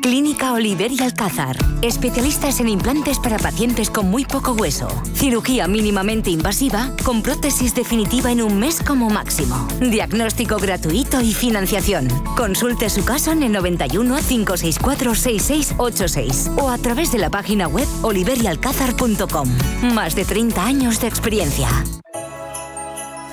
Clínica 0.00 0.52
Oliver 0.52 0.90
y 0.92 1.02
Alcázar. 1.02 1.56
Especialistas 1.82 2.60
en 2.60 2.68
implantes 2.68 3.18
para 3.18 3.38
pacientes 3.38 3.90
con 3.90 4.10
muy 4.10 4.24
poco 4.24 4.52
hueso. 4.52 4.88
Cirugía 5.14 5.68
mínimamente 5.68 6.30
invasiva 6.30 6.90
con 7.04 7.22
prótesis 7.22 7.74
definitiva 7.74 8.32
en 8.32 8.42
un 8.42 8.58
mes 8.58 8.80
como 8.82 9.10
máximo. 9.10 9.68
Diagnóstico 9.80 10.56
gratuito 10.56 11.20
y 11.20 11.34
financiación. 11.34 12.08
Consulte 12.36 12.88
su 12.88 13.04
caso 13.04 13.32
en 13.32 13.42
el 13.42 13.52
91 13.52 14.16
564 14.26 15.14
6686 15.14 16.50
o 16.56 16.70
a 16.70 16.78
través 16.78 17.12
de 17.12 17.18
la 17.18 17.30
página 17.30 17.68
web 17.68 17.86
oliverialcázar.com. 18.02 19.48
Más 19.94 20.14
de 20.14 20.24
30 20.24 20.64
años 20.64 21.00
de 21.00 21.08
experiencia. 21.08 21.68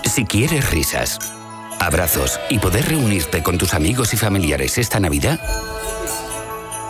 Si 0.04 0.26
quieres 0.26 0.70
risas, 0.72 1.20
abrazos 1.80 2.40
y 2.50 2.60
poder 2.60 2.90
reunirte 2.90 3.44
con 3.44 3.58
tus 3.58 3.74
amigos 3.74 4.14
y 4.14 4.18
familiares 4.18 4.78
esta 4.78 5.00
Navidad, 5.00 5.40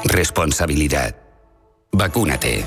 Responsabilidad. 0.03 1.15
Vacúnate. 1.91 2.63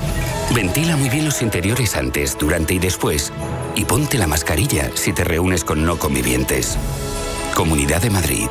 Ventila 0.53 0.95
muy 0.95 1.09
bien 1.09 1.25
los 1.25 1.41
interiores 1.41 1.95
antes, 1.95 2.37
durante 2.37 2.73
y 2.73 2.79
después. 2.79 3.31
Y 3.75 3.85
ponte 3.85 4.17
la 4.17 4.27
mascarilla 4.27 4.91
si 4.95 5.13
te 5.13 5.23
reúnes 5.23 5.63
con 5.63 5.85
no 5.85 5.97
convivientes. 5.97 6.77
Comunidad 7.55 8.01
de 8.01 8.09
Madrid. 8.09 8.47